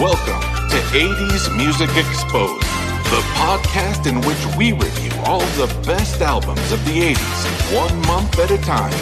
Welcome 0.00 0.40
to 0.70 0.76
80s 0.94 1.56
Music 1.56 1.90
Exposed, 1.96 2.62
the 3.10 3.20
podcast 3.34 4.06
in 4.06 4.20
which 4.20 4.56
we 4.56 4.70
review 4.70 5.10
all 5.24 5.40
the 5.58 5.66
best 5.84 6.20
albums 6.20 6.70
of 6.70 6.84
the 6.84 7.14
80s, 7.14 7.74
one 7.74 8.00
month 8.06 8.38
at 8.38 8.52
a 8.52 8.58
time. 8.58 8.94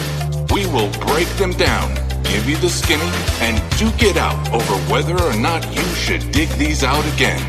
We 0.51 0.65
will 0.65 0.89
break 1.05 1.27
them 1.37 1.51
down, 1.51 1.93
give 2.23 2.49
you 2.49 2.57
the 2.57 2.69
skinny, 2.69 3.11
and 3.41 3.61
duke 3.77 4.01
it 4.01 4.17
out 4.17 4.51
over 4.51 4.73
whether 4.91 5.15
or 5.21 5.35
not 5.35 5.63
you 5.71 5.83
should 5.93 6.31
dig 6.31 6.49
these 6.57 6.83
out 6.83 7.05
again. 7.13 7.41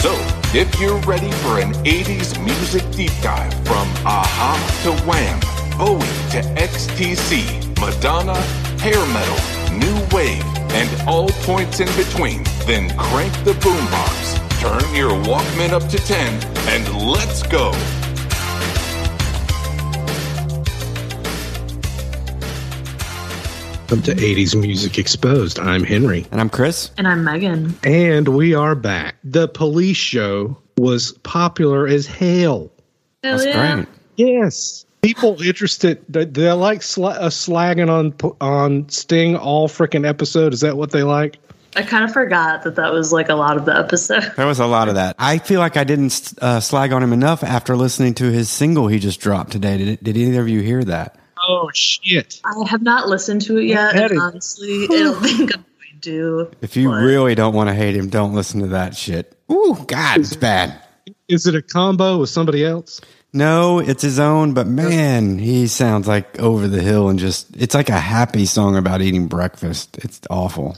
So, 0.00 0.12
if 0.52 0.68
you're 0.78 1.00
ready 1.00 1.30
for 1.40 1.58
an 1.58 1.72
80s 1.84 2.38
music 2.44 2.84
deep 2.90 3.12
dive 3.22 3.54
from 3.64 3.88
Aha 4.04 4.60
to 4.82 4.92
Wham, 5.08 5.40
Bowie 5.78 6.04
to 6.32 6.42
XTC, 6.60 7.80
Madonna, 7.80 8.36
hair 8.76 9.00
metal, 9.06 9.40
new 9.72 10.14
wave, 10.14 10.44
and 10.72 11.08
all 11.08 11.30
points 11.44 11.80
in 11.80 11.88
between, 11.96 12.44
then 12.66 12.88
crank 12.96 13.32
the 13.44 13.52
boombox, 13.52 14.60
turn 14.60 14.94
your 14.94 15.10
Walkman 15.24 15.70
up 15.70 15.88
to 15.88 15.98
10, 15.98 16.42
and 16.68 17.06
let's 17.06 17.42
go. 17.44 17.72
Welcome 23.90 24.02
to 24.04 24.14
80s 24.14 24.54
Music 24.54 24.98
Exposed. 25.00 25.58
I'm 25.58 25.82
Henry. 25.82 26.24
And 26.30 26.40
I'm 26.40 26.48
Chris. 26.48 26.92
And 26.96 27.08
I'm 27.08 27.24
Megan. 27.24 27.74
And 27.82 28.28
we 28.28 28.54
are 28.54 28.76
back. 28.76 29.16
The 29.24 29.48
police 29.48 29.96
show 29.96 30.56
was 30.78 31.10
popular 31.24 31.88
as 31.88 32.06
hell. 32.06 32.70
Hell 33.24 33.38
That's 33.38 33.46
yeah. 33.46 33.74
great. 33.74 33.88
Yes. 34.16 34.86
People 35.02 35.42
interested, 35.42 36.00
they, 36.08 36.24
they 36.24 36.52
like 36.52 36.82
sla- 36.82 37.16
uh, 37.16 37.30
slagging 37.30 37.90
on 37.90 38.14
on 38.40 38.88
Sting 38.90 39.34
all 39.34 39.66
freaking 39.66 40.06
episode. 40.06 40.52
Is 40.54 40.60
that 40.60 40.76
what 40.76 40.92
they 40.92 41.02
like? 41.02 41.38
I 41.76 41.82
kind 41.82 42.04
of 42.04 42.12
forgot 42.12 42.64
that 42.64 42.76
that 42.76 42.92
was 42.92 43.12
like 43.12 43.28
a 43.28 43.34
lot 43.34 43.56
of 43.56 43.64
the 43.64 43.76
episode. 43.76 44.32
There 44.36 44.46
was 44.46 44.58
a 44.60 44.66
lot 44.66 44.88
of 44.88 44.96
that. 44.96 45.16
I 45.18 45.38
feel 45.38 45.60
like 45.60 45.76
I 45.76 45.84
didn't 45.84 46.32
uh, 46.42 46.60
slag 46.60 46.92
on 46.92 47.02
him 47.02 47.12
enough 47.12 47.44
after 47.44 47.76
listening 47.76 48.14
to 48.14 48.30
his 48.30 48.48
single 48.50 48.88
he 48.88 48.98
just 48.98 49.20
dropped 49.20 49.52
today. 49.52 49.76
Did, 49.78 50.02
did 50.02 50.16
either 50.16 50.40
of 50.40 50.48
you 50.48 50.60
hear 50.60 50.82
that? 50.84 51.16
Oh, 51.48 51.70
shit. 51.72 52.40
I 52.44 52.68
have 52.68 52.82
not 52.82 53.08
listened 53.08 53.42
to 53.42 53.58
it 53.58 53.64
yet, 53.64 53.94
and 53.96 54.12
is- 54.12 54.18
honestly, 54.20 54.84
I 54.84 54.86
don't 54.88 55.22
think 55.22 55.54
I'm 55.56 55.64
going 55.64 56.00
to. 56.02 56.50
If 56.60 56.76
you 56.76 56.88
What? 56.88 56.96
really 56.96 57.34
don't 57.34 57.54
want 57.54 57.68
to 57.68 57.74
hate 57.74 57.94
him, 57.96 58.08
don't 58.08 58.34
listen 58.34 58.60
to 58.62 58.66
that 58.68 58.96
shit. 58.96 59.36
Ooh, 59.50 59.76
God, 59.86 60.18
it's 60.20 60.36
bad. 60.36 60.82
Is 61.28 61.46
it 61.46 61.54
a 61.54 61.62
combo 61.62 62.18
with 62.18 62.30
somebody 62.30 62.64
else? 62.64 63.00
No, 63.32 63.78
it's 63.78 64.02
his 64.02 64.18
own, 64.18 64.54
but 64.54 64.66
man, 64.66 65.38
he 65.38 65.68
sounds 65.68 66.08
like 66.08 66.40
over 66.40 66.66
the 66.66 66.82
hill 66.82 67.08
and 67.08 67.18
just, 67.18 67.56
it's 67.56 67.76
like 67.76 67.88
a 67.88 68.00
happy 68.00 68.44
song 68.44 68.76
about 68.76 69.00
eating 69.02 69.28
breakfast. 69.28 69.98
It's 69.98 70.20
awful. 70.28 70.76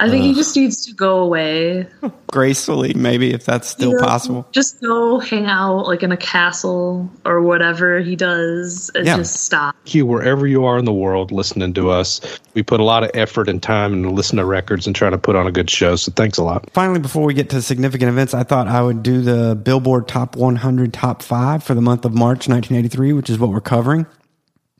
I 0.00 0.08
think 0.08 0.24
he 0.24 0.34
just 0.34 0.54
needs 0.54 0.84
to 0.86 0.92
go 0.92 1.18
away. 1.20 1.86
Gracefully, 2.30 2.92
maybe, 2.94 3.32
if 3.32 3.44
that's 3.44 3.66
still 3.68 3.90
You 3.92 3.96
know, 3.96 4.04
possible. 4.06 4.46
Just 4.52 4.80
go 4.80 5.18
hang 5.18 5.46
out 5.46 5.86
like 5.86 6.02
in 6.02 6.12
a 6.12 6.16
castle 6.16 7.10
or 7.24 7.40
whatever 7.42 7.98
he 8.00 8.14
does 8.14 8.90
and 8.94 9.06
Yeah. 9.06 9.16
just 9.16 9.44
stop. 9.44 9.74
You, 9.86 10.04
wherever 10.06 10.46
you 10.46 10.64
are 10.66 10.78
in 10.78 10.84
the 10.84 10.92
world 10.92 11.32
listening 11.32 11.72
to 11.74 11.90
us, 11.90 12.20
we 12.54 12.62
put 12.62 12.80
a 12.80 12.84
lot 12.84 13.02
of 13.02 13.10
effort 13.14 13.48
and 13.48 13.62
time 13.62 13.92
into 13.92 14.10
listening 14.10 14.38
to 14.42 14.44
records 14.44 14.86
and 14.86 14.94
trying 14.94 15.12
to 15.12 15.18
put 15.18 15.34
on 15.36 15.46
a 15.46 15.52
good 15.52 15.70
show. 15.70 15.96
So 15.96 16.12
thanks 16.14 16.38
a 16.38 16.44
lot. 16.44 16.68
Finally, 16.72 17.00
before 17.00 17.24
we 17.24 17.32
get 17.34 17.48
to 17.50 17.62
significant 17.62 18.08
events, 18.10 18.34
I 18.34 18.42
thought 18.42 18.68
I 18.68 18.82
would 18.82 19.02
do 19.02 19.22
the 19.22 19.56
Billboard 19.56 20.06
Top 20.06 20.36
100 20.36 20.92
Top 20.92 21.22
5 21.22 21.62
for 21.64 21.74
the 21.74 21.82
month 21.82 22.04
of 22.04 22.12
March 22.14 22.48
1983, 22.48 23.14
which 23.14 23.30
is 23.30 23.38
what 23.38 23.50
we're 23.50 23.60
covering. 23.60 24.06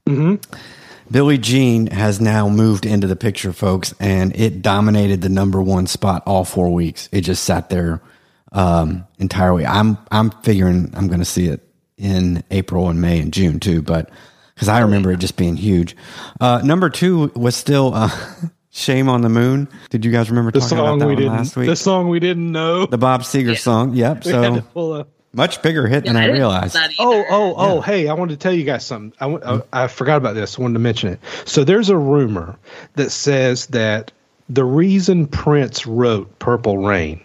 Mm-hmm. 0.06 0.36
Billie 1.10 1.38
Jean 1.38 1.86
has 1.88 2.20
now 2.20 2.48
moved 2.48 2.84
into 2.86 3.06
the 3.06 3.16
picture, 3.16 3.52
folks, 3.52 3.94
and 4.00 4.34
it 4.36 4.62
dominated 4.62 5.20
the 5.22 5.28
number 5.28 5.62
one 5.62 5.86
spot 5.86 6.22
all 6.26 6.44
four 6.44 6.72
weeks. 6.72 7.08
It 7.12 7.22
just 7.22 7.44
sat 7.44 7.70
there 7.70 8.02
um, 8.52 9.06
entirely. 9.18 9.66
I'm 9.66 9.98
I'm 10.10 10.30
figuring 10.42 10.92
I'm 10.94 11.08
going 11.08 11.20
to 11.20 11.24
see 11.24 11.46
it 11.48 11.62
in 11.96 12.42
April 12.50 12.88
and 12.88 13.00
May 13.00 13.20
and 13.20 13.32
June 13.32 13.60
too, 13.60 13.82
but 13.82 14.10
because 14.54 14.68
I 14.68 14.80
remember 14.80 15.12
it 15.12 15.18
just 15.20 15.36
being 15.36 15.56
huge. 15.56 15.96
Uh, 16.40 16.60
number 16.64 16.90
two 16.90 17.30
was 17.34 17.56
still 17.56 17.94
uh, 17.94 18.10
"Shame 18.70 19.08
on 19.08 19.22
the 19.22 19.28
Moon." 19.28 19.68
Did 19.90 20.04
you 20.04 20.12
guys 20.12 20.30
remember 20.30 20.50
The 20.50 20.60
talking 20.60 20.76
song 20.78 20.86
about 20.86 20.98
that 21.00 21.06
we 21.06 21.14
one 21.14 21.22
didn't. 21.22 21.36
last 21.36 21.56
week? 21.56 21.68
The 21.68 21.76
song 21.76 22.08
we 22.08 22.20
didn't 22.20 22.50
know. 22.52 22.86
The 22.86 22.98
Bob 22.98 23.22
Seger 23.22 23.56
song. 23.58 23.94
Yep. 23.94 24.24
We 24.24 24.32
had 24.32 24.54
to 24.54 24.60
So 24.60 24.66
pull 24.72 24.94
a- 24.96 25.06
much 25.32 25.62
bigger 25.62 25.86
hit 25.86 26.04
than 26.04 26.16
I 26.16 26.24
I 26.24 26.30
realized. 26.30 26.74
that 26.74 26.92
Oh, 26.98 27.24
oh, 27.28 27.54
oh! 27.56 27.80
Hey, 27.80 28.08
I 28.08 28.14
wanted 28.14 28.32
to 28.32 28.38
tell 28.38 28.52
you 28.52 28.64
guys 28.64 28.84
something. 28.84 29.12
I 29.20 29.60
I 29.72 29.86
forgot 29.88 30.16
about 30.16 30.34
this. 30.34 30.58
I 30.58 30.62
wanted 30.62 30.74
to 30.74 30.80
mention 30.80 31.12
it. 31.12 31.20
So 31.44 31.64
there's 31.64 31.90
a 31.90 31.96
rumor 31.96 32.56
that 32.94 33.10
says 33.10 33.66
that 33.66 34.10
the 34.48 34.64
reason 34.64 35.26
Prince 35.26 35.86
wrote 35.86 36.38
"Purple 36.38 36.78
Rain" 36.78 37.20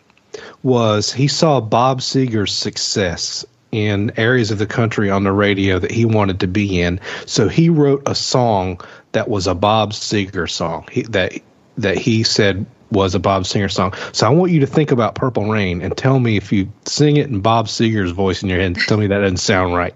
was 0.63 1.11
he 1.13 1.27
saw 1.27 1.61
Bob 1.61 2.01
Seger's 2.01 2.53
success 2.53 3.45
in 3.71 4.11
areas 4.17 4.51
of 4.51 4.59
the 4.59 4.67
country 4.67 5.09
on 5.09 5.23
the 5.23 5.31
radio 5.31 5.79
that 5.79 5.91
he 5.91 6.05
wanted 6.05 6.39
to 6.39 6.47
be 6.47 6.79
in. 6.79 6.99
So 7.25 7.47
he 7.47 7.69
wrote 7.69 8.03
a 8.05 8.13
song 8.13 8.79
that 9.13 9.29
was 9.29 9.47
a 9.47 9.55
Bob 9.55 9.93
Seger 9.93 10.49
song 10.49 10.87
he, 10.91 11.01
that 11.03 11.33
that 11.77 11.97
he 11.97 12.23
said 12.23 12.65
was 12.93 13.15
a 13.15 13.19
Bob 13.19 13.43
Seger 13.43 13.71
song. 13.71 13.93
So 14.11 14.25
I 14.25 14.29
want 14.29 14.51
you 14.51 14.59
to 14.61 14.67
think 14.67 14.91
about 14.91 15.15
Purple 15.15 15.49
Rain 15.49 15.81
and 15.81 15.95
tell 15.97 16.19
me 16.19 16.37
if 16.37 16.51
you 16.51 16.71
sing 16.85 17.17
it 17.17 17.29
in 17.29 17.41
Bob 17.41 17.67
Seger's 17.67 18.11
voice 18.11 18.41
in 18.41 18.49
your 18.49 18.59
head. 18.59 18.75
Tell 18.87 18.97
me 18.97 19.07
that 19.07 19.19
doesn't 19.19 19.37
sound 19.37 19.75
right. 19.75 19.95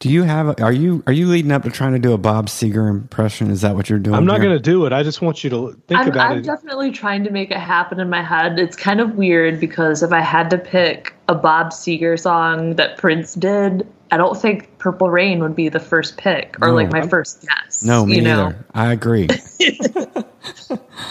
Do 0.00 0.10
you 0.10 0.24
have? 0.24 0.60
Are 0.60 0.72
you 0.72 1.02
are 1.06 1.12
you 1.12 1.26
leading 1.28 1.52
up 1.52 1.62
to 1.62 1.70
trying 1.70 1.92
to 1.92 1.98
do 1.98 2.12
a 2.12 2.18
Bob 2.18 2.48
Seger 2.48 2.90
impression? 2.90 3.50
Is 3.50 3.62
that 3.62 3.74
what 3.74 3.88
you're 3.88 3.98
doing? 3.98 4.16
I'm 4.16 4.26
not 4.26 4.40
here? 4.40 4.50
going 4.50 4.56
to 4.56 4.62
do 4.62 4.84
it. 4.86 4.92
I 4.92 5.02
just 5.02 5.22
want 5.22 5.42
you 5.42 5.50
to 5.50 5.80
think 5.88 6.00
I'm, 6.00 6.08
about 6.08 6.32
I'm 6.32 6.38
it. 6.38 6.44
definitely 6.44 6.90
trying 6.90 7.24
to 7.24 7.30
make 7.30 7.50
it 7.50 7.58
happen 7.58 8.00
in 8.00 8.10
my 8.10 8.22
head. 8.22 8.58
It's 8.58 8.76
kind 8.76 9.00
of 9.00 9.14
weird 9.14 9.60
because 9.60 10.02
if 10.02 10.12
I 10.12 10.20
had 10.20 10.50
to 10.50 10.58
pick 10.58 11.14
a 11.28 11.34
Bob 11.34 11.68
Seger 11.68 12.18
song 12.18 12.76
that 12.76 12.98
Prince 12.98 13.34
did, 13.34 13.86
I 14.10 14.16
don't 14.16 14.40
think 14.40 14.73
Purple 14.84 15.08
Rain 15.08 15.38
would 15.40 15.56
be 15.56 15.70
the 15.70 15.80
first 15.80 16.18
pick 16.18 16.56
or 16.60 16.68
No. 16.68 16.74
like 16.74 16.92
my 16.92 17.08
first 17.08 17.40
guess. 17.40 17.82
No, 17.82 18.04
me 18.04 18.16
you 18.16 18.20
know? 18.20 18.48
neither. 18.50 18.66
I 18.74 18.92
agree. 18.92 19.26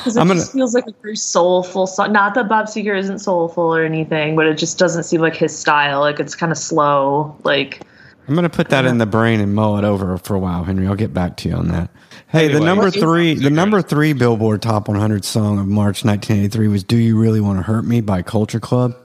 'Cause 0.03 0.15
it 0.15 0.19
I'm 0.19 0.27
gonna- 0.27 0.35
just 0.41 0.53
feels 0.53 0.75
like 0.75 0.85
a 0.87 0.93
very 1.01 1.15
soulful 1.15 1.87
song. 1.87 2.11
Not 2.13 2.35
that 2.35 2.47
Bob 2.47 2.67
Seger 2.67 2.95
isn't 2.95 3.17
soulful 3.17 3.63
or 3.75 3.83
anything, 3.83 4.35
but 4.35 4.45
it 4.45 4.59
just 4.59 4.77
doesn't 4.77 5.03
seem 5.05 5.21
like 5.21 5.35
his 5.35 5.57
style. 5.57 6.01
Like 6.01 6.19
it's 6.19 6.35
kind 6.35 6.51
of 6.51 6.57
slow. 6.59 7.35
Like 7.43 7.81
I'm 8.27 8.35
going 8.35 8.43
to 8.43 8.49
put 8.55 8.69
that 8.69 8.85
in 8.85 8.99
the 8.99 9.07
brain 9.07 9.39
and 9.41 9.55
mull 9.55 9.77
it 9.79 9.83
over 9.83 10.19
for 10.19 10.35
a 10.35 10.39
while, 10.39 10.63
Henry. 10.63 10.85
I'll 10.85 10.93
get 10.95 11.11
back 11.13 11.35
to 11.37 11.49
you 11.49 11.55
on 11.55 11.69
that. 11.69 11.89
Hey, 12.27 12.47
the 12.47 12.59
number 12.59 12.91
three, 12.91 13.33
the 13.33 13.49
number 13.49 13.81
three 13.81 14.13
Billboard 14.13 14.61
Top 14.61 14.87
100 14.87 15.25
song 15.25 15.57
of 15.59 15.65
March 15.67 16.05
1983 16.05 16.67
was 16.67 16.83
"Do 16.83 16.95
You 16.97 17.17
Really 17.19 17.41
Want 17.41 17.57
to 17.57 17.63
Hurt 17.63 17.85
Me" 17.85 18.01
by 18.01 18.21
Culture 18.21 18.59
Club. 18.59 18.95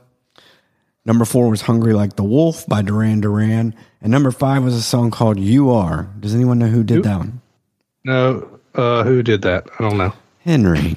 Number 1.09 1.25
four 1.25 1.49
was 1.49 1.63
"Hungry 1.63 1.95
Like 1.95 2.15
the 2.17 2.23
Wolf" 2.23 2.67
by 2.67 2.83
Duran 2.83 3.21
Duran, 3.23 3.75
and 4.03 4.13
number 4.13 4.31
five 4.31 4.63
was 4.63 4.75
a 4.75 4.83
song 4.83 5.11
called 5.11 5.41
"You 5.41 5.71
Are." 5.71 6.09
Does 6.21 6.35
anyone 6.35 6.59
know 6.61 6.67
who 6.69 6.85
did 6.85 7.03
that 7.03 7.19
one? 7.19 7.41
no, 8.05 8.61
uh, 8.75 9.03
who 9.05 9.23
did 9.23 9.41
that? 9.43 9.67
I 9.79 9.89
don't 9.89 9.97
know. 9.97 10.13
Henry. 10.45 10.97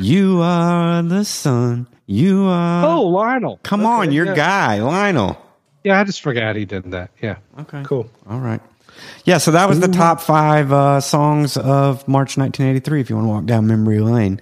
You 0.00 0.40
are 0.42 1.00
the 1.02 1.24
sun. 1.24 1.86
You 2.06 2.42
are. 2.46 2.84
Oh, 2.84 3.02
Lionel. 3.06 3.60
come 3.62 3.80
Okay, 3.82 3.88
on, 3.88 4.12
your 4.12 4.26
yeah. 4.26 4.34
guy, 4.34 4.82
Lionel. 4.82 5.40
Yeah, 5.84 6.00
I 6.00 6.04
just 6.04 6.20
forgot 6.20 6.56
he 6.56 6.64
did 6.64 6.90
that. 6.90 7.10
Yeah. 7.22 7.36
Okay. 7.60 7.82
Cool. 7.84 8.10
All 8.28 8.40
right. 8.40 8.60
Yeah, 9.24 9.38
so 9.38 9.52
that 9.52 9.68
was 9.68 9.78
the 9.78 9.86
top 9.88 10.20
five 10.20 10.72
uh, 10.72 11.00
songs 11.00 11.56
of 11.56 12.06
March 12.08 12.36
1983, 12.36 13.00
if 13.00 13.10
you 13.10 13.14
want 13.16 13.26
to 13.26 13.30
walk 13.30 13.44
down 13.46 13.68
memory 13.68 14.00
lane. 14.00 14.40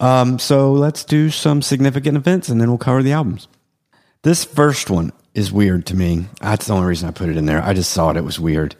Um, 0.00 0.40
so 0.40 0.72
let's 0.72 1.04
do 1.04 1.30
some 1.30 1.62
significant 1.62 2.16
events 2.16 2.48
and 2.48 2.60
then 2.60 2.68
we'll 2.68 2.78
cover 2.78 3.02
the 3.04 3.12
albums. 3.12 3.46
This 4.22 4.44
first 4.44 4.90
one 4.90 5.12
is 5.34 5.50
weird 5.52 5.86
to 5.86 5.96
me. 5.96 6.26
That's 6.40 6.66
the 6.66 6.74
only 6.74 6.86
reason 6.86 7.08
I 7.08 7.12
put 7.12 7.28
it 7.28 7.36
in 7.36 7.46
there. 7.46 7.62
I 7.62 7.74
just 7.74 7.90
saw 7.90 8.10
it. 8.10 8.16
It 8.16 8.24
was 8.24 8.38
weird. 8.38 8.74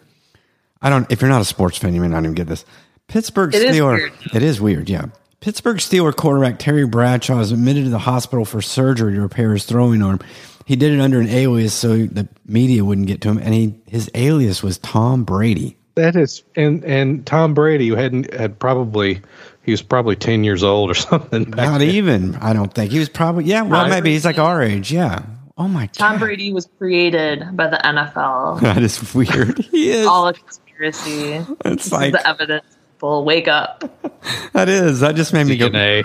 I 0.80 0.90
don't, 0.90 1.10
if 1.10 1.20
you're 1.20 1.30
not 1.30 1.40
a 1.40 1.44
sports 1.46 1.78
fan, 1.78 1.94
you 1.94 2.00
may 2.00 2.08
not 2.08 2.22
even 2.22 2.34
get 2.34 2.46
this. 2.48 2.64
Pittsburgh 3.08 3.54
It 3.54 3.62
is 3.62 3.76
Steeler. 3.76 3.94
weird. 3.96 4.12
It 4.34 4.42
is 4.42 4.60
weird, 4.60 4.88
yeah. 4.88 5.06
Pittsburgh 5.40 5.78
Steeler 5.78 6.14
quarterback 6.14 6.58
Terry 6.58 6.86
Bradshaw 6.86 7.40
is 7.40 7.50
admitted 7.52 7.84
to 7.84 7.90
the 7.90 7.98
hospital 7.98 8.44
for 8.44 8.62
surgery 8.62 9.14
to 9.14 9.20
repair 9.20 9.52
his 9.52 9.64
throwing 9.64 10.02
arm. 10.02 10.20
He 10.66 10.76
did 10.76 10.92
it 10.92 11.00
under 11.00 11.20
an 11.20 11.28
alias 11.28 11.74
so 11.74 12.06
the 12.06 12.28
media 12.46 12.84
wouldn't 12.84 13.08
get 13.08 13.20
to 13.22 13.28
him, 13.30 13.38
and 13.38 13.52
he 13.52 13.74
his 13.88 14.08
alias 14.14 14.62
was 14.62 14.78
Tom 14.78 15.24
Brady. 15.24 15.76
That 15.96 16.14
is, 16.14 16.44
and 16.54 16.84
and 16.84 17.26
Tom 17.26 17.54
Brady, 17.54 17.88
who 17.88 17.96
hadn't 17.96 18.32
had 18.32 18.58
probably, 18.60 19.20
he 19.64 19.72
was 19.72 19.82
probably 19.82 20.14
ten 20.14 20.44
years 20.44 20.62
old 20.62 20.92
or 20.92 20.94
something. 21.10 21.50
Not 21.50 21.78
then. 21.80 21.82
even, 21.90 22.36
I 22.36 22.52
don't 22.52 22.72
think 22.72 22.92
he 22.92 23.00
was 23.00 23.08
probably. 23.08 23.44
Yeah, 23.44 23.62
well, 23.62 23.82
Not 23.82 23.90
maybe 23.90 24.12
he's 24.12 24.24
like 24.24 24.38
our 24.38 24.62
age. 24.62 24.92
Yeah. 24.92 25.24
Oh 25.58 25.68
my 25.68 25.86
God. 25.86 25.94
Tom 25.94 26.18
Brady 26.18 26.52
was 26.52 26.68
created 26.78 27.56
by 27.56 27.68
the 27.68 27.76
NFL. 27.76 28.60
that 28.62 28.82
is 28.82 29.14
weird. 29.14 29.58
He 29.70 29.90
is. 29.90 30.06
All 30.06 30.28
a 30.28 30.32
conspiracy. 30.32 31.34
It's 31.34 31.48
This 31.64 31.86
is 31.86 31.92
like 31.92 32.12
the 32.12 32.26
evidence. 32.26 32.64
People 32.94 33.24
wake 33.24 33.48
up. 33.48 33.84
that 34.52 34.68
is. 34.68 35.00
That 35.00 35.16
just 35.16 35.32
made 35.32 35.46
me 35.46 35.56
go. 35.56 35.68
DNA, 35.68 36.02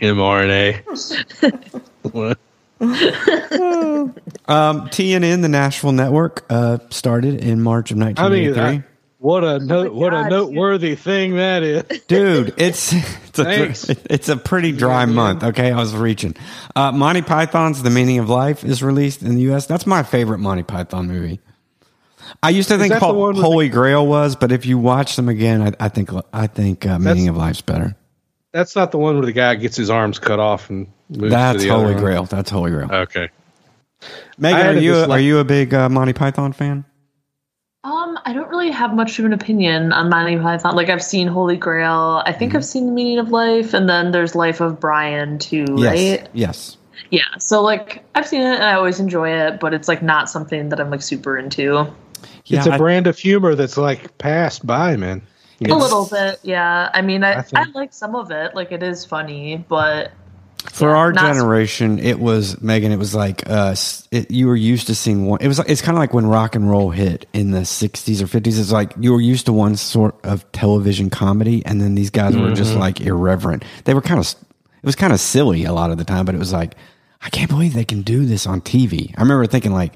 mRNA. 0.00 0.84
Um, 4.46 4.88
TNN, 4.88 5.42
the 5.42 5.48
Nashville 5.48 5.92
network, 5.92 6.44
uh, 6.50 6.78
started 6.90 7.42
in 7.42 7.62
March 7.62 7.90
of 7.90 7.96
I 7.96 8.12
mean, 8.12 8.14
1983. 8.52 8.62
I, 8.62 8.93
what 9.24 9.42
a 9.42 9.58
note, 9.58 9.94
what 9.94 10.12
a 10.12 10.22
God, 10.22 10.30
noteworthy 10.30 10.96
thing 10.96 11.36
that 11.36 11.62
is. 11.62 11.82
Dude, 12.08 12.52
it's 12.58 12.92
It's 12.92 13.38
a, 13.38 13.44
Thanks. 13.44 13.88
it's 13.88 14.28
a 14.28 14.36
pretty 14.36 14.70
dry 14.72 15.06
month. 15.06 15.42
Okay, 15.42 15.72
I 15.72 15.76
was 15.76 15.94
reaching. 15.94 16.36
Uh, 16.76 16.92
Monty 16.92 17.22
Python's 17.22 17.82
The 17.82 17.88
Meaning 17.90 18.18
of 18.18 18.28
Life 18.28 18.64
is 18.64 18.82
released 18.82 19.22
in 19.22 19.34
the 19.34 19.42
U.S. 19.44 19.66
That's 19.66 19.86
my 19.86 20.02
favorite 20.02 20.38
Monty 20.38 20.62
Python 20.62 21.08
movie. 21.08 21.40
I 22.42 22.50
used 22.50 22.68
to 22.68 22.76
think 22.78 22.92
that 22.92 23.00
the 23.00 23.06
Hol- 23.06 23.16
one 23.20 23.34
with 23.36 23.44
Holy 23.44 23.68
Grail 23.70 24.06
was, 24.06 24.36
but 24.36 24.52
if 24.52 24.66
you 24.66 24.78
watch 24.78 25.16
them 25.16 25.28
again, 25.28 25.62
I, 25.62 25.86
I 25.86 25.88
think 25.88 26.10
I 26.32 26.46
think 26.46 26.86
uh, 26.86 26.98
Meaning 26.98 27.28
of 27.28 27.36
Life's 27.36 27.60
better. 27.62 27.96
That's 28.52 28.76
not 28.76 28.92
the 28.92 28.98
one 28.98 29.16
where 29.16 29.26
the 29.26 29.32
guy 29.32 29.54
gets 29.56 29.76
his 29.76 29.88
arms 29.90 30.18
cut 30.18 30.38
off 30.38 30.68
and 30.70 30.86
moves 31.08 31.32
That's 31.32 31.62
to 31.62 31.64
the 31.68 31.72
Holy 31.74 31.84
other 31.86 31.94
one. 31.94 32.02
Grail. 32.02 32.24
That's 32.26 32.50
Holy 32.50 32.70
Grail. 32.70 32.92
Okay. 32.92 33.30
Megan, 34.38 34.66
are 34.76 34.78
you 34.78 34.92
this, 34.92 35.08
are 35.08 35.18
you 35.18 35.38
a 35.38 35.44
big 35.44 35.72
uh, 35.74 35.88
Monty 35.88 36.12
Python 36.12 36.52
fan? 36.52 36.84
Um, 37.84 38.18
I 38.24 38.32
don't 38.32 38.48
really 38.48 38.70
have 38.70 38.94
much 38.94 39.18
of 39.18 39.26
an 39.26 39.34
opinion 39.34 39.92
on 39.92 40.08
Monty 40.08 40.38
Python. 40.38 40.74
Like 40.74 40.88
I've 40.88 41.02
seen 41.02 41.28
Holy 41.28 41.56
Grail, 41.58 42.22
I 42.24 42.32
think 42.32 42.54
I've 42.54 42.64
seen 42.64 42.86
The 42.86 42.92
Meaning 42.92 43.18
of 43.18 43.28
Life, 43.30 43.74
and 43.74 43.88
then 43.88 44.10
there's 44.10 44.34
Life 44.34 44.60
of 44.62 44.80
Brian 44.80 45.38
too, 45.38 45.66
Yes. 45.76 45.92
right? 46.20 46.28
Yes. 46.32 46.78
Yeah. 47.10 47.22
So 47.38 47.62
like 47.62 48.02
I've 48.14 48.26
seen 48.26 48.40
it 48.40 48.54
and 48.54 48.64
I 48.64 48.72
always 48.72 49.00
enjoy 49.00 49.30
it, 49.30 49.60
but 49.60 49.74
it's 49.74 49.86
like 49.86 50.02
not 50.02 50.30
something 50.30 50.70
that 50.70 50.80
I'm 50.80 50.90
like 50.90 51.02
super 51.02 51.36
into. 51.36 51.86
Yeah, 52.46 52.58
it's 52.58 52.66
a 52.66 52.72
I- 52.72 52.78
brand 52.78 53.06
of 53.06 53.18
humor 53.18 53.54
that's 53.54 53.76
like 53.76 54.16
passed 54.16 54.66
by, 54.66 54.96
man. 54.96 55.22
A 55.66 55.74
little 55.74 56.06
bit, 56.06 56.40
yeah. 56.42 56.90
I 56.92 57.00
mean, 57.00 57.22
I, 57.22 57.38
I 57.38 57.44
I, 57.54 57.64
like 57.74 57.92
some 57.92 58.14
of 58.16 58.30
it. 58.30 58.54
Like 58.54 58.72
it 58.72 58.82
is 58.82 59.04
funny, 59.04 59.64
but 59.68 60.10
For 60.72 60.96
our 60.96 61.12
not- 61.12 61.32
generation, 61.34 61.98
it 61.98 62.18
was 62.18 62.60
Megan. 62.62 62.90
It 62.90 62.98
was 62.98 63.14
like 63.14 63.48
uh, 63.48 63.74
it, 64.10 64.30
you 64.30 64.46
were 64.48 64.56
used 64.56 64.86
to 64.88 64.94
seeing 64.94 65.26
one. 65.26 65.38
It 65.40 65.48
was. 65.48 65.58
It's 65.60 65.82
kind 65.82 65.96
of 65.96 66.00
like 66.00 66.12
when 66.14 66.26
rock 66.26 66.54
and 66.54 66.68
roll 66.68 66.90
hit 66.90 67.26
in 67.32 67.50
the 67.52 67.60
'60s 67.60 68.20
or 68.22 68.26
'50s. 68.26 68.58
It's 68.58 68.72
like 68.72 68.92
you 68.98 69.12
were 69.12 69.20
used 69.20 69.46
to 69.46 69.52
one 69.52 69.76
sort 69.76 70.16
of 70.24 70.50
television 70.52 71.10
comedy, 71.10 71.64
and 71.66 71.80
then 71.80 71.94
these 71.94 72.10
guys 72.10 72.36
were 72.36 72.52
just 72.52 72.74
like 72.74 73.00
irreverent. 73.00 73.64
They 73.84 73.94
were 73.94 74.00
kind 74.02 74.18
of. 74.20 74.26
It 74.82 74.86
was 74.86 74.96
kind 74.96 75.12
of 75.12 75.20
silly 75.20 75.64
a 75.64 75.72
lot 75.72 75.90
of 75.90 75.98
the 75.98 76.04
time, 76.04 76.24
but 76.26 76.34
it 76.34 76.38
was 76.38 76.52
like, 76.52 76.74
I 77.22 77.30
can't 77.30 77.48
believe 77.48 77.72
they 77.72 77.86
can 77.86 78.02
do 78.02 78.26
this 78.26 78.46
on 78.46 78.60
TV. 78.60 79.14
I 79.16 79.22
remember 79.22 79.46
thinking 79.46 79.72
like, 79.72 79.94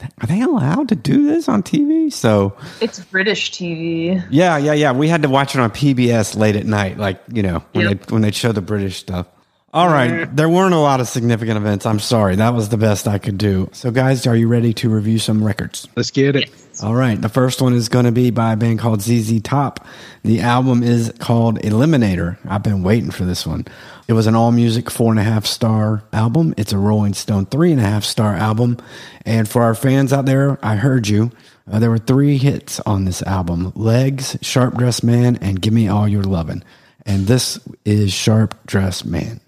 are 0.00 0.26
they 0.26 0.40
allowed 0.40 0.88
to 0.88 0.96
do 0.96 1.26
this 1.26 1.46
on 1.46 1.62
TV? 1.62 2.10
So 2.10 2.56
it's 2.80 3.00
British 3.04 3.52
TV. 3.52 4.24
yeah, 4.30 4.56
yeah, 4.56 4.72
yeah. 4.72 4.92
We 4.92 5.08
had 5.08 5.22
to 5.22 5.28
watch 5.28 5.54
it 5.54 5.60
on 5.60 5.70
PBS 5.70 6.36
late 6.36 6.56
at 6.56 6.64
night, 6.64 6.96
like 6.98 7.20
you 7.32 7.42
know 7.42 7.62
when 7.72 7.88
Yep. 7.88 8.06
they 8.06 8.12
when 8.14 8.22
they 8.22 8.30
show 8.30 8.52
the 8.52 8.62
British 8.62 8.96
stuff. 8.98 9.26
All 9.72 9.86
right, 9.88 10.24
there 10.34 10.48
weren't 10.48 10.74
a 10.74 10.78
lot 10.78 10.98
of 10.98 11.06
significant 11.06 11.56
events. 11.56 11.86
I'm 11.86 12.00
sorry, 12.00 12.34
that 12.34 12.54
was 12.54 12.70
the 12.70 12.76
best 12.76 13.06
I 13.06 13.18
could 13.18 13.38
do. 13.38 13.68
So, 13.72 13.92
guys, 13.92 14.26
are 14.26 14.34
you 14.34 14.48
ready 14.48 14.72
to 14.74 14.90
review 14.90 15.20
some 15.20 15.44
records? 15.44 15.86
Let's 15.94 16.10
get 16.10 16.34
it. 16.34 16.50
All 16.82 16.96
right, 16.96 17.20
the 17.20 17.28
first 17.28 17.62
one 17.62 17.72
is 17.74 17.88
going 17.88 18.04
to 18.04 18.10
be 18.10 18.30
by 18.30 18.54
a 18.54 18.56
band 18.56 18.80
called 18.80 19.00
ZZ 19.00 19.40
Top. 19.42 19.86
The 20.24 20.40
album 20.40 20.82
is 20.82 21.12
called 21.20 21.60
Eliminator. 21.60 22.36
I've 22.48 22.64
been 22.64 22.82
waiting 22.82 23.12
for 23.12 23.24
this 23.24 23.46
one. 23.46 23.64
It 24.08 24.14
was 24.14 24.26
an 24.26 24.34
all 24.34 24.50
music 24.50 24.90
four 24.90 25.12
and 25.12 25.20
a 25.20 25.24
half 25.24 25.46
star 25.46 26.02
album. 26.12 26.52
It's 26.56 26.72
a 26.72 26.78
Rolling 26.78 27.14
Stone 27.14 27.46
three 27.46 27.70
and 27.70 27.80
a 27.80 27.84
half 27.84 28.02
star 28.02 28.34
album. 28.34 28.76
And 29.24 29.48
for 29.48 29.62
our 29.62 29.76
fans 29.76 30.12
out 30.12 30.26
there, 30.26 30.58
I 30.64 30.74
heard 30.74 31.06
you. 31.06 31.30
Uh, 31.70 31.78
there 31.78 31.90
were 31.90 31.98
three 31.98 32.38
hits 32.38 32.80
on 32.80 33.04
this 33.04 33.22
album 33.22 33.72
Legs, 33.76 34.36
Sharp 34.42 34.74
Dressed 34.74 35.04
Man, 35.04 35.36
and 35.36 35.62
Give 35.62 35.72
Me 35.72 35.86
All 35.86 36.08
Your 36.08 36.24
Lovin'. 36.24 36.64
And 37.06 37.26
this 37.26 37.58
is 37.84 38.12
Sharp 38.12 38.54
Dressed 38.66 39.06
Man. 39.06 39.40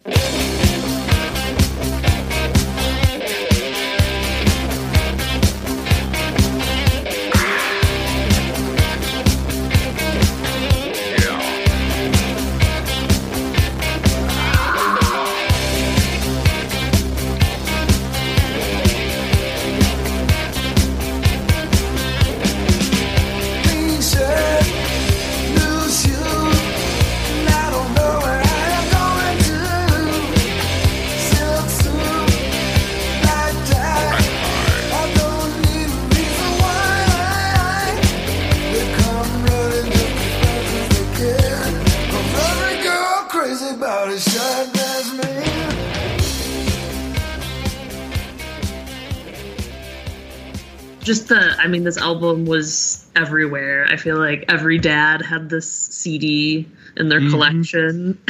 I 51.62 51.68
mean, 51.68 51.84
this 51.84 51.96
album 51.96 52.44
was 52.44 53.06
everywhere. 53.14 53.86
I 53.88 53.96
feel 53.96 54.18
like 54.18 54.46
every 54.48 54.78
dad 54.78 55.22
had 55.22 55.48
this 55.48 55.70
CD 55.72 56.68
in 56.96 57.08
their 57.08 57.20
mm-hmm. 57.20 57.30
collection. 57.30 58.18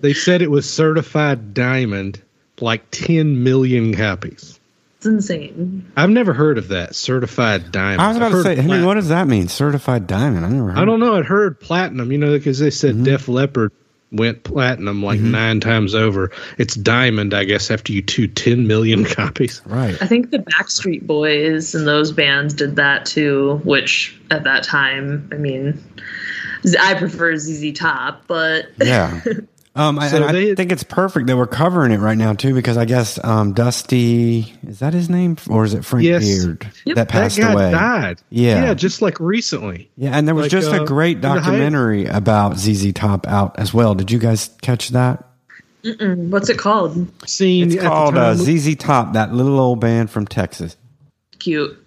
They 0.00 0.14
said 0.14 0.40
it 0.40 0.50
was 0.50 0.70
certified 0.70 1.52
diamond, 1.52 2.22
like 2.60 2.90
10 2.90 3.42
million 3.42 3.94
copies. 3.94 4.58
it's 4.96 5.06
insane. 5.06 5.90
I've 5.96 6.10
never 6.10 6.32
heard 6.32 6.58
of 6.58 6.68
that 6.68 6.94
certified 6.94 7.72
diamond. 7.72 8.00
I 8.00 8.08
was 8.08 8.16
about 8.16 8.32
I've 8.32 8.38
to 8.38 8.42
say, 8.42 8.56
Henry, 8.56 8.78
plat- 8.78 8.86
what 8.86 8.94
does 8.94 9.08
that 9.08 9.26
mean? 9.26 9.48
Certified 9.48 10.06
diamond? 10.06 10.46
I 10.46 10.48
never 10.48 10.70
heard 10.70 10.78
I 10.78 10.84
don't 10.84 11.00
know. 11.00 11.16
I'd 11.16 11.26
heard 11.26 11.60
platinum, 11.60 12.12
you 12.12 12.18
know, 12.18 12.32
because 12.32 12.58
they 12.58 12.70
said 12.70 12.94
mm-hmm. 12.94 13.04
Def 13.04 13.28
Leppard 13.28 13.72
went 14.12 14.44
platinum 14.44 15.02
like 15.02 15.18
mm-hmm. 15.18 15.32
nine 15.32 15.60
times 15.60 15.94
over. 15.94 16.30
It's 16.58 16.74
diamond, 16.74 17.34
I 17.34 17.44
guess, 17.44 17.70
after 17.70 17.92
you 17.92 18.02
do 18.02 18.26
10 18.28 18.66
million 18.66 19.04
copies. 19.04 19.62
Right. 19.66 20.00
I 20.00 20.06
think 20.06 20.30
the 20.30 20.38
Backstreet 20.38 21.06
Boys 21.06 21.74
and 21.74 21.86
those 21.86 22.12
bands 22.12 22.54
did 22.54 22.76
that 22.76 23.06
too, 23.06 23.60
which 23.64 24.18
at 24.30 24.44
that 24.44 24.62
time, 24.62 25.28
I 25.32 25.36
mean, 25.36 25.82
I 26.80 26.94
prefer 26.94 27.36
ZZ 27.36 27.72
Top, 27.72 28.24
but 28.26 28.66
Yeah. 28.78 29.20
Um, 29.76 29.98
I- 29.98 30.08
So 30.08 30.16
and 30.16 30.24
I 30.24 30.32
they- 30.32 30.54
think 30.54 30.72
it's 30.72 30.82
perfect 30.82 31.26
that 31.26 31.36
we're 31.36 31.46
covering 31.46 31.92
it 31.92 31.98
right 32.00 32.16
now 32.16 32.32
too, 32.32 32.54
because 32.54 32.76
I 32.76 32.84
guess 32.86 33.22
um, 33.22 33.52
Dusty 33.52 34.54
is 34.66 34.78
that 34.78 34.94
his 34.94 35.08
name 35.10 35.36
or 35.48 35.64
is 35.64 35.74
it 35.74 35.84
Frank 35.84 36.04
Yes. 36.06 36.24
Beard 36.24 36.66
Yep. 36.86 36.96
that 36.96 37.08
passed 37.08 37.36
that 37.36 37.42
guy 37.42 37.52
away? 37.52 37.70
died. 37.70 38.18
Yeah. 38.30 38.64
Yeah, 38.64 38.74
just 38.74 39.02
like 39.02 39.20
recently. 39.20 39.90
Yeah, 39.96 40.10
and 40.16 40.26
there 40.26 40.34
was 40.34 40.44
Like, 40.44 40.50
just 40.50 40.72
uh, 40.72 40.82
a 40.82 40.86
great 40.86 41.16
in 41.16 41.20
the 41.22 41.28
documentary 41.28 42.06
about 42.06 42.58
ZZ 42.58 42.92
Top 42.94 43.26
out 43.28 43.58
as 43.58 43.74
well. 43.74 43.94
Did 43.94 44.10
you 44.10 44.18
guys 44.18 44.50
catch 44.62 44.88
that? 44.90 45.22
what's 46.08 46.48
it 46.48 46.58
called? 46.58 47.06
Seen 47.28 47.70
It's 47.70 47.80
called 47.82 48.16
uh, 48.16 48.34
ZZ 48.34 48.74
Top, 48.76 49.12
that 49.12 49.32
little 49.32 49.60
old 49.60 49.80
band 49.80 50.10
from 50.10 50.26
Texas. 50.26 50.76
Cute. 51.38 51.78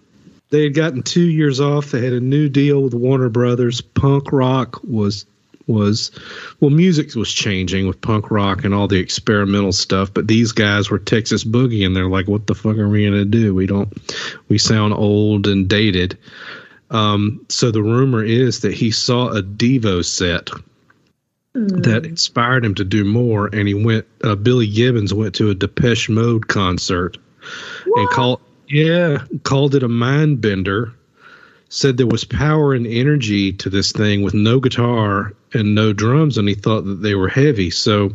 they 0.52 0.64
had 0.64 0.74
gotten 0.74 1.04
two 1.04 1.28
years 1.28 1.60
off. 1.60 1.92
They 1.92 2.02
had 2.04 2.14
a 2.14 2.20
new 2.22 2.48
deal 2.50 2.82
with 2.82 2.94
Warner 2.94 3.28
Brothers. 3.30 3.82
Punk 3.82 4.32
rock 4.32 4.80
was 4.84 5.26
was 5.70 6.12
well, 6.60 6.72
music 6.72 7.16
was 7.16 7.32
changing 7.32 7.88
with 7.88 8.02
punk 8.02 8.32
rock 8.32 8.66
and 8.66 8.74
all 8.74 8.88
the 8.88 9.00
experimental 9.00 9.72
stuff. 9.72 10.14
But 10.14 10.28
these 10.28 10.52
guys 10.52 10.90
were 10.90 11.00
Texas 11.00 11.44
boogie, 11.44 11.86
and 11.86 11.96
they're 11.96 12.10
like, 12.10 12.28
"What 12.28 12.48
the 12.48 12.56
fuck 12.56 12.78
are 12.78 12.90
we 12.90 13.06
gonna 13.06 13.26
do? 13.26 13.54
We 13.54 13.68
don't. 13.68 13.94
We 14.50 14.58
sound 14.58 14.94
old 14.94 15.48
and 15.48 15.68
dated." 15.68 16.18
Um, 16.90 17.46
so 17.50 17.72
the 17.72 17.84
rumor 17.84 18.24
is 18.24 18.62
that 18.62 18.74
he 18.74 18.92
saw 18.92 19.30
a 19.30 19.44
Devo 19.44 20.04
set 20.04 20.50
that 21.54 22.06
inspired 22.06 22.66
him 22.66 22.76
to 22.76 22.84
do 22.84 23.06
more, 23.06 23.48
and 23.54 23.68
he 23.68 23.74
went. 23.74 24.06
Uh, 24.24 24.36
Billy 24.36 24.68
Gibbons 24.68 25.14
went 25.14 25.36
to 25.36 25.50
a 25.50 25.56
Depeche 25.56 26.10
Mode 26.10 26.48
concert 26.48 27.18
and 27.96 28.10
called 28.10 28.42
yeah 28.68 29.24
called 29.44 29.76
it 29.76 29.84
a 29.84 29.88
mind 29.88 30.42
bender 30.42 30.94
said 31.70 31.98
there 31.98 32.08
was 32.08 32.24
power 32.24 32.74
and 32.74 32.86
energy 32.88 33.54
to 33.54 33.70
this 33.70 33.92
thing 33.92 34.22
with 34.22 34.34
no 34.34 34.60
guitar 34.60 35.34
and 35.54 35.76
no 35.76 35.94
drums 35.94 36.38
and 36.38 36.48
he 36.48 36.56
thought 36.56 36.82
that 36.82 37.02
they 37.02 37.16
were 37.16 37.30
heavy. 37.30 37.70
So 37.70 38.12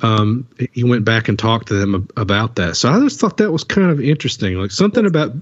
um, 0.00 0.48
he 0.72 0.84
went 0.84 1.04
back 1.04 1.28
and 1.28 1.38
talked 1.38 1.68
to 1.68 1.74
them 1.74 2.08
about 2.16 2.56
that. 2.56 2.76
So 2.76 2.88
i 2.88 2.98
just 3.00 3.20
thought 3.20 3.36
that 3.36 3.52
was 3.52 3.64
kind 3.64 3.90
of 3.90 4.00
interesting. 4.00 4.54
Like 4.56 4.70
something 4.70 5.06
about 5.06 5.32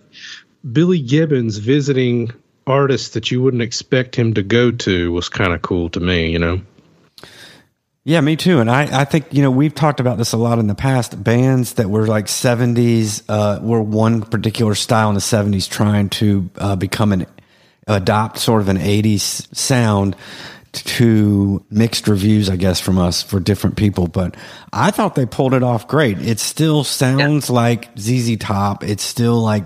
billy 0.73 1.01
gibbons 1.01 1.59
visiting 1.59 2.31
artists 2.67 3.11
that 3.11 3.31
you 3.31 3.43
wouldn't 3.43 3.63
expect 3.63 4.15
him 4.15 4.35
to 4.35 4.43
go 4.43 4.71
to 4.71 5.13
was 5.13 5.29
kind 5.29 5.53
of 5.53 5.63
cool 5.63 5.89
to 5.91 6.01
me 6.01 6.31
you 6.31 6.39
know 6.39 6.61
Yeah, 8.03 8.23
me 8.23 8.37
too. 8.37 8.61
And 8.61 8.71
I, 8.71 9.03
I 9.03 9.05
think, 9.05 9.27
you 9.33 9.43
know, 9.43 9.51
we've 9.51 9.75
talked 9.75 10.01
about 10.01 10.17
this 10.17 10.33
a 10.33 10.39
lot 10.39 10.59
in 10.59 10.67
the 10.69 10.75
past. 10.75 11.23
Bands 11.23 11.75
that 11.75 11.91
were 11.91 12.07
like 12.07 12.27
70s, 12.27 13.23
uh, 13.29 13.61
were 13.61 13.83
one 13.83 14.23
particular 14.23 14.75
style 14.75 15.11
in 15.11 15.15
the 15.15 15.21
70s 15.21 15.69
trying 15.69 16.09
to 16.11 16.49
uh, 16.57 16.77
become 16.77 17.13
an, 17.13 17.27
adopt 17.87 18.39
sort 18.39 18.63
of 18.63 18.69
an 18.69 18.79
80s 18.79 19.55
sound 19.55 20.17
to 20.73 21.65
mixed 21.71 22.07
reviews, 22.07 22.49
I 22.49 22.57
guess, 22.57 22.81
from 22.81 22.99
us 22.99 23.23
for 23.23 23.41
different 23.41 23.77
people. 23.77 24.07
But 24.07 24.37
I 24.73 24.91
thought 24.93 25.15
they 25.15 25.27
pulled 25.27 25.53
it 25.55 25.63
off 25.63 25.89
great. 25.89 26.19
It 26.19 26.39
still 26.39 26.85
sounds 26.85 27.51
like 27.51 27.91
ZZ 27.99 28.37
Top. 28.37 28.85
It's 28.85 29.03
still 29.03 29.41
like 29.41 29.65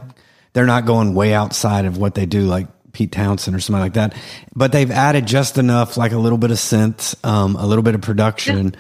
they're 0.55 0.67
not 0.67 0.87
going 0.87 1.15
way 1.15 1.35
outside 1.35 1.85
of 1.85 1.99
what 1.99 2.15
they 2.15 2.27
do. 2.27 2.43
Like 2.43 2.69
Pete 2.95 3.13
Townshend 3.13 3.55
or 3.55 3.61
something 3.61 3.81
like 3.83 3.95
that. 3.95 4.15
But 4.55 4.73
they've 4.73 4.91
added 4.91 5.27
just 5.27 5.59
enough, 5.59 5.97
like 5.97 6.13
a 6.13 6.19
little 6.19 6.39
bit 6.39 6.51
of 6.51 6.57
synths, 6.57 7.15
um, 7.27 7.57
a 7.57 7.67
little 7.67 7.83
bit 7.83 7.95
of 7.95 8.01
production, 8.01 8.75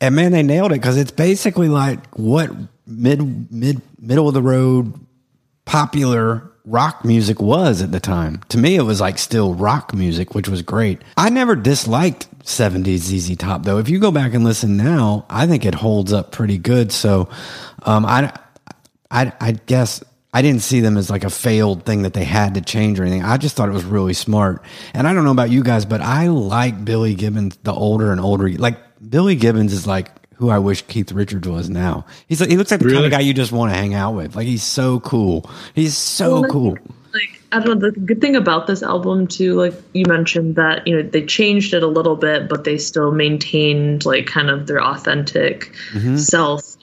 and 0.00 0.14
man, 0.14 0.32
they 0.32 0.42
nailed 0.42 0.72
it 0.72 0.76
because 0.76 0.96
it's 0.96 1.10
basically 1.10 1.68
like 1.68 2.06
what 2.14 2.50
mid 2.86 3.50
mid 3.50 3.80
middle 3.98 4.28
of 4.28 4.34
the 4.34 4.42
road 4.42 4.92
popular 5.64 6.50
rock 6.64 7.04
music 7.04 7.40
was 7.40 7.82
at 7.82 7.92
the 7.92 8.00
time. 8.00 8.40
To 8.48 8.58
me, 8.58 8.76
it 8.76 8.82
was 8.82 9.00
like 9.00 9.18
still 9.18 9.54
rock 9.54 9.94
music, 9.94 10.34
which 10.34 10.48
was 10.48 10.62
great. 10.62 11.02
I 11.16 11.30
never 11.30 11.56
disliked 11.56 12.28
70s 12.40 12.98
ZZ 12.98 13.36
Top 13.36 13.64
though. 13.64 13.78
If 13.78 13.88
you 13.88 13.98
go 13.98 14.10
back 14.10 14.34
and 14.34 14.44
listen 14.44 14.76
now, 14.76 15.26
I 15.28 15.46
think 15.46 15.64
it 15.64 15.74
holds 15.74 16.12
up 16.12 16.32
pretty 16.32 16.58
good. 16.58 16.92
So, 16.92 17.28
um, 17.82 18.06
I, 18.06 18.32
I, 19.10 19.32
I 19.40 19.52
guess 19.52 20.02
I 20.34 20.42
didn't 20.42 20.62
see 20.62 20.80
them 20.80 20.96
as 20.98 21.08
like 21.10 21.22
a 21.24 21.30
failed 21.30 21.86
thing 21.86 22.02
that 22.02 22.12
they 22.12 22.24
had 22.24 22.54
to 22.54 22.60
change 22.60 22.98
or 22.98 23.04
anything. 23.04 23.22
I 23.22 23.36
just 23.36 23.54
thought 23.56 23.68
it 23.68 23.72
was 23.72 23.84
really 23.84 24.14
smart. 24.14 24.62
And 24.92 25.06
I 25.06 25.14
don't 25.14 25.24
know 25.24 25.30
about 25.30 25.48
you 25.50 25.62
guys, 25.62 25.84
but 25.86 26.00
I 26.00 26.26
like 26.26 26.84
Billy 26.84 27.14
Gibbons, 27.14 27.56
the 27.62 27.72
older 27.72 28.10
and 28.10 28.20
older. 28.20 28.48
Like 28.50 28.76
Billy 29.08 29.36
Gibbons 29.36 29.72
is 29.72 29.86
like 29.86 30.08
who 30.34 30.50
I 30.50 30.58
wish 30.58 30.82
Keith 30.88 31.12
Richards 31.12 31.46
was 31.46 31.70
now. 31.70 32.04
He's 32.28 32.40
like, 32.40 32.50
he 32.50 32.56
looks 32.56 32.72
like 32.72 32.80
the 32.80 32.90
kind 32.92 33.04
of 33.04 33.10
guy 33.12 33.20
you 33.20 33.32
just 33.32 33.52
want 33.52 33.72
to 33.72 33.76
hang 33.78 33.94
out 33.94 34.12
with. 34.16 34.34
Like 34.34 34.46
he's 34.48 34.64
so 34.64 34.98
cool. 35.00 35.48
He's 35.74 35.96
so 35.96 36.40
Well, 36.40 36.50
cool. 36.50 36.78
Like 37.12 37.40
I 37.52 37.60
don't 37.60 37.78
know. 37.78 37.90
The 37.90 38.00
good 38.00 38.20
thing 38.20 38.34
about 38.34 38.66
this 38.66 38.82
album 38.82 39.28
too, 39.28 39.54
like 39.54 39.74
you 39.92 40.04
mentioned 40.08 40.56
that 40.56 40.84
you 40.84 40.96
know 40.96 41.08
they 41.08 41.24
changed 41.24 41.72
it 41.72 41.84
a 41.84 41.86
little 41.86 42.16
bit, 42.16 42.48
but 42.48 42.64
they 42.64 42.76
still 42.76 43.12
maintained 43.12 44.04
like 44.04 44.26
kind 44.26 44.50
of 44.50 44.66
their 44.66 44.82
authentic 44.82 45.70
Mm-hmm. 45.92 46.16
self. 46.16 46.73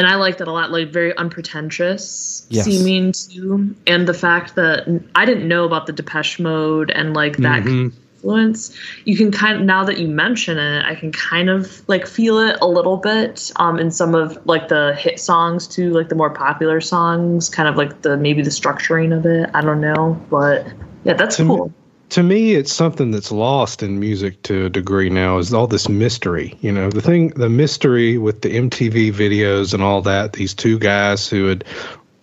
And 0.00 0.08
I 0.08 0.14
like 0.14 0.38
that 0.38 0.48
a 0.48 0.52
lot. 0.52 0.70
Like 0.70 0.88
very 0.94 1.14
unpretentious 1.18 2.46
Yes. 2.48 2.64
seeming 2.64 3.12
too, 3.12 3.74
and 3.86 4.08
the 4.08 4.14
fact 4.14 4.54
that 4.54 4.88
I 5.14 5.26
didn't 5.26 5.46
know 5.46 5.64
about 5.64 5.84
the 5.86 5.92
Depeche 5.92 6.40
Mode 6.40 6.90
and 6.90 7.12
like 7.12 7.36
that 7.36 7.64
Mhm. 7.64 7.92
influence 8.22 8.70
you 9.04 9.14
can 9.14 9.30
kind 9.30 9.56
of 9.58 9.62
now 9.62 9.82
that 9.84 9.96
you 9.98 10.06
mention 10.06 10.58
it 10.58 10.84
i 10.84 10.94
can 10.94 11.10
kind 11.10 11.48
of 11.48 11.82
like 11.88 12.06
feel 12.06 12.38
it 12.38 12.54
a 12.60 12.66
little 12.66 12.98
bit 12.98 13.50
um 13.56 13.78
in 13.78 13.90
some 13.90 14.14
of 14.14 14.38
like 14.44 14.68
the 14.68 14.94
hit 14.98 15.18
songs 15.18 15.66
too 15.66 15.90
like 15.90 16.10
the 16.10 16.14
more 16.14 16.28
popular 16.28 16.82
songs 16.82 17.48
kind 17.48 17.66
of 17.66 17.76
like 17.76 18.02
the 18.02 18.18
maybe 18.18 18.42
the 18.42 18.50
structuring 18.50 19.16
of 19.16 19.24
it 19.24 19.48
i 19.54 19.62
don't 19.62 19.80
know 19.80 20.20
but 20.28 20.66
yeah 21.04 21.14
that's 21.14 21.36
To 21.36 21.44
me- 21.44 21.48
cool 21.48 21.72
to 22.10 22.22
me 22.22 22.54
it's 22.54 22.72
something 22.72 23.10
that's 23.10 23.32
lost 23.32 23.82
in 23.82 23.98
music 23.98 24.42
to 24.42 24.66
a 24.66 24.70
degree 24.70 25.08
now 25.10 25.38
is 25.38 25.54
all 25.54 25.66
this 25.66 25.88
mystery 25.88 26.56
you 26.60 26.70
know 26.70 26.90
the 26.90 27.00
thing 27.00 27.28
the 27.30 27.48
mystery 27.48 28.18
with 28.18 28.42
the 28.42 28.50
mtv 28.50 29.12
videos 29.12 29.72
and 29.72 29.82
all 29.82 30.02
that 30.02 30.34
these 30.34 30.52
two 30.52 30.78
guys 30.78 31.28
who 31.28 31.46
had 31.46 31.64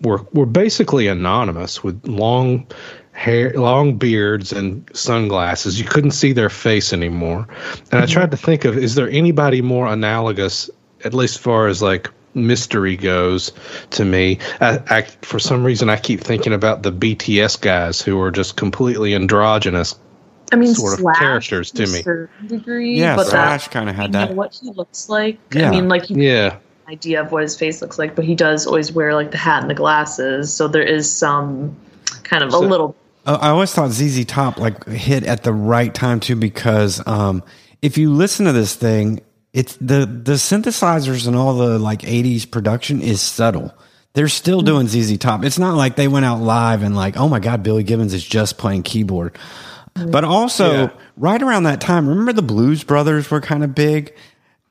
were 0.01 0.25
were 0.33 0.45
basically 0.45 1.07
anonymous 1.07 1.83
with 1.83 2.05
long 2.07 2.67
hair 3.17 3.51
long 3.53 3.97
beards 3.97 4.53
and 4.53 4.87
sunglasses. 4.93 5.79
You 5.79 5.85
couldn't 5.85 6.11
see 6.11 6.33
their 6.33 6.51
face 6.51 6.93
anymore. 6.93 7.47
And 7.91 7.99
i 7.99 8.05
mm-hmm. 8.05 8.11
tried 8.11 8.31
to 8.31 8.37
think 8.37 8.63
of 8.63 8.77
is 8.77 8.93
there 8.95 9.09
anybody 9.09 9.61
more 9.61 9.87
analogous 9.87 10.69
at 11.03 11.13
least 11.13 11.35
as 11.35 11.41
far 11.41 11.67
as 11.67 11.81
like 11.81 12.09
mystery 12.37 12.95
goes 12.95 13.51
to 13.91 14.05
me 14.05 14.39
I, 14.61 14.79
I 14.89 15.01
for 15.21 15.39
some 15.39 15.63
reason 15.63 15.89
i 15.89 15.97
keep 15.97 16.21
thinking 16.21 16.53
about 16.53 16.83
the 16.83 16.91
bts 16.91 17.59
guys 17.59 18.01
who 18.01 18.19
are 18.21 18.31
just 18.31 18.55
completely 18.57 19.13
androgynous 19.15 19.95
i 20.51 20.55
mean 20.55 20.73
sort 20.75 20.99
of 20.99 21.05
characters 21.15 21.71
to 21.71 21.83
a 21.83 21.87
me. 21.87 22.47
degree 22.47 22.95
Yeah, 22.99 23.15
but 23.15 23.27
Slash 23.27 23.65
that 23.65 23.71
kind 23.71 23.89
of 23.89 23.95
had 23.95 24.05
you 24.07 24.11
know 24.13 24.27
that. 24.27 24.35
what 24.35 24.53
he 24.61 24.71
looks 24.71 25.09
like 25.09 25.37
Yeah. 25.53 25.67
i 25.67 25.71
mean 25.71 25.87
like 25.89 26.09
you 26.09 26.21
yeah 26.21 26.57
idea 26.87 27.19
of 27.21 27.33
what 27.33 27.41
his 27.43 27.57
face 27.57 27.81
looks 27.81 27.99
like 27.99 28.15
but 28.15 28.23
he 28.23 28.33
does 28.33 28.65
always 28.65 28.91
wear 28.93 29.13
like 29.13 29.31
the 29.31 29.37
hat 29.37 29.61
and 29.61 29.69
the 29.69 29.73
glasses 29.75 30.53
so 30.53 30.69
there 30.69 30.83
is 30.83 31.11
some 31.11 31.75
kind 32.23 32.43
of 32.43 32.51
So- 32.51 32.59
a 32.59 32.65
little 32.65 32.95
I 33.25 33.49
always 33.49 33.73
thought 33.73 33.91
ZZ 33.91 34.23
Top 34.23 34.57
like 34.57 34.85
hit 34.87 35.25
at 35.25 35.43
the 35.43 35.51
right 35.51 35.93
time 35.93 36.21
too 36.21 36.37
because 36.37 37.05
um, 37.05 37.43
if 37.81 37.97
you 37.97 38.13
listen 38.13 38.45
to 38.45 38.53
this 38.53 38.73
thing, 38.73 39.19
it's 39.57 39.75
the 39.77 40.05
the 40.05 40.33
synthesizers 40.33 41.25
and 41.25 41.35
all 41.35 41.55
the 41.55 41.79
like 41.79 42.01
'80s 42.01 42.49
production 42.49 43.01
is 43.01 43.21
subtle. 43.21 43.73
They're 44.13 44.27
still 44.27 44.59
mm-hmm. 44.59 44.67
doing 44.67 44.87
ZZ 44.87 45.17
Top. 45.17 45.43
It's 45.43 45.57
not 45.57 45.75
like 45.75 45.95
they 45.95 46.07
went 46.07 46.25
out 46.25 46.41
live 46.41 46.83
and 46.83 46.95
like, 46.95 47.17
oh 47.17 47.27
my 47.27 47.39
god, 47.39 47.63
Billy 47.63 47.81
Gibbons 47.81 48.13
is 48.13 48.23
just 48.23 48.59
playing 48.59 48.83
keyboard. 48.83 49.35
But 49.95 50.23
also, 50.23 50.71
Yeah. 50.71 50.89
right 51.15 51.41
around 51.41 51.63
that 51.63 51.81
time, 51.81 52.07
remember 52.07 52.33
the 52.33 52.43
Blues 52.43 52.83
Brothers 52.83 53.31
were 53.31 53.41
kind 53.41 53.63
of 53.63 53.73
big. 53.73 54.13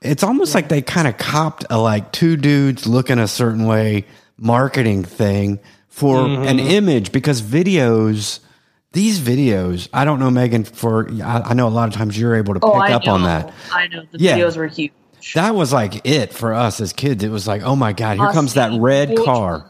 It's 0.02 0.22
almost 0.22 0.54
like 0.54 0.68
they 0.68 0.82
kind 0.82 1.08
of 1.08 1.18
copped 1.18 1.64
a 1.68 1.78
like 1.80 2.12
two 2.12 2.36
dudes 2.36 2.86
looking 2.86 3.18
a 3.18 3.26
certain 3.26 3.66
way 3.66 4.04
marketing 4.38 5.02
thing 5.02 5.58
for 5.88 6.18
mm-hmm. 6.18 6.44
an 6.44 6.60
image 6.60 7.10
because 7.10 7.42
videos, 7.42 8.38
these 8.96 9.20
videos, 9.20 9.88
I 9.92 10.04
don't 10.06 10.18
know, 10.18 10.30
Megan, 10.30 10.64
for 10.64 11.08
I, 11.22 11.40
I 11.50 11.54
know 11.54 11.68
a 11.68 11.70
lot 11.70 11.88
of 11.88 11.94
times 11.94 12.18
you're 12.18 12.34
able 12.34 12.54
to 12.54 12.60
pick 12.60 12.68
oh 12.68 12.80
up 12.80 13.04
know 13.04 13.12
on 13.12 13.22
that. 13.24 13.52
i 13.72 13.86
know 13.88 14.02
the 14.10 14.18
Yeah. 14.18 14.38
videos 14.38 14.56
were 14.56 14.66
huge 14.66 14.92
That 15.34 15.54
was 15.54 15.72
like 15.72 16.00
it 16.06 16.32
for 16.32 16.54
us 16.54 16.80
as 16.80 16.92
kids. 16.92 17.22
It 17.22 17.30
was 17.30 17.46
like, 17.46 17.62
oh 17.62 17.76
my 17.76 17.92
God, 17.92 18.16
here 18.16 18.26
Us 18.26 18.34
comes 18.34 18.54
that 18.54 18.72
red 18.80 19.14
car. 19.24 19.68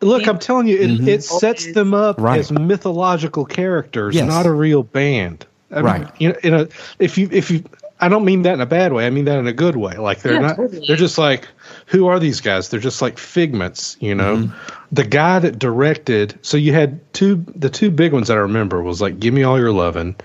Look, 0.00 0.26
I'm 0.26 0.38
telling 0.38 0.66
you, 0.66 0.76
it, 0.78 1.06
it 1.08 1.22
sets 1.22 1.72
them 1.72 1.94
up 1.94 2.16
Mm-hmm. 2.16 2.24
Right. 2.24 2.40
as 2.40 2.50
mythological 2.50 3.44
characters, 3.44 4.14
Yes. 4.16 4.26
not 4.26 4.44
a 4.46 4.52
real 4.52 4.82
band. 4.82 5.46
I 5.70 5.76
mean, 5.76 5.84
Right. 5.84 6.20
You 6.20 6.28
know, 6.30 6.34
in 6.42 6.54
a, 6.54 6.68
if 6.98 7.16
you 7.18 7.28
if 7.32 7.50
you, 7.50 7.62
I 8.00 8.08
don't 8.08 8.24
mean 8.24 8.42
that 8.42 8.54
in 8.54 8.60
a 8.60 8.66
bad 8.66 8.92
way. 8.92 9.06
I 9.06 9.10
mean 9.10 9.24
that 9.26 9.38
in 9.38 9.46
a 9.46 9.52
good 9.52 9.76
way. 9.76 9.94
Like 9.96 10.22
they're 10.22 10.34
Yeah, 10.34 10.40
not. 10.40 10.56
totally. 10.56 10.84
They're 10.86 10.96
just 10.96 11.16
like, 11.18 11.46
who 11.86 12.06
are 12.06 12.18
these 12.18 12.40
guys? 12.40 12.68
They're 12.68 12.80
just 12.80 13.02
like 13.02 13.18
figments. 13.18 13.96
You 14.00 14.14
know, 14.14 14.36
Mm-hmm. 14.36 14.84
the 14.92 15.04
guy 15.04 15.38
that 15.38 15.58
directed. 15.58 16.38
So 16.42 16.56
you 16.56 16.72
had 16.72 17.00
two. 17.12 17.44
The 17.56 17.70
two 17.70 17.90
big 17.90 18.12
ones 18.12 18.28
that 18.28 18.36
I 18.36 18.40
remember 18.40 18.82
was 18.82 19.00
like, 19.00 19.18
"Give 19.18 19.34
Me 19.34 19.42
All 19.42 19.58
Your 19.58 19.72
Lovin'," 19.72 20.16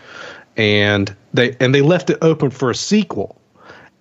and 0.58 1.16
they 1.34 1.56
and 1.60 1.74
they 1.74 1.82
left 1.82 2.10
it 2.10 2.18
open 2.22 2.50
for 2.50 2.70
a 2.70 2.76
sequel. 2.76 3.36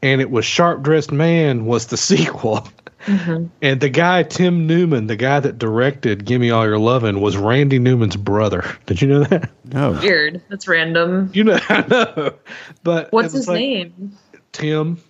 And 0.02 0.20
it 0.20 0.30
was 0.30 0.44
Sharp 0.44 0.82
Dressed 0.82 1.10
Man 1.12 1.66
was 1.66 1.86
the 1.86 1.96
sequel. 1.96 2.68
And 3.06 3.80
the 3.80 3.88
guy, 3.88 4.22
Tim 4.24 4.66
Newman, 4.66 5.06
the 5.06 5.16
guy 5.16 5.40
that 5.40 5.56
directed 5.56 6.24
Gimme 6.26 6.50
All 6.50 6.66
Your 6.66 6.78
Lovin', 6.78 7.20
was 7.20 7.36
Randy 7.38 7.78
Newman's 7.78 8.16
brother. 8.16 8.64
Did 8.86 9.00
you 9.00 9.08
know 9.08 9.24
that? 9.24 9.50
No. 9.64 9.92
weird 9.92 10.42
that's 10.50 10.68
random 10.68 11.30
You 11.32 11.44
know, 11.44 11.58
I 11.68 11.86
know. 11.88 12.34
But 12.82 13.10
what's 13.12 13.32
his 13.32 13.48
like 13.48 13.58
name 13.60 14.16
Tim. 14.52 15.00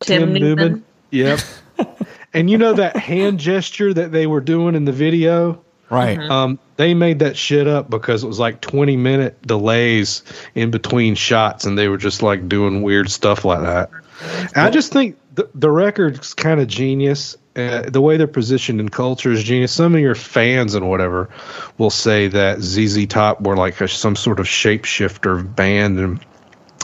Tim 0.00 0.32
Newman. 0.32 0.84
Yep. 1.10 1.40
And 2.34 2.50
you 2.50 2.58
know 2.58 2.74
that 2.74 2.96
hand 2.96 3.40
gesture 3.40 3.92
that 3.94 4.12
they 4.12 4.26
were 4.26 4.40
doing 4.40 4.74
in 4.74 4.84
the 4.84 4.92
video? 4.92 5.62
Right. 5.90 6.18
Um, 6.18 6.58
they 6.76 6.94
made 6.94 7.18
that 7.18 7.36
shit 7.36 7.66
up 7.66 7.90
because 7.90 8.22
it 8.22 8.28
was 8.28 8.38
like 8.38 8.60
20 8.60 8.96
minute 8.96 9.42
delays 9.42 10.22
in 10.54 10.70
between 10.70 11.16
shots, 11.16 11.64
and 11.64 11.76
they 11.76 11.88
were 11.88 11.98
just 11.98 12.22
like 12.22 12.48
doing 12.48 12.82
weird 12.82 13.10
stuff 13.10 13.44
like 13.44 13.62
that. 13.62 13.90
And 14.54 14.58
I 14.58 14.70
just 14.70 14.92
think 14.92 15.18
the, 15.34 15.50
the 15.54 15.70
record's 15.70 16.34
kind 16.34 16.60
of 16.60 16.68
genius. 16.68 17.36
Uh, 17.56 17.82
the 17.90 18.00
way 18.00 18.16
they're 18.16 18.28
positioned 18.28 18.78
in 18.80 18.88
culture 18.88 19.32
is 19.32 19.42
genius. 19.42 19.72
Some 19.72 19.94
of 19.94 20.00
your 20.00 20.14
fans 20.14 20.74
and 20.74 20.88
whatever 20.88 21.28
will 21.78 21.90
say 21.90 22.28
that 22.28 22.60
ZZ 22.60 23.06
Top 23.06 23.40
were 23.40 23.56
like 23.56 23.80
a, 23.80 23.88
some 23.88 24.14
sort 24.14 24.38
of 24.38 24.46
shapeshifter 24.46 25.54
band, 25.56 25.98
and 25.98 26.24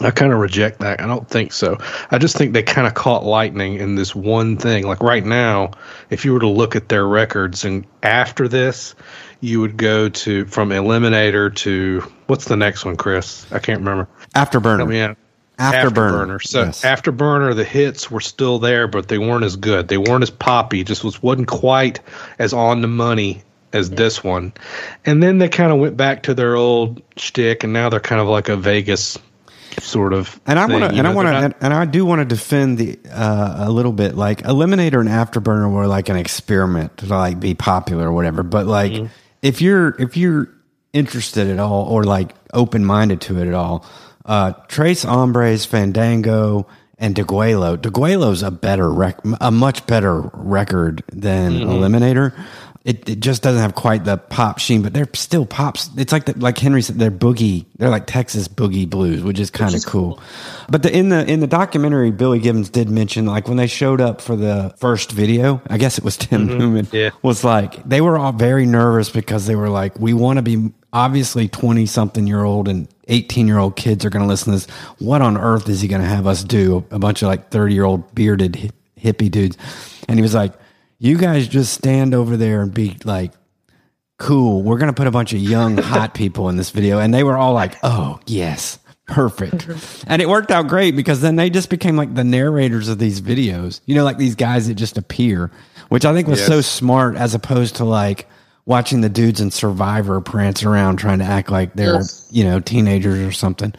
I 0.03 0.11
kind 0.11 0.33
of 0.33 0.39
reject 0.39 0.81
that. 0.81 1.01
I 1.01 1.07
don't 1.07 1.29
think 1.29 1.53
so. 1.53 1.79
I 2.11 2.19
just 2.19 2.37
think 2.37 2.53
they 2.53 2.63
kind 2.63 2.87
of 2.87 2.95
caught 2.95 3.25
lightning 3.25 3.77
in 3.77 3.95
this 3.95 4.15
one 4.15 4.59
thing. 4.59 4.87
Like 4.87 5.03
right 5.03 5.25
now, 5.25 5.71
if 6.11 6.25
you 6.25 6.35
were 6.35 6.41
to 6.41 6.49
look 6.49 6.77
at 6.77 6.91
their 6.91 7.07
records 7.07 7.65
and 7.65 7.87
after 8.03 8.47
this, 8.47 8.95
you 9.41 9.61
would 9.61 9.77
go 9.77 10.09
to 10.11 10.45
from 10.47 10.71
Eliminator 10.71 11.55
to 11.57 12.01
what's 12.27 12.45
the 12.45 12.57
next 12.57 12.85
one, 12.85 12.97
Chris? 12.97 13.51
I 13.51 13.59
can't 13.59 13.79
remember. 13.79 14.09
Afterburner. 14.35 14.79
Help 14.79 14.91
me 14.91 15.01
out. 15.01 15.17
Afterburner. 15.59 16.43
So 16.47 16.65
Yes. 16.65 16.83
Afterburner, 16.83 17.57
the 17.57 17.65
hits 17.65 18.11
were 18.11 18.21
still 18.21 18.59
there, 18.59 18.87
but 18.89 19.09
they 19.09 19.19
weren't 19.19 19.45
as 19.45 19.57
good. 19.57 19.89
They 19.89 19.97
weren't 19.97 20.23
as 20.23 20.31
poppy. 20.31 20.85
Just 20.85 21.05
was 21.05 21.23
wasn't 21.23 21.49
quite 21.49 22.01
as 22.39 22.53
on 22.53 22.83
the 22.83 22.89
money 22.89 23.43
as 23.73 23.89
this 23.91 24.23
one. 24.23 24.53
And 25.07 25.23
then 25.23 25.39
they 25.39 25.49
kind 25.49 25.73
of 25.73 25.79
went 25.79 25.97
back 25.97 26.25
to 26.25 26.35
their 26.35 26.55
old 26.55 27.03
shtick, 27.17 27.65
and 27.65 27.73
now 27.73 27.89
they're 27.89 28.01
kind 28.01 28.21
of 28.21 28.29
like 28.29 28.51
a 28.51 28.57
Vegas 28.57 29.19
sort 29.81 30.13
of. 30.13 30.41
And 30.47 30.59
I 30.59 30.67
want 30.67 30.85
to, 30.91 30.99
and 30.99 31.07
I 31.07 31.13
want 31.15 31.29
to, 31.29 31.35
and, 31.35 31.55
and 31.61 31.75
I 31.75 31.85
do 31.85 32.05
want 32.05 32.21
to 32.21 32.25
defend 32.25 32.79
the 32.79 32.99
uh, 33.11 33.67
a 33.69 33.71
little 33.71 33.93
bit. 33.93 34.15
Like 34.15 34.43
Eliminator 34.43 35.01
and 35.01 35.09
Afterburner 35.09 35.71
were 35.73 35.87
like 35.87 36.09
an 36.09 36.17
experiment 36.17 36.97
to 36.99 37.07
like 37.07 37.39
be 37.41 37.55
popular 37.55 38.09
or 38.09 38.13
whatever. 38.13 38.43
But 38.43 38.67
like, 38.67 38.93
Mm-hmm. 38.93 39.07
if 39.43 39.61
you're 39.61 40.01
if 40.01 40.17
you're 40.17 40.49
interested 40.93 41.49
at 41.49 41.59
all 41.59 41.85
or 41.85 42.05
like 42.05 42.35
open 42.55 42.85
minded 42.85 43.21
to 43.23 43.39
it 43.39 43.49
at 43.49 43.55
all, 43.55 43.85
uh, 44.25 44.53
Tres 44.69 45.03
Hombres, 45.03 45.65
Fandango, 45.67 46.67
and 46.99 47.15
Degüello. 47.15 47.77
Degüello's 47.77 48.43
a 48.43 48.51
better 48.51 48.91
rec- 48.91 49.21
a 49.41 49.51
much 49.51 49.87
better 49.87 50.31
record 50.33 51.03
than 51.13 51.53
Mm-hmm. 51.53 51.71
Eliminator. 51.71 52.33
It, 52.87 53.09
it 53.09 53.19
just 53.19 53.43
doesn't 53.43 53.61
have 53.61 53.75
quite 53.75 54.05
the 54.05 54.17
pop 54.17 54.61
sheen, 54.61 54.83
but 54.83 54.95
they're 54.95 55.09
still 55.13 55.45
pops. 55.45 55.91
It's 55.97 56.13
like 56.13 56.27
the, 56.27 56.39
like 56.39 56.57
Henry 56.57 56.83
said, 56.83 57.01
they're 57.01 57.11
boogie. 57.11 57.67
They're 57.79 57.91
like 57.91 58.07
Texas 58.07 58.47
boogie 58.47 58.89
blues, 58.89 59.25
which 59.25 59.41
is 59.41 59.51
kind 59.51 59.75
of 59.75 59.85
cool. 59.85 60.21
But 60.69 60.85
the, 60.85 60.97
in 60.97 61.09
the 61.09 61.29
in 61.29 61.41
the 61.41 61.49
documentary, 61.49 62.13
Billy 62.13 62.39
Gibbons 62.39 62.71
did 62.71 62.89
mention 62.89 63.27
like 63.27 63.49
when 63.49 63.57
they 63.57 63.67
showed 63.67 64.01
up 64.01 64.21
for 64.21 64.37
the 64.37 64.73
first 64.79 65.11
video. 65.11 65.61
I 65.67 65.79
guess 65.79 65.99
it 65.99 66.05
was 66.05 66.17
Tim 66.17 66.47
mm-hmm. 66.47 66.59
Newman. 66.59 66.89
Yeah. 66.93 67.11
was 67.23 67.43
like 67.43 67.83
they 67.83 68.01
were 68.01 68.17
all 68.17 68.31
very 68.31 68.67
nervous 68.67 69.11
because 69.11 69.49
they 69.49 69.57
were 69.57 69.69
like, 69.69 69.99
we 69.99 70.15
want 70.15 70.37
to 70.37 70.43
be 70.43 70.71
obviously 70.93 71.49
20 71.49 71.87
something 71.87 72.25
year 72.25 72.45
old 72.45 72.69
and 72.69 72.87
18 73.09 73.49
year 73.49 73.59
old 73.59 73.75
kids 73.75 74.05
are 74.05 74.11
going 74.11 74.23
to 74.23 74.29
listen 74.29 74.53
to 74.53 74.61
this. 74.61 74.71
What 75.01 75.23
on 75.23 75.37
earth 75.37 75.69
is 75.69 75.81
he 75.81 75.89
going 75.89 76.03
to 76.03 76.09
have 76.09 76.29
us 76.29 76.45
do? 76.45 76.85
A 76.93 77.01
bunch 77.01 77.23
of 77.23 77.27
like 77.27 77.51
30 77.51 77.75
year 77.75 77.85
old 77.85 78.15
bearded 78.15 78.73
hippie 78.97 79.31
dudes. 79.31 79.59
And 80.09 80.19
he 80.19 80.23
was 80.23 80.35
like, 80.35 80.53
you 80.99 81.19
guys 81.19 81.49
just 81.49 81.75
stand 81.75 82.15
over 82.15 82.37
there 82.37 82.63
and 82.63 82.73
be 82.73 82.97
like, 83.05 83.33
cool. 84.19 84.63
We're 84.63 84.79
going 84.79 84.93
to 84.93 84.97
put 84.97 85.07
a 85.07 85.11
bunch 85.11 85.33
of 85.33 85.41
young, 85.41 85.77
hot 85.79 86.15
people 86.15 86.49
in 86.49 86.57
this 86.57 86.71
video. 86.71 86.99
And 86.99 87.13
they 87.13 87.23
were 87.23 87.37
all 87.37 87.53
like, 87.53 87.77
oh, 87.83 88.21
yes, 88.27 88.79
perfect. 89.07 89.69
and 90.07 90.23
it 90.23 90.29
worked 90.29 90.51
out 90.51 90.69
great 90.69 90.97
because 90.97 91.21
then 91.21 91.37
they 91.37 91.51
just 91.51 91.71
became 91.71 91.97
like 91.97 92.15
the 92.15 92.25
narrators 92.25 92.89
of 92.89 92.99
these 92.99 93.21
videos, 93.21 93.81
you 93.87 93.95
know, 93.95 94.05
like 94.05 94.19
these 94.19 94.35
guys 94.35 94.69
that 94.69 94.75
just 94.75 94.99
appear, 94.99 95.51
which 95.89 96.05
I 96.05 96.13
think 96.13 96.29
was 96.29 96.45
so 96.45 96.61
smart 96.61 97.17
as 97.17 97.35
opposed 97.35 97.77
to 97.77 97.85
like 97.85 98.29
watching 98.67 99.01
the 99.01 99.09
dudes 99.09 99.41
in 99.41 99.51
Survivor 99.51 100.21
prance 100.21 100.63
around 100.65 100.97
trying 100.97 101.21
to 101.21 101.25
act 101.25 101.51
like 101.51 101.73
they're, 101.75 101.95
Yes. 101.95 102.27
you 102.31 102.45
know, 102.45 102.61
teenagers 102.61 103.19
or 103.27 103.33
something. 103.33 103.73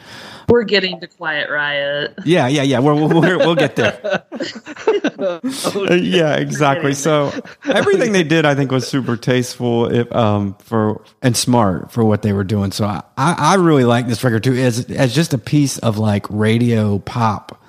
We're 0.49 0.63
getting 0.63 0.99
to 1.01 1.07
Quiet 1.07 1.49
Riot. 1.49 2.13
Yeah, 2.23 2.47
yeah, 2.47 2.61
yeah. 2.63 2.79
We're, 2.79 2.93
we're, 2.95 3.37
we'll 3.37 3.55
get 3.55 3.75
there. 3.75 3.99
yeah, 5.97 6.37
exactly. 6.37 6.93
So 6.93 7.33
everything 7.65 8.13
they 8.13 8.23
did, 8.23 8.45
I 8.45 8.55
think, 8.55 8.71
was 8.71 8.87
super 8.87 9.17
tasteful, 9.17 9.91
if, 9.91 10.09
um, 10.15 10.55
for 10.59 11.01
and 11.21 11.35
smart 11.35 11.91
for 11.91 12.05
what 12.05 12.21
they 12.21 12.31
were 12.31 12.45
doing. 12.45 12.71
So 12.71 12.85
I, 12.85 13.03
I 13.17 13.35
I 13.37 13.55
really 13.55 13.83
like 13.83 14.07
this 14.07 14.23
record 14.23 14.43
too, 14.45 14.53
as 14.55 14.85
as 14.89 15.13
just 15.13 15.33
a 15.33 15.37
piece 15.37 15.77
of 15.79 15.97
like 15.97 16.25
radio 16.29 16.99
pop. 16.99 17.61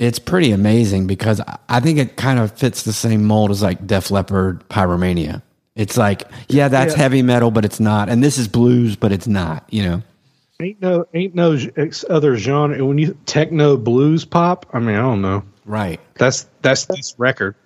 It's 0.00 0.18
pretty 0.18 0.50
amazing 0.50 1.06
because 1.06 1.40
I- 1.40 1.58
I 1.68 1.78
think 1.78 1.98
it 2.00 2.16
kind 2.16 2.40
of 2.40 2.50
fits 2.58 2.82
the 2.82 2.92
same 2.92 3.22
mold 3.24 3.52
as 3.52 3.62
like 3.62 3.86
Def 3.86 4.10
Leppard, 4.10 4.68
Pyromania. 4.68 5.42
It's 5.74 5.96
like, 5.96 6.24
yeah, 6.48 6.68
that's 6.68 6.92
Yeah. 6.94 6.98
heavy 7.02 7.22
metal, 7.22 7.50
but 7.50 7.64
it's 7.64 7.80
not, 7.80 8.08
and 8.08 8.22
this 8.22 8.36
is 8.38 8.46
blues, 8.48 8.96
but 8.96 9.10
it's 9.12 9.26
not. 9.26 9.64
You 9.70 9.82
know. 9.84 10.02
Ain't 10.60 10.80
no 10.80 11.06
ain't 11.12 11.34
no 11.34 11.58
other 12.08 12.36
genre. 12.36 12.84
When 12.86 12.98
you 12.98 13.16
techno 13.26 13.76
blues 13.76 14.24
pop, 14.24 14.66
I 14.72 14.78
mean, 14.78 14.94
I 14.96 15.00
don't 15.00 15.22
know. 15.22 15.42
Right. 15.64 15.98
That's 16.18 16.46
that's 16.60 16.84
this 16.86 17.14
record. 17.18 17.56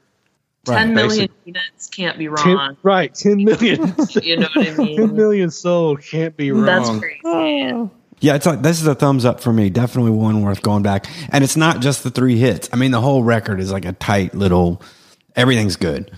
Ten 0.65 0.95
million 0.95 1.29
units 1.45 1.89
can't 1.89 2.19
be 2.19 2.27
Ten, 2.27 2.57
wrong. 2.57 2.77
right, 2.83 3.15
ten 3.15 3.45
million. 3.45 3.95
You 4.23 4.39
know 4.39 4.49
what 4.55 4.69
I 4.69 4.73
mean? 4.79 5.15
million 5.15 5.51
sold 5.51 6.03
can't 6.03 6.37
be 6.37 6.51
wrong. 6.53 6.65
That's 6.65 6.89
crazy. 6.99 7.21
Oh. 7.25 7.91
Yeah, 8.21 8.35
it's 8.35 8.47
like 8.47 8.63
this 8.63 8.81
is 8.81 8.87
a 8.87 8.95
thumbs 8.95 9.25
up 9.27 9.41
for 9.41 9.53
me. 9.53 9.69
Definitely 9.69 10.13
one 10.13 10.41
worth 10.43 10.63
going 10.63 10.83
back. 10.83 11.07
And 11.31 11.45
it's 11.45 11.57
not 11.57 11.81
just 11.81 12.03
the 12.03 12.11
three 12.11 12.39
hits. 12.39 12.69
I 12.73 12.77
mean, 12.77 12.91
the 12.93 13.01
whole 13.01 13.23
record 13.23 13.61
is 13.61 13.71
like 13.71 13.85
a 13.85 13.93
tight 13.93 14.35
little. 14.35 14.81
Everything's 15.37 15.77
good. 15.77 16.11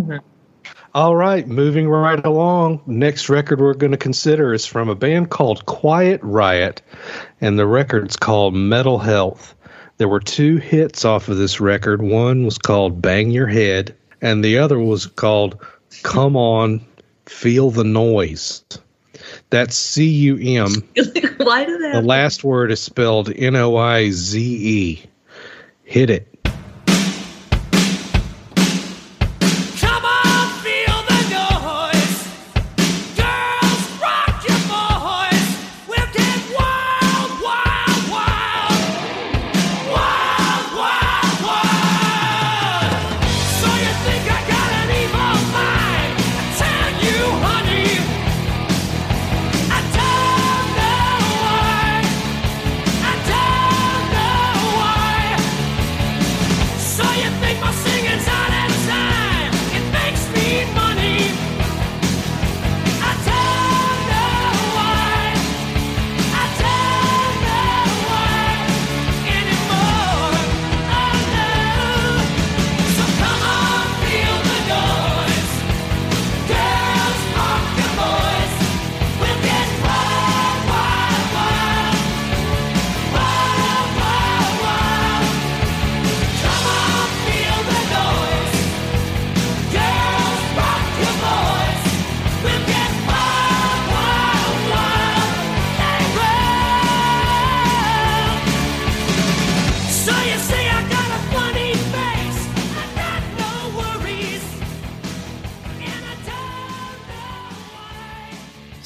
Mm-hmm. 0.00 0.18
All 0.94 1.14
right, 1.14 1.46
moving 1.46 1.88
right 1.88 2.24
along. 2.24 2.80
Next 2.86 3.28
record 3.28 3.60
we're 3.60 3.74
going 3.74 3.92
to 3.92 3.98
consider 3.98 4.54
is 4.54 4.64
from 4.64 4.88
a 4.88 4.94
band 4.94 5.28
called 5.30 5.66
Quiet 5.66 6.20
Riot, 6.22 6.80
and 7.40 7.58
the 7.58 7.66
record's 7.66 8.16
called 8.16 8.54
Metal 8.54 8.98
Health. 8.98 9.54
There 9.98 10.08
were 10.08 10.20
two 10.20 10.56
hits 10.56 11.04
off 11.04 11.28
of 11.28 11.36
this 11.36 11.60
record. 11.60 12.00
One 12.00 12.44
was 12.44 12.56
called 12.56 13.02
Bang 13.02 13.30
Your 13.30 13.46
Head, 13.46 13.94
and 14.22 14.42
the 14.42 14.58
other 14.58 14.78
was 14.78 15.06
called 15.06 15.62
Come 16.02 16.36
On, 16.36 16.80
Feel 17.26 17.70
the 17.70 17.84
Noise. 17.84 18.64
That's 19.50 19.76
C 19.76 20.06
U 20.06 20.38
M. 20.38 20.70
Why 21.36 21.64
do 21.64 21.78
they 21.78 21.92
The 21.92 22.02
last 22.02 22.44
word 22.44 22.70
is 22.70 22.80
spelled 22.80 23.30
N 23.34 23.56
O 23.56 23.76
I 23.76 24.10
Z 24.10 24.40
E. 24.40 25.06
Hit 25.84 26.08
it. 26.08 26.27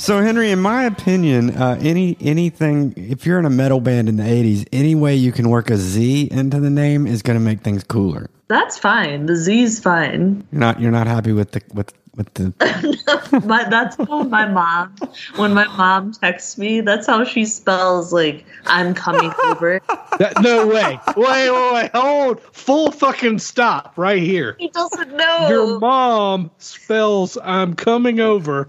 So 0.03 0.21
Henry, 0.21 0.51
in 0.51 0.59
my 0.59 0.83
opinion, 0.83 1.51
uh, 1.51 1.79
any 1.81 2.17
anything 2.21 2.93
if 2.97 3.25
you're 3.25 3.39
in 3.39 3.45
a 3.45 3.51
metal 3.51 3.81
band 3.81 4.09
in 4.09 4.17
the 4.17 4.25
'80s, 4.25 4.67
any 4.73 4.97
way 4.97 5.15
you 5.15 5.31
can 5.31 5.49
work 5.49 5.71
a 5.71 5.77
Z 5.77 6.27
into 6.29 6.59
the 6.59 6.71
name 6.71 7.07
is 7.07 7.23
going 7.23 7.39
to 7.39 7.45
make 7.45 7.61
things 7.61 7.85
cooler. 7.85 8.29
That's 8.49 8.77
fine. 8.77 9.27
The 9.27 9.37
Z's 9.37 9.79
fine. 9.79 10.45
You're 10.51 10.59
not 10.59 10.81
you're 10.81 10.91
not 10.91 11.07
happy 11.07 11.31
with 11.31 11.53
the 11.53 11.63
with 11.73 11.95
with 12.17 12.33
the 12.35 12.53
But 13.47 13.71
that's 13.71 13.97
how 13.97 14.23
my 14.25 14.47
mom, 14.47 14.95
when 15.37 15.55
my 15.55 15.67
mom 15.77 16.13
texts 16.13 16.59
me, 16.59 16.81
that's 16.81 17.07
how 17.07 17.25
she 17.25 17.45
spells 17.45 18.13
like 18.13 18.45
I'm 18.67 18.95
coming 18.95 19.33
over. 19.45 19.81
That, 20.19 20.43
no 20.43 20.67
way. 20.67 21.01
Wait, 21.17 21.51
wait, 21.51 21.73
wait. 21.73 21.91
Hold. 21.95 22.43
Full 22.53 22.91
fucking 22.91 23.39
stop 23.39 23.95
right 23.97 24.23
here. 24.23 24.57
He 24.59 24.69
doesn't 24.69 25.17
know. 25.17 25.49
Your 25.49 25.81
mom 25.81 26.51
spells 26.59 27.39
I'm 27.43 27.75
coming 27.75 28.21
over 28.21 28.69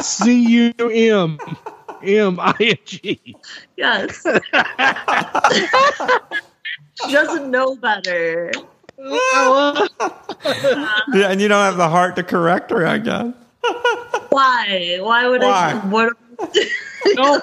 C 0.00 0.42
U 0.42 0.72
M 0.90 1.38
M 2.02 2.40
I 2.40 2.54
N 2.58 2.76
G. 2.84 3.36
Yes. 3.76 4.26
she 7.06 7.12
doesn't 7.12 7.48
know 7.52 7.76
better. 7.76 8.50
yeah, 11.14 11.30
and 11.30 11.40
you 11.40 11.48
don't 11.48 11.64
have 11.64 11.76
the 11.78 11.88
heart 11.88 12.16
to 12.16 12.22
correct 12.22 12.70
her, 12.70 12.86
I 12.86 12.98
guess. 12.98 13.32
Why? 14.28 14.98
Why 15.00 15.26
would 15.26 15.40
Why? 15.40 15.80
I? 15.82 15.86
What? 15.88 16.12
No, 17.14 17.40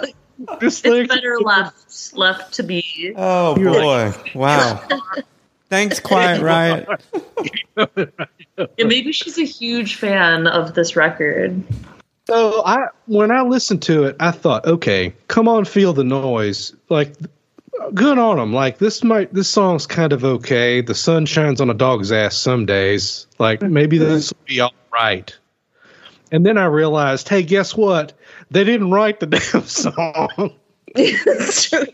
just 0.59 0.85
it's 0.85 0.85
like 0.85 1.09
better 1.09 1.39
left 1.39 2.15
left 2.15 2.53
to 2.55 2.63
be. 2.63 3.13
Oh 3.15 3.55
boy! 3.55 4.13
Wow. 4.35 4.87
Thanks, 5.69 5.99
Quiet 5.99 6.41
Riot. 6.41 6.87
Yeah, 7.75 8.85
maybe 8.85 9.11
she's 9.11 9.37
a 9.37 9.45
huge 9.45 9.95
fan 9.95 10.47
of 10.47 10.73
this 10.73 10.95
record. 10.95 11.63
So 12.27 12.63
I 12.65 12.87
when 13.05 13.31
I 13.31 13.41
listened 13.41 13.81
to 13.83 14.03
it, 14.03 14.15
I 14.19 14.31
thought, 14.31 14.65
okay, 14.65 15.13
come 15.27 15.47
on, 15.47 15.65
feel 15.65 15.93
the 15.93 16.03
noise. 16.03 16.73
Like, 16.89 17.13
good 17.93 18.17
on 18.17 18.37
them. 18.37 18.53
Like 18.53 18.77
this 18.77 19.03
might 19.03 19.33
this 19.33 19.49
song's 19.49 19.85
kind 19.87 20.13
of 20.13 20.23
okay. 20.23 20.81
The 20.81 20.95
sun 20.95 21.25
shines 21.25 21.61
on 21.61 21.69
a 21.69 21.73
dog's 21.73 22.11
ass 22.11 22.35
some 22.37 22.65
days. 22.65 23.27
Like 23.39 23.61
maybe 23.61 23.97
this 23.97 24.31
will 24.31 24.45
be 24.45 24.59
all 24.59 24.73
right. 24.93 25.35
And 26.31 26.45
then 26.45 26.57
I 26.57 26.65
realized, 26.65 27.29
hey, 27.29 27.41
guess 27.43 27.75
what? 27.75 28.13
They 28.51 28.63
didn't 28.63 28.91
write 28.91 29.19
the 29.19 29.25
damn 29.27 29.63
song. 29.63 30.53
It's 30.95 31.69
true. 31.69 31.85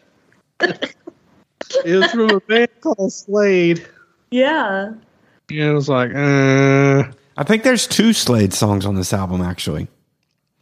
It 0.60 1.96
was 1.96 2.12
from 2.12 2.30
a 2.30 2.39
band 2.41 2.69
called 2.82 3.13
Slade. 3.13 3.86
yeah. 4.32 4.93
And 5.50 5.60
it 5.60 5.74
was 5.74 5.89
like, 5.89 6.12
uh, 6.15 7.12
I 7.38 7.43
think 7.43 7.63
there's 7.63 7.86
two 7.86 8.13
Slade 8.13 8.54
songs 8.54 8.86
on 8.86 8.96
this 8.96 9.13
album, 9.13 9.41
actually. 9.41 9.88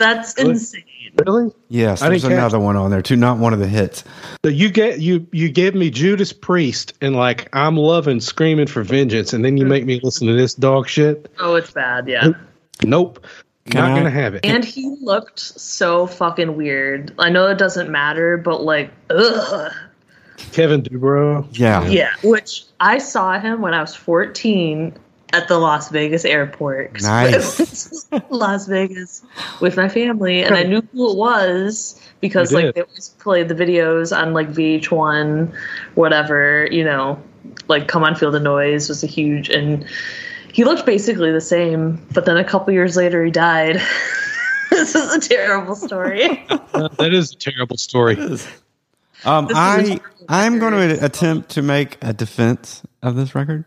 That's 0.02 0.36
Really? 0.38 0.52
insane. 0.52 0.84
really? 1.26 1.52
Yes, 1.70 2.02
I 2.02 2.10
there's 2.10 2.24
another 2.24 2.60
one 2.60 2.76
on 2.76 2.90
there 2.92 3.02
too. 3.02 3.16
Not 3.16 3.38
one 3.38 3.54
of 3.54 3.60
the 3.60 3.68
hits. 3.68 4.04
So 4.44 4.50
you 4.50 4.70
get 4.70 5.00
you 5.00 5.28
you 5.32 5.50
gave 5.50 5.76
me 5.76 5.90
Judas 5.90 6.34
Priest 6.34 6.94
and 7.02 7.16
like 7.16 7.48
I'm 7.54 7.78
loving 7.78 8.20
screaming 8.20 8.68
for 8.68 8.82
vengeance, 8.84 9.32
and 9.34 9.46
then 9.46 9.58
you 9.58 9.66
make 9.66 9.86
me 9.86 10.00
listen 10.04 10.28
to 10.28 10.34
this 10.34 10.54
dog 10.54 10.88
shit. 10.88 11.32
Oh, 11.40 11.56
it's 11.56 11.72
bad. 11.72 12.08
Yeah. 12.08 12.30
Nope. 12.84 13.26
Can 13.70 13.80
Not 13.82 13.92
I- 13.92 13.98
gonna 14.00 14.10
have 14.10 14.34
it. 14.36 14.44
And 14.46 14.66
he 14.66 14.96
looked 15.02 15.40
so 15.40 16.08
fucking 16.08 16.56
weird. 16.58 17.14
I 17.20 17.30
know 17.30 17.48
it 17.48 17.60
doesn't 17.60 17.90
matter, 17.92 18.38
but 18.38 18.64
like, 18.64 18.92
ugh. 19.12 19.72
Kevin 20.52 20.82
DuBrow. 20.82 21.46
Yeah. 21.52 21.86
Yeah. 21.88 22.10
Which 22.24 22.64
I 22.80 22.98
saw 22.98 23.40
him 23.40 23.62
when 23.62 23.76
I 23.76 23.82
was 23.82 23.96
14 23.96 24.98
at 25.34 25.48
the 25.48 25.58
Las 25.58 25.90
Vegas 25.90 26.26
airport. 26.26 27.02
Nice. 27.02 28.08
Las 28.30 28.68
Vegas 28.68 29.24
with 29.62 29.78
my 29.78 29.88
family, 29.90 30.44
and 30.44 30.56
I 30.56 30.64
knew 30.64 30.82
who 30.92 31.12
it 31.12 31.18
was 31.18 32.00
because 32.20 32.52
like 32.52 32.76
they 32.76 32.82
always 32.82 33.10
played 33.20 33.48
the 33.50 33.56
videos 33.56 34.16
on 34.16 34.34
like 34.34 34.50
VH1, 34.52 35.54
whatever, 35.96 36.68
you 36.72 36.84
know, 36.84 37.22
like 37.68 37.88
Come 37.88 38.04
On 38.04 38.16
Feel 38.16 38.32
the 38.32 38.40
Noise 38.40 38.90
was 38.90 39.04
a 39.04 39.08
huge 39.08 39.50
and 39.50 39.86
he 40.54 40.64
looked 40.66 40.86
basically 40.86 41.32
the 41.32 41.42
same, 41.42 42.06
but 42.14 42.26
then 42.26 42.38
a 42.38 42.44
couple 42.44 42.74
years 42.74 42.96
later 42.98 43.24
he 43.24 43.32
died. 43.32 43.76
this 44.70 44.96
is 44.96 45.14
a 45.14 45.20
terrible 45.20 45.76
story. 45.76 46.46
Uh, 46.74 46.88
that 47.00 47.14
is 47.14 47.34
a 47.34 47.36
terrible 47.36 47.76
story. 47.76 48.16
Um, 49.26 49.46
This 49.48 49.52
is 49.52 49.58
I 49.58 49.82
a- 49.82 50.00
I'm 50.30 50.58
going 50.58 50.72
to 50.74 51.04
attempt 51.06 51.50
to 51.52 51.62
make 51.62 51.98
a 52.02 52.14
defense 52.14 52.82
of 53.04 53.16
this 53.18 53.36
record. 53.36 53.66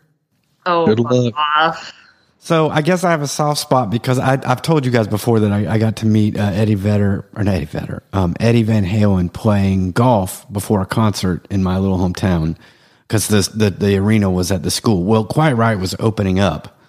Oh, 0.65 0.85
Good 0.85 0.99
luck. 0.99 1.33
off. 1.35 1.93
So 2.39 2.69
I 2.69 2.81
guess 2.81 3.03
I 3.03 3.09
have 3.11 3.23
a 3.23 3.27
soft 3.27 3.59
spot 3.59 3.89
because 3.89 4.19
I, 4.19 4.33
I've 4.45 4.61
told 4.61 4.85
you 4.85 4.91
guys 4.91 5.07
before 5.07 5.39
that 5.39 5.51
I, 5.51 5.73
I 5.73 5.77
got 5.79 5.95
to 5.97 6.05
meet 6.05 6.37
uh, 6.37 6.43
Eddie 6.43 6.75
Vedder 6.75 7.25
or 7.35 7.43
not 7.43 7.55
Eddie 7.55 7.65
Vedder, 7.65 8.03
um, 8.13 8.35
Eddie 8.39 8.61
Van 8.63 8.85
Halen 8.85 9.33
playing 9.33 9.93
golf 9.93 10.45
before 10.51 10.81
a 10.81 10.85
concert 10.85 11.47
in 11.49 11.63
my 11.63 11.79
little 11.79 11.97
hometown 11.97 12.55
because 13.07 13.27
the, 13.29 13.49
the 13.55 13.69
the 13.71 13.97
arena 13.97 14.29
was 14.29 14.51
at 14.51 14.61
the 14.61 14.69
school. 14.69 15.03
Well, 15.05 15.25
Quiet 15.25 15.55
Riot 15.55 15.79
was 15.79 15.95
opening 15.99 16.39
up, 16.39 16.79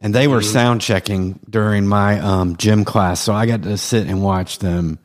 and 0.00 0.12
they 0.12 0.26
were 0.26 0.42
sound 0.42 0.80
checking 0.80 1.38
during 1.48 1.86
my 1.86 2.18
um, 2.18 2.56
gym 2.56 2.84
class, 2.84 3.20
so 3.20 3.32
I 3.34 3.46
got 3.46 3.62
to 3.62 3.76
sit 3.78 4.08
and 4.08 4.20
watch 4.20 4.58
them 4.58 4.98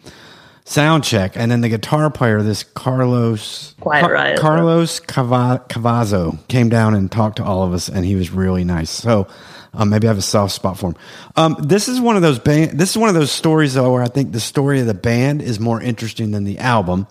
sound 0.70 1.04
check. 1.04 1.36
And 1.36 1.52
then 1.52 1.62
the 1.62 1.70
guitar 1.70 2.10
player, 2.10 2.42
this 2.42 2.64
Carlos 2.64 3.76
Quiet 3.80 4.10
Riot. 4.10 4.40
Carlos 4.40 5.00
Cava- 5.00 5.64
Cavazo 5.68 6.38
came 6.48 6.70
down 6.70 6.94
and 6.94 7.12
talked 7.12 7.38
to 7.38 7.44
all 7.44 7.64
of 7.64 7.74
us, 7.74 7.90
and 7.90 8.06
he 8.06 8.16
was 8.16 8.30
really 8.30 8.64
nice. 8.64 8.90
So 8.90 9.28
um, 9.74 9.90
maybe 9.90 10.08
I 10.08 10.12
have 10.12 10.18
a 10.18 10.22
soft 10.22 10.54
spot 10.54 10.78
for 10.78 10.92
him. 10.92 10.96
Um, 11.36 11.58
this 11.60 11.88
is 11.88 12.00
one 12.00 12.16
of 12.16 12.22
those 12.22 12.40
band. 12.40 12.80
This 12.80 12.92
is 12.92 12.98
one 12.98 13.10
of 13.10 13.16
those 13.16 13.32
stories 13.32 13.74
though 13.74 13.92
where 13.92 14.04
I 14.04 14.08
think 14.08 14.32
the 14.32 14.40
story 14.40 14.80
of 14.80 14.88
the 14.88 14.94
band 14.94 15.42
is 15.42 15.60
more 15.60 15.82
interesting 15.82 16.32
than 16.32 16.44
the 16.44 16.60
album. 16.60 17.08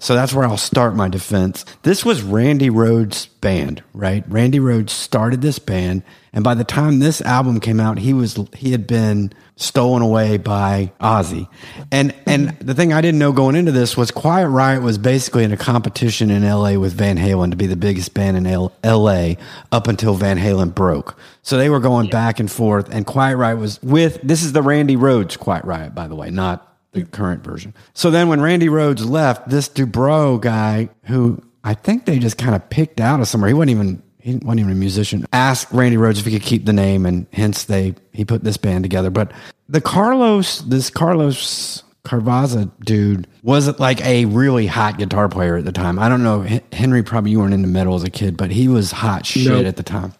So 0.00 0.14
that's 0.14 0.32
where 0.32 0.46
I'll 0.46 0.56
start 0.56 0.96
my 0.96 1.08
defense. 1.08 1.66
This 1.82 2.06
was 2.06 2.22
Randy 2.22 2.70
Rhoads' 2.70 3.28
band, 3.42 3.82
right? 3.92 4.24
Randy 4.28 4.58
Rhoads 4.58 4.88
started 4.88 5.42
this 5.42 5.58
band, 5.58 6.02
and 6.32 6.42
by 6.42 6.54
the 6.54 6.64
time 6.64 7.00
this 7.00 7.20
album 7.20 7.60
came 7.60 7.78
out, 7.78 7.98
he 7.98 8.14
was 8.14 8.38
he 8.56 8.72
had 8.72 8.86
been 8.86 9.30
stolen 9.56 10.00
away 10.00 10.38
by 10.38 10.90
Ozzy. 11.02 11.48
And 11.92 12.14
and 12.26 12.58
the 12.60 12.72
thing 12.72 12.94
I 12.94 13.02
didn't 13.02 13.18
know 13.18 13.32
going 13.32 13.54
into 13.56 13.72
this 13.72 13.94
was 13.94 14.10
Quiet 14.10 14.48
Riot 14.48 14.82
was 14.82 14.96
basically 14.96 15.44
in 15.44 15.52
a 15.52 15.58
competition 15.58 16.30
in 16.30 16.48
LA 16.48 16.78
with 16.78 16.94
Van 16.94 17.18
Halen 17.18 17.50
to 17.50 17.56
be 17.58 17.66
the 17.66 17.76
biggest 17.76 18.14
band 18.14 18.38
in 18.38 18.46
L- 18.46 18.72
LA 18.82 19.34
up 19.70 19.86
until 19.86 20.14
Van 20.14 20.38
Halen 20.38 20.74
broke. 20.74 21.18
So 21.42 21.58
they 21.58 21.68
were 21.68 21.78
going 21.78 22.08
back 22.08 22.40
and 22.40 22.50
forth 22.50 22.88
and 22.90 23.04
Quiet 23.04 23.36
Riot 23.36 23.58
was 23.58 23.82
with 23.82 24.18
this 24.22 24.42
is 24.42 24.52
the 24.52 24.62
Randy 24.62 24.96
Rhoads 24.96 25.38
Quiet 25.38 25.66
Riot 25.66 25.94
by 25.94 26.08
the 26.08 26.14
way, 26.14 26.30
not 26.30 26.69
the 26.92 27.04
current 27.04 27.44
version. 27.44 27.74
So 27.94 28.10
then 28.10 28.28
when 28.28 28.40
Randy 28.40 28.68
Rhoads 28.68 29.08
left, 29.08 29.48
this 29.48 29.68
DuBrow 29.68 30.40
guy 30.40 30.88
who 31.04 31.42
I 31.62 31.74
think 31.74 32.06
they 32.06 32.18
just 32.18 32.38
kind 32.38 32.54
of 32.54 32.68
picked 32.70 33.00
out 33.00 33.20
of 33.20 33.28
somewhere. 33.28 33.48
He 33.48 33.54
wasn't 33.54 33.70
even 33.70 34.02
he 34.18 34.34
wasn't 34.36 34.60
even 34.60 34.72
a 34.72 34.76
musician. 34.76 35.26
Asked 35.32 35.72
Randy 35.72 35.96
Rhoads 35.96 36.18
if 36.18 36.24
he 36.26 36.32
could 36.32 36.42
keep 36.42 36.64
the 36.66 36.72
name, 36.72 37.06
and 37.06 37.26
hence 37.32 37.64
they 37.64 37.94
he 38.12 38.24
put 38.24 38.44
this 38.44 38.56
band 38.56 38.84
together. 38.84 39.10
But 39.10 39.32
the 39.68 39.80
Carlos, 39.80 40.60
this 40.60 40.90
Carlos 40.90 41.82
Carvaza 42.04 42.70
dude, 42.84 43.26
was 43.42 43.78
like 43.78 44.04
a 44.04 44.24
really 44.24 44.66
hot 44.66 44.98
guitar 44.98 45.28
player 45.28 45.56
at 45.56 45.64
the 45.64 45.72
time. 45.72 45.98
I 45.98 46.08
don't 46.08 46.22
know, 46.22 46.46
Henry. 46.72 47.02
Probably 47.02 47.30
you 47.30 47.40
weren't 47.40 47.54
into 47.54 47.68
metal 47.68 47.94
as 47.94 48.02
a 48.04 48.10
kid, 48.10 48.36
but 48.36 48.50
he 48.50 48.68
was 48.68 48.90
hot 48.90 49.26
shit 49.26 49.46
Nope. 49.46 49.66
at 49.66 49.76
the 49.76 49.82
time. 49.82 50.12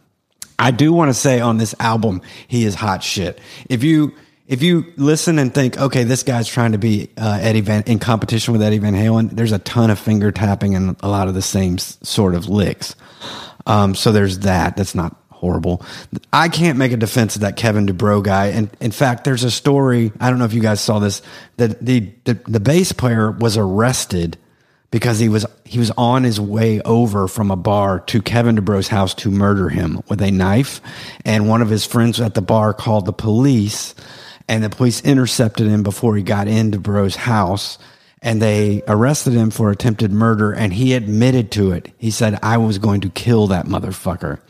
I 0.59 0.73
do 0.73 0.93
want 0.93 1.09
to 1.09 1.15
say 1.15 1.41
on 1.41 1.57
this 1.57 1.75
album, 1.81 2.21
he 2.47 2.65
is 2.65 2.75
hot 2.75 3.03
shit. 3.03 3.41
If 3.71 3.83
you 3.83 4.15
if 4.51 4.65
you 4.65 4.93
listen 4.97 5.39
and 5.39 5.55
think, 5.55 5.79
okay, 5.79 6.03
this 6.03 6.25
guy's 6.25 6.49
trying 6.49 6.73
to 6.73 6.79
be 6.79 7.09
uh, 7.17 7.39
Eddie 7.41 7.61
Van 7.61 7.85
in 7.85 8.01
competition 8.01 8.53
with 8.53 8.61
Eddie 8.61 8.79
Van 8.79 8.95
Halen, 8.95 9.31
there's 9.31 9.53
a 9.53 9.61
ton 9.61 9.91
of 9.91 9.99
finger 9.99 10.33
tapping 10.33 10.75
and 10.75 10.97
a 11.05 11.09
lot 11.09 11.29
of 11.29 11.35
the 11.35 11.41
same 11.41 11.79
sort 11.79 12.35
of 12.35 12.49
licks. 12.49 12.97
Um, 13.65 13.95
so 13.95 14.11
there's 14.11 14.41
that. 14.41 14.77
That's 14.77 14.97
not 14.97 15.15
horrible. 15.31 15.85
I 16.33 16.49
can't 16.49 16.79
make 16.79 16.91
a 16.91 16.97
defense 16.97 17.37
of 17.37 17.43
that 17.43 17.55
Kevin 17.55 17.87
DuBrow 17.87 18.25
guy. 18.25 18.47
And 18.49 18.69
in 18.81 18.91
fact, 18.91 19.23
there's 19.23 19.45
a 19.45 19.53
story. 19.53 20.11
I 20.19 20.31
don't 20.31 20.41
know 20.41 20.47
if 20.47 20.53
you 20.53 20.61
guys 20.61 20.81
saw 20.81 20.99
this. 20.99 21.23
That 21.57 21.81
the 21.81 22.13
the, 22.25 22.35
the 22.49 22.61
bass 22.61 22.91
player 22.91 23.31
was 23.31 23.57
arrested 23.57 24.37
because 24.91 25.21
he 25.21 25.29
was 25.29 25.47
he 25.65 25.79
was 25.79 25.93
on 25.93 26.25
his 26.25 26.41
way 26.41 26.81
over 26.81 27.29
from 27.29 27.53
a 27.53 27.57
bar 27.57 28.01
to 28.01 28.21
Kevin 28.21 28.57
DuBrow's 28.57 28.89
house 28.89 29.15
to 29.15 29.31
murder 29.31 29.69
him 29.69 30.03
with 30.09 30.21
a 30.21 30.33
knife, 30.33 30.81
and 31.25 31.49
one 31.49 31.63
of 31.63 31.71
his 31.71 31.87
friends 31.87 32.21
at 32.21 32.35
the 32.35 32.43
bar 32.43 32.75
called 32.75 33.07
the 33.07 33.13
police, 33.13 33.95
and 34.51 34.65
the 34.65 34.69
police 34.69 35.01
intercepted 35.03 35.69
him 35.69 35.85
before 35.85 36.17
he 36.17 36.23
got 36.25 36.49
into 36.49 36.81
DuBrow's 36.81 37.15
house, 37.15 37.79
and 38.21 38.43
they 38.43 38.83
arrested 38.89 39.33
him 39.33 39.51
for 39.51 39.71
attempted 39.71 40.11
murder, 40.11 40.53
and 40.53 40.75
he 40.75 40.93
admitted 40.93 41.53
to 41.53 41.71
it. 41.71 41.91
He 41.99 42.11
said, 42.11 42.37
"I 42.43 42.57
was 42.57 42.79
going 42.79 43.01
to 43.03 43.09
kill 43.11 43.47
that 43.47 43.67
motherfucker." 43.67 44.41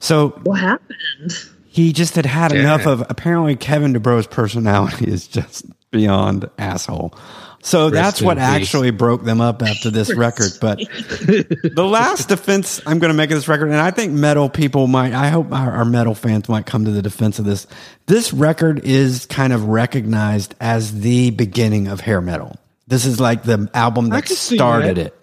So 0.00 0.38
What 0.44 0.60
happened? 0.60 1.32
he 1.66 1.92
just 1.94 2.14
had 2.14 2.26
had 2.26 2.52
enough 2.52 2.86
of 2.86 3.02
apparently 3.08 3.56
Kevin 3.56 3.94
DuBrow's 3.94 4.26
personality 4.26 5.06
is 5.10 5.26
just 5.26 5.64
beyond 5.90 6.48
asshole. 6.58 7.14
So 7.60 7.90
that's 7.90 8.22
what 8.22 8.36
peace. 8.36 8.44
actually 8.46 8.90
broke 8.92 9.24
them 9.24 9.40
up 9.40 9.62
after 9.62 9.90
this 9.90 10.14
record. 10.16 10.52
But 10.60 10.78
the 10.78 11.86
last 11.88 12.28
defense 12.28 12.80
I'm 12.86 12.98
going 12.98 13.10
to 13.10 13.16
make 13.16 13.30
of 13.30 13.36
this 13.36 13.48
record, 13.48 13.66
and 13.66 13.76
I 13.76 13.90
think 13.90 14.12
metal 14.12 14.48
people 14.48 14.86
might, 14.86 15.12
I 15.12 15.28
hope 15.28 15.52
our, 15.52 15.72
our 15.72 15.84
metal 15.84 16.14
fans 16.14 16.48
might 16.48 16.66
come 16.66 16.84
to 16.84 16.90
the 16.90 17.02
defense 17.02 17.38
of 17.38 17.44
this. 17.44 17.66
This 18.06 18.32
record 18.32 18.80
is 18.84 19.26
kind 19.26 19.52
of 19.52 19.64
recognized 19.66 20.54
as 20.60 21.00
the 21.00 21.30
beginning 21.30 21.88
of 21.88 22.00
hair 22.00 22.20
metal. 22.20 22.56
This 22.86 23.04
is 23.04 23.20
like 23.20 23.42
the 23.42 23.68
album 23.74 24.08
that 24.10 24.28
started 24.28 24.96
that. 24.96 25.06
it. 25.08 25.14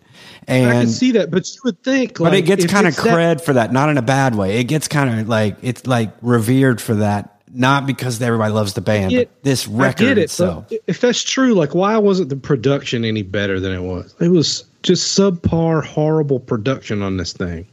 I 0.48 0.54
And 0.58 0.72
can 0.82 0.88
see 0.90 1.12
that, 1.14 1.32
but 1.32 1.50
you 1.52 1.62
would 1.64 1.82
think, 1.84 2.20
but 2.20 2.26
like, 2.26 2.34
it 2.34 2.42
gets 2.46 2.68
kind 2.68 2.86
of 2.86 2.94
it's 2.94 3.04
that- 3.04 3.16
cred 3.16 3.42
for 3.42 3.54
that, 3.54 3.74
not 3.74 3.90
in 3.90 3.98
a 3.98 4.04
bad 4.04 4.36
way. 4.36 4.60
It 4.60 4.66
gets 4.66 4.88
kind 4.88 5.20
of 5.20 5.28
like 5.28 5.56
it's 5.64 5.88
like 5.88 6.14
revered 6.22 6.80
for 6.80 6.96
that, 6.96 7.35
not 7.56 7.86
because 7.88 8.22
everybody 8.22 8.54
loves 8.54 8.74
the 8.74 8.82
band, 8.82 9.12
get- 9.12 9.30
but 9.34 9.44
this 9.44 9.68
I 9.68 9.72
record 9.72 9.98
get 10.00 10.18
it. 10.18 10.24
itself. 10.24 10.66
If 10.88 11.00
that's 11.02 11.24
true, 11.24 11.54
like 11.54 11.74
why 11.74 11.98
wasn't 11.98 12.30
the 12.30 12.36
production 12.36 13.06
any 13.06 13.22
better 13.24 13.60
than 13.60 13.72
it 13.74 13.82
was? 13.82 14.14
It 14.20 14.30
was 14.30 14.66
just 14.84 15.18
subpar, 15.18 15.84
horrible 15.86 16.40
production 16.40 17.02
on 17.02 17.18
this 17.18 17.34
thing. 17.34 17.68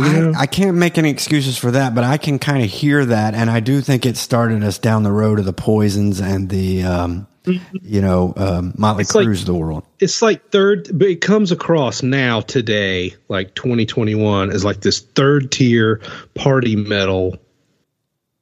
I, 0.00 0.32
I 0.42 0.46
can't 0.46 0.76
make 0.76 0.96
any 0.96 1.10
excuses 1.10 1.58
for 1.58 1.72
that, 1.72 1.92
but 1.94 2.04
I 2.04 2.18
can 2.18 2.38
kind 2.38 2.62
of 2.62 2.70
hear 2.70 3.04
that, 3.04 3.34
and 3.34 3.50
I 3.50 3.58
do 3.60 3.80
think 3.80 4.06
it 4.06 4.16
started 4.16 4.62
us 4.62 4.78
down 4.78 5.02
the 5.02 5.10
road 5.10 5.38
of 5.40 5.44
the 5.44 5.52
Poisons 5.52 6.20
and 6.20 6.48
the, 6.48 6.84
um, 6.84 7.26
you 7.44 8.00
know, 8.00 8.32
um, 8.36 8.74
Motley 8.78 9.00
It's 9.02 9.14
like- 9.16 9.24
Crue's 9.24 9.40
of 9.40 9.46
the 9.46 9.54
world. 9.54 9.82
it's 9.98 10.22
like 10.22 10.50
third, 10.50 10.88
but 10.96 11.08
it 11.08 11.20
comes 11.20 11.50
across 11.50 12.02
now 12.04 12.42
today, 12.42 13.14
like 13.28 13.56
2021, 13.56 14.50
as 14.52 14.64
like 14.64 14.82
this 14.82 15.00
third 15.00 15.50
tier 15.50 16.00
party 16.34 16.76
metal 16.76 17.36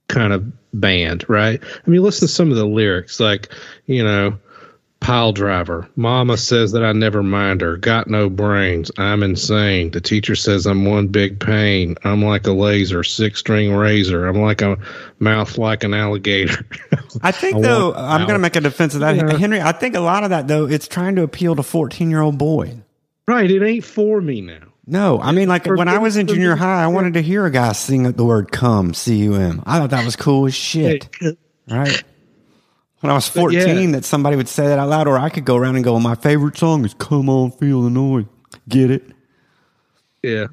kind 0.08 0.32
of 0.34 0.44
band, 0.80 1.24
right? 1.28 1.60
I 1.64 1.90
mean, 1.90 2.02
listen 2.02 2.28
to 2.28 2.32
some 2.34 2.50
of 2.50 2.56
the 2.56 2.66
lyrics, 2.66 3.18
like 3.20 3.48
you 3.86 4.02
know, 4.04 4.38
pile 5.00 5.32
driver. 5.32 5.88
Mama 5.96 6.36
says 6.36 6.72
that 6.72 6.84
I 6.84 6.92
never 6.92 7.22
mind 7.22 7.60
her. 7.60 7.76
Got 7.76 8.08
no 8.08 8.28
brains. 8.30 8.90
I'm 8.98 9.22
insane. 9.22 9.90
The 9.90 10.00
teacher 10.00 10.34
says 10.34 10.66
I'm 10.66 10.84
one 10.84 11.08
big 11.08 11.38
pain. 11.38 11.96
I'm 12.02 12.22
like 12.24 12.46
a 12.46 12.52
laser, 12.52 13.04
six 13.04 13.38
string 13.40 13.74
razor. 13.74 14.26
I'm 14.26 14.40
like 14.40 14.62
a 14.62 14.78
mouth 15.18 15.58
like 15.58 15.84
an 15.84 15.94
alligator. 15.94 16.64
I 17.22 17.30
think 17.30 17.56
I 17.56 17.60
though 17.60 17.94
I'm 17.94 18.22
going 18.22 18.34
to 18.34 18.38
make 18.38 18.56
a 18.56 18.60
defense 18.60 18.94
of 18.94 19.00
that, 19.00 19.16
Yeah. 19.16 19.36
Henry. 19.36 19.60
I 19.60 19.72
think 19.72 19.94
a 19.94 20.00
lot 20.00 20.24
of 20.24 20.30
that 20.30 20.48
though 20.48 20.66
it's 20.66 20.88
trying 20.88 21.16
to 21.16 21.22
appeal 21.22 21.54
to 21.56 21.62
14 21.62 22.10
year 22.10 22.20
old 22.22 22.38
boy. 22.38 22.80
right? 23.28 23.50
It 23.50 23.62
ain't 23.62 23.84
for 23.84 24.20
me 24.20 24.40
now. 24.40 24.65
No, 24.86 25.20
I 25.20 25.32
mean, 25.32 25.48
like 25.48 25.66
when 25.66 25.88
I 25.88 25.98
was 25.98 26.16
in 26.16 26.28
junior 26.28 26.54
high, 26.54 26.84
I 26.84 26.86
wanted 26.86 27.14
to 27.14 27.22
hear 27.22 27.44
a 27.44 27.50
guy 27.50 27.72
sing 27.72 28.04
the 28.04 28.24
word 28.24 28.52
"cum" 28.52 28.94
C 28.94 29.16
U 29.24 29.34
M. 29.34 29.62
I 29.66 29.78
thought 29.78 29.90
that 29.90 30.04
was 30.04 30.14
cool 30.14 30.46
as 30.46 30.54
shit, 30.54 31.08
right? 31.68 32.04
When 33.00 33.10
I 33.10 33.14
was 33.14 33.28
But 33.28 33.52
yeah. 33.52 33.64
fourteen, 33.64 33.92
that 33.92 34.04
somebody 34.04 34.36
would 34.36 34.48
say 34.48 34.68
that 34.68 34.78
out 34.78 34.88
loud, 34.88 35.08
or 35.08 35.18
I 35.18 35.28
could 35.28 35.44
go 35.44 35.56
around 35.56 35.74
and 35.74 35.84
go, 35.84 35.98
"My 35.98 36.14
favorite 36.14 36.56
song 36.56 36.84
is 36.84 36.94
Come 36.94 37.28
On, 37.28 37.50
Feel 37.50 37.82
the 37.82 37.90
Noise." 37.90 38.26
Get 38.68 38.90
it? 38.92 39.04
Yeah. 40.22 40.46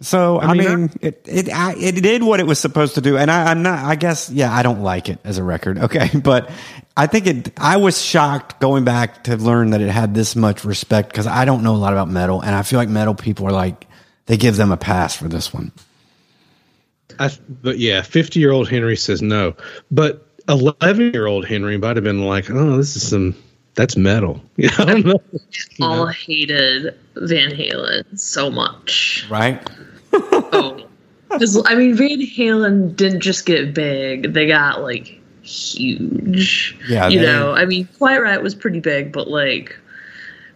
So 0.00 0.38
I, 0.38 0.46
I 0.46 0.54
mean, 0.54 0.80
mean, 0.80 0.90
it 1.00 1.22
it 1.26 1.48
I, 1.50 1.74
it 1.74 2.02
did 2.02 2.22
what 2.22 2.40
it 2.40 2.46
was 2.46 2.58
supposed 2.58 2.96
to 2.96 3.00
do, 3.00 3.16
and 3.16 3.30
I, 3.30 3.50
I'm 3.50 3.62
not. 3.62 3.84
I 3.84 3.94
guess 3.96 4.30
yeah, 4.30 4.52
I 4.52 4.62
don't 4.62 4.82
like 4.82 5.08
it 5.08 5.18
as 5.24 5.38
a 5.38 5.42
record. 5.42 5.78
Okay, 5.84 6.08
but 6.18 6.50
I 6.96 7.06
think 7.06 7.26
it. 7.26 7.52
I 7.58 7.76
was 7.76 8.00
shocked 8.00 8.60
going 8.60 8.84
back 8.84 9.24
to 9.24 9.36
learn 9.36 9.70
that 9.70 9.80
it 9.80 9.90
had 9.90 10.14
this 10.14 10.34
much 10.34 10.64
respect 10.64 11.10
because 11.10 11.26
I 11.26 11.44
don't 11.44 11.62
know 11.62 11.74
a 11.74 11.76
lot 11.76 11.92
about 11.92 12.08
metal, 12.08 12.40
and 12.40 12.54
I 12.54 12.62
feel 12.62 12.78
like 12.78 12.88
metal 12.88 13.14
people 13.14 13.46
are 13.46 13.52
like 13.52 13.86
they 14.26 14.36
give 14.36 14.56
them 14.56 14.72
a 14.72 14.76
pass 14.76 15.14
for 15.14 15.28
this 15.28 15.52
one. 15.52 15.72
I, 17.18 17.30
but 17.48 17.78
yeah, 17.78 18.02
50 18.02 18.40
year 18.40 18.52
old 18.52 18.68
Henry 18.68 18.96
says 18.96 19.22
no. 19.22 19.54
But 19.90 20.26
11 20.48 21.12
year 21.12 21.26
old 21.26 21.46
Henry 21.46 21.76
might 21.76 21.96
have 21.96 22.04
been 22.04 22.24
like, 22.24 22.50
oh, 22.50 22.76
this 22.76 22.96
is 22.96 23.08
some, 23.08 23.34
that's 23.74 23.96
metal. 23.96 24.40
You 24.56 24.68
know, 24.68 24.74
I 24.78 24.84
don't 24.84 25.06
know. 25.06 25.20
You 25.32 25.84
all 25.84 26.06
hated 26.06 26.94
Van 27.16 27.50
Halen 27.50 28.18
so 28.18 28.50
much. 28.50 29.26
Right? 29.28 29.60
Oh, 30.12 30.86
because 31.30 31.60
I 31.66 31.74
mean, 31.74 31.94
Van 31.96 32.20
Halen 32.20 32.94
didn't 32.94 33.20
just 33.20 33.46
get 33.46 33.74
big; 33.74 34.32
they 34.32 34.46
got 34.46 34.82
like 34.82 35.20
huge. 35.42 36.76
Yeah, 36.88 37.08
you 37.08 37.18
they- 37.20 37.26
know. 37.26 37.52
I 37.52 37.64
mean, 37.66 37.88
Quiet 37.98 38.22
Riot 38.22 38.42
was 38.42 38.54
pretty 38.54 38.80
big, 38.80 39.12
but 39.12 39.28
like 39.28 39.76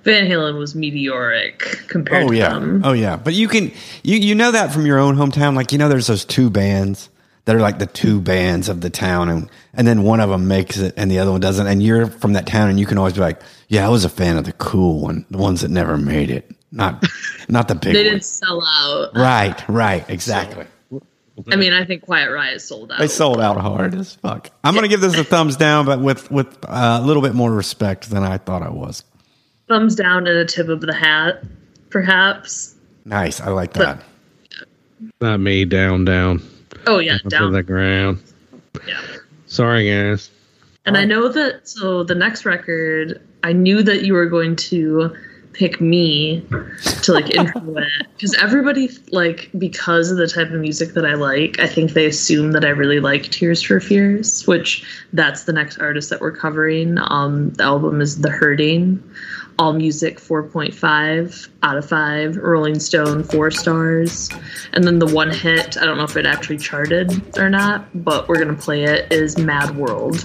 Van 0.04 0.26
Halen 0.30 0.58
was 0.58 0.74
meteoric 0.74 1.58
compared 1.88 2.24
Oh 2.24 2.28
to 2.30 2.36
yeah. 2.36 2.50
them. 2.50 2.82
Oh 2.84 2.92
yeah. 2.92 3.16
But 3.16 3.34
you 3.34 3.48
can 3.48 3.72
you 4.02 4.16
you 4.16 4.34
know 4.34 4.52
that 4.52 4.72
from 4.72 4.86
your 4.86 4.98
own 4.98 5.16
hometown. 5.16 5.54
Like 5.56 5.72
you 5.72 5.78
know, 5.78 5.88
there's 5.88 6.06
those 6.06 6.24
two 6.24 6.50
bands 6.50 7.10
that 7.48 7.56
are 7.56 7.60
like 7.60 7.78
the 7.78 7.86
two 7.86 8.20
bands 8.20 8.68
of 8.68 8.82
the 8.82 8.90
town, 8.90 9.30
and 9.30 9.48
and 9.72 9.86
then 9.86 10.02
one 10.02 10.20
of 10.20 10.28
them 10.28 10.48
makes 10.48 10.76
it 10.76 10.92
and 10.98 11.10
the 11.10 11.18
other 11.18 11.30
one 11.30 11.40
doesn't. 11.40 11.66
And 11.66 11.82
you're 11.82 12.06
from 12.06 12.34
that 12.34 12.46
town, 12.46 12.68
and 12.68 12.78
you 12.78 12.84
can 12.84 12.98
always 12.98 13.14
be 13.14 13.20
like, 13.20 13.40
yeah, 13.68 13.86
I 13.86 13.88
was 13.88 14.04
a 14.04 14.10
fan 14.10 14.36
of 14.36 14.44
the 14.44 14.52
cool 14.52 15.00
one, 15.00 15.24
the 15.30 15.38
ones 15.38 15.62
that 15.62 15.70
never 15.70 15.96
made 15.96 16.28
it, 16.28 16.50
not 16.70 17.06
not 17.48 17.66
the 17.66 17.74
big 17.74 17.94
They 17.94 18.02
didn't 18.02 18.24
sell 18.24 18.62
out. 18.62 19.16
Right. 19.16 19.66
Right. 19.66 20.04
Exactly. 20.10 20.66
I 21.50 21.56
mean, 21.56 21.72
I 21.72 21.86
think 21.86 22.02
Quiet 22.02 22.30
Riot 22.30 22.60
sold 22.60 22.92
out. 22.92 22.98
They 22.98 23.08
sold 23.08 23.40
out 23.40 23.56
hard 23.56 23.94
as 23.94 24.14
fuck. 24.16 24.50
I'm 24.62 24.74
gonna 24.74 24.88
give 24.88 25.00
this 25.00 25.16
a 25.16 25.24
thumbs 25.24 25.56
down, 25.56 25.86
but 25.86 26.02
with 26.02 26.30
with 26.30 26.54
uh, 26.66 27.00
a 27.02 27.06
little 27.06 27.22
bit 27.22 27.34
more 27.34 27.50
respect 27.50 28.10
than 28.10 28.24
I 28.24 28.36
thought 28.36 28.62
I 28.62 28.68
was. 28.68 29.04
Thumbs 29.68 29.94
down 29.94 30.26
and 30.26 30.36
a 30.36 30.44
tip 30.44 30.68
of 30.68 30.82
the 30.82 30.92
hat, 30.92 31.44
perhaps. 31.88 32.74
Nice. 33.06 33.40
I 33.40 33.48
like 33.48 33.72
that. 33.72 34.02
Not 35.22 35.40
me, 35.40 35.64
down, 35.64 36.04
down. 36.04 36.42
Oh 36.86 36.98
yeah, 36.98 37.16
Up 37.16 37.22
to 37.22 37.28
down. 37.28 37.52
the 37.52 37.62
ground. 37.62 38.22
Yeah. 38.86 39.00
Sorry, 39.46 39.90
guys. 39.90 40.30
And 40.86 40.96
I 40.96 41.04
know 41.04 41.28
that 41.28 41.68
so 41.68 42.02
the 42.04 42.14
next 42.14 42.44
record, 42.44 43.20
I 43.42 43.52
knew 43.52 43.82
that 43.82 44.04
you 44.04 44.14
were 44.14 44.26
going 44.26 44.56
to 44.56 45.14
pick 45.52 45.80
me 45.80 46.44
to 47.02 47.12
like 47.12 47.34
intro 47.34 47.76
it 47.78 47.88
because 48.14 48.34
everybody 48.34 48.88
like 49.10 49.50
because 49.58 50.10
of 50.10 50.16
the 50.16 50.26
type 50.26 50.50
of 50.50 50.60
music 50.60 50.94
that 50.94 51.04
I 51.04 51.14
like, 51.14 51.58
I 51.58 51.66
think 51.66 51.92
they 51.92 52.06
assume 52.06 52.52
that 52.52 52.64
I 52.64 52.70
really 52.70 53.00
like 53.00 53.24
Tears 53.24 53.62
for 53.62 53.80
Fears, 53.80 54.46
which 54.46 54.84
that's 55.12 55.44
the 55.44 55.52
next 55.52 55.78
artist 55.78 56.10
that 56.10 56.20
we're 56.20 56.36
covering. 56.36 56.98
Um, 56.98 57.50
the 57.50 57.64
album 57.64 58.00
is 58.00 58.20
The 58.20 58.30
Hurting. 58.30 59.02
All 59.60 59.72
music 59.72 60.20
4.5 60.20 61.48
out 61.64 61.76
of 61.76 61.88
5, 61.88 62.36
Rolling 62.36 62.78
Stone 62.78 63.24
4 63.24 63.50
stars. 63.50 64.30
And 64.72 64.84
then 64.84 65.00
the 65.00 65.12
one 65.12 65.32
hit, 65.34 65.76
I 65.76 65.84
don't 65.84 65.98
know 65.98 66.04
if 66.04 66.16
it 66.16 66.26
actually 66.26 66.58
charted 66.58 67.36
or 67.36 67.50
not, 67.50 67.88
but 68.04 68.28
we're 68.28 68.36
going 68.36 68.54
to 68.54 68.62
play 68.62 68.84
it 68.84 69.12
is 69.12 69.36
Mad 69.36 69.76
World. 69.76 70.24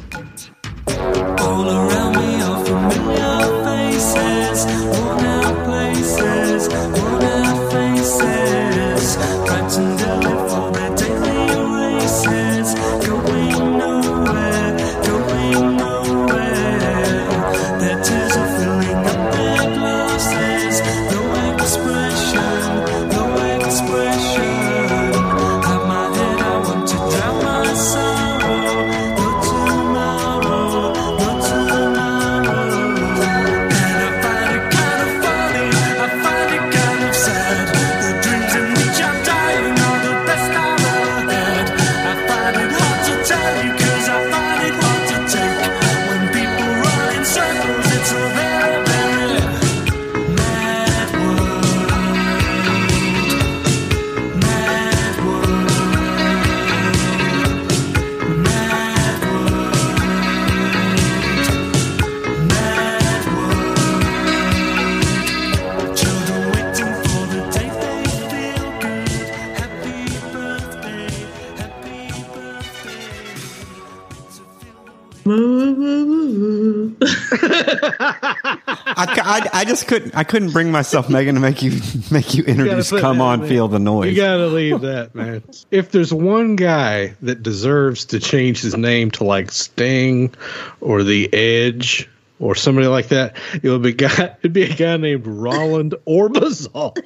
I, 79.23 79.49
I, 79.62 79.65
just 79.65 79.88
couldn't 79.88 80.15
I 80.15 80.23
couldn't 80.23 80.51
bring 80.51 80.71
myself, 80.71 81.09
Megan, 81.09 81.36
to 81.36 81.41
make 81.41 81.62
you 81.62 81.79
make 82.12 82.33
you 82.33 82.43
introduce 82.43 82.89
put 82.89 83.01
"Come 83.01 83.21
On. 83.21 83.47
Feel 83.47 83.67
the 83.67 83.79
noise. 83.79 84.12
You 84.12 84.17
gotta 84.17 84.47
leave 84.47 84.81
that, 84.81 85.15
man. 85.15 85.43
If 85.71 85.91
there's 85.91 86.13
one 86.13 86.55
guy 86.55 87.15
that 87.21 87.43
deserves 87.43 88.05
to 88.05 88.19
change 88.19 88.62
his 88.62 88.75
name 88.75 89.12
to 89.12 89.23
like 89.23 89.51
Sting 89.51 90.33
or 90.81 91.03
The 91.03 91.33
Edge 91.33 92.09
or 92.39 92.55
somebody 92.55 92.88
like 92.88 93.07
that, 93.09 93.38
it 93.62 93.69
would 93.69 93.81
be 93.81 93.93
guy. 93.93 94.36
It'd 94.39 94.53
be 94.53 94.63
a 94.63 94.75
guy 94.75 94.97
named 94.97 95.25
Roland 95.25 95.95
Orbazal. 96.05 96.97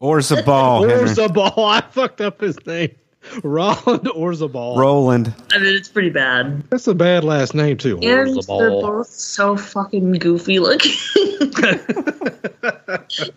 Or 0.00 0.18
Zabal, 0.18 0.86
Orzabal. 0.86 1.56
I 1.56 1.80
fucked 1.80 2.20
up 2.20 2.40
his 2.40 2.64
name. 2.66 2.94
Roland 3.42 4.04
Orzabal. 4.04 4.76
Roland. 4.76 5.34
I 5.52 5.58
mean, 5.58 5.74
it's 5.74 5.88
pretty 5.88 6.10
bad. 6.10 6.62
That's 6.70 6.86
a 6.86 6.94
bad 6.94 7.24
last 7.24 7.54
name 7.54 7.76
too. 7.76 7.98
And 8.00 8.34
they're 8.34 8.42
both 8.46 9.08
so 9.08 9.56
fucking 9.56 10.12
goofy 10.12 10.58
looking. 10.58 10.92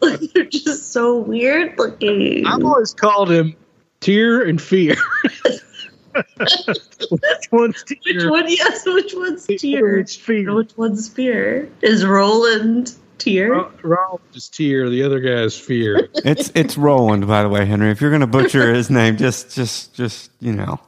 like, 0.01 0.19
they're 0.33 0.45
just 0.45 0.91
so 0.91 1.17
weird 1.17 1.77
looking. 1.77 2.45
I've 2.45 2.63
always 2.63 2.93
called 2.93 3.31
him 3.31 3.55
Tear 3.99 4.43
and 4.43 4.61
Fear. 4.61 4.95
which 6.37 7.51
one's 7.51 7.83
Which 7.87 8.03
Tear? 8.03 8.29
one? 8.29 8.45
Yes, 8.47 8.85
which 8.85 9.13
one's 9.15 9.45
Tear? 9.45 9.97
It's 9.99 10.15
Fear. 10.15 10.53
Which 10.53 10.75
one's 10.77 11.07
Fear? 11.09 11.69
Is 11.81 12.05
Roland 12.05 12.93
Tear? 13.17 13.51
Ro- 13.53 13.71
Roland 13.83 14.21
is 14.35 14.49
Tear. 14.49 14.89
The 14.89 15.03
other 15.03 15.19
guy 15.19 15.41
is 15.41 15.57
Fear. 15.57 16.09
It's 16.25 16.51
it's 16.55 16.77
Roland, 16.77 17.27
by 17.27 17.43
the 17.43 17.49
way, 17.49 17.65
Henry. 17.65 17.89
If 17.91 18.01
you're 18.01 18.11
gonna 18.11 18.27
butcher 18.27 18.73
his 18.75 18.89
name, 18.89 19.17
just 19.17 19.53
just 19.55 19.93
just 19.95 20.31
you 20.39 20.53
know. 20.53 20.79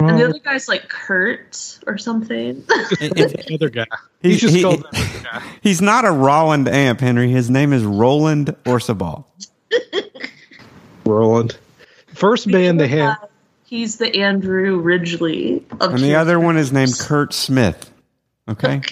and 0.00 0.18
the 0.18 0.28
other 0.28 0.38
guy's 0.38 0.68
like 0.68 0.88
Curt 0.88 1.78
or 1.86 1.96
something. 1.98 2.62
the 2.68 3.50
other 3.54 3.68
guy. 3.70 3.86
He- 4.22 4.30
He's 4.32 4.40
just 4.40 4.54
he- 4.56 4.62
called 4.62 4.82
the 4.82 4.88
other 4.88 5.24
guy. 5.24 5.42
He's 5.62 5.80
not 5.80 6.04
a 6.04 6.10
Roland 6.10 6.68
Amp, 6.68 7.00
Henry. 7.00 7.30
His 7.30 7.48
name 7.50 7.72
is 7.72 7.84
Roland 7.84 8.48
Orsabal. 8.64 9.24
Roland. 11.04 11.56
First 12.14 12.50
band 12.50 12.78
they 12.80 12.88
had. 12.88 13.16
He's 13.64 13.96
the 13.96 14.14
Andrew 14.22 14.78
Ridgely. 14.78 15.64
Of 15.80 15.94
And 15.94 16.02
the 16.02 16.08
Tear. 16.08 16.18
other 16.18 16.38
one 16.40 16.56
is 16.58 16.72
named 16.72 16.98
Curt 16.98 17.32
Smith. 17.32 17.90
Okay? 18.48 18.82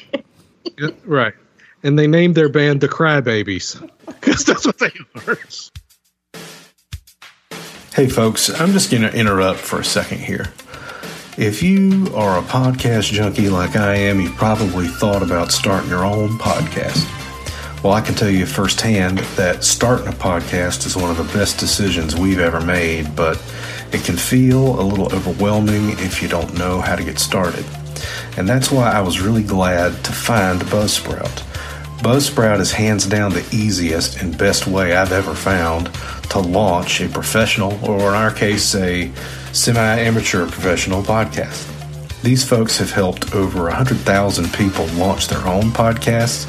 Yeah, 0.79 0.88
right. 1.05 1.35
And 1.83 1.99
they 1.99 2.07
named 2.07 2.35
their 2.35 2.49
band 2.49 2.81
the 2.81 2.88
Crybabies 2.88 3.81
because 4.07 4.45
that's 4.45 4.66
what 4.66 4.79
they 4.79 4.93
were. 5.14 5.38
Hey, 7.95 8.09
folks, 8.09 8.49
I'm 8.61 8.73
just 8.73 8.90
going 8.90 9.03
to 9.03 9.14
interrupt 9.14 9.59
for 9.59 9.81
a 9.81 9.85
second 9.85 10.21
here. 10.21 10.53
If 11.37 11.62
you 11.62 12.12
are 12.14 12.38
a 12.38 12.43
podcast 12.43 13.12
junkie 13.12 13.49
like 13.49 13.77
I 13.77 13.95
am, 13.95 14.21
you've 14.21 14.37
probably 14.37 14.88
thought 14.88 15.23
about 15.23 15.53
starting 15.53 15.88
your 15.88 16.05
own 16.05 16.38
podcast. 16.38 17.07
Well, 17.83 17.95
I 17.95 18.03
can 18.03 18.14
tell 18.14 18.29
you 18.29 18.45
firsthand 18.45 19.19
that 19.37 19.64
starting 19.64 20.07
a 20.07 20.12
podcast 20.12 20.87
is 20.87 20.97
one 20.97 21.11
of 21.11 21.16
the 21.16 21.38
best 21.38 21.59
decisions 21.59 22.14
we've 22.14 22.38
ever 22.38 22.61
made, 22.61 23.16
but 23.16 23.43
it 23.93 24.05
can 24.05 24.16
feel 24.16 24.79
a 24.79 24.83
little 24.83 25.07
overwhelming 25.14 25.90
if 25.99 26.23
you 26.23 26.29
don't 26.29 26.59
know 26.59 26.81
how 26.81 26.95
to 26.95 27.03
get 27.03 27.19
started. 27.19 27.64
And 28.37 28.49
that's 28.49 28.71
why 28.71 28.90
I 28.90 29.01
was 29.01 29.21
really 29.21 29.43
glad 29.43 30.05
to 30.05 30.12
find 30.12 30.61
Buzzsprout. 30.62 31.49
Buzzsprout 32.00 32.60
is 32.60 32.72
hands 32.72 33.06
down 33.06 33.32
the 33.32 33.46
easiest 33.52 34.22
and 34.22 34.36
best 34.36 34.66
way 34.66 34.96
I've 34.96 35.12
ever 35.12 35.34
found 35.34 35.90
to 36.30 36.38
launch 36.38 37.02
a 37.02 37.08
professional, 37.10 37.78
or 37.86 37.98
in 38.08 38.14
our 38.14 38.32
case, 38.32 38.74
a 38.74 39.12
semi 39.52 39.98
amateur 39.98 40.46
professional 40.46 41.02
podcast. 41.02 41.80
These 42.22 42.44
folks 42.44 42.76
have 42.76 42.90
helped 42.90 43.35
over 43.35 43.62
100,000 43.62 44.52
people 44.52 44.87
launch 44.88 45.28
their 45.28 45.46
own 45.46 45.70
podcasts. 45.70 46.46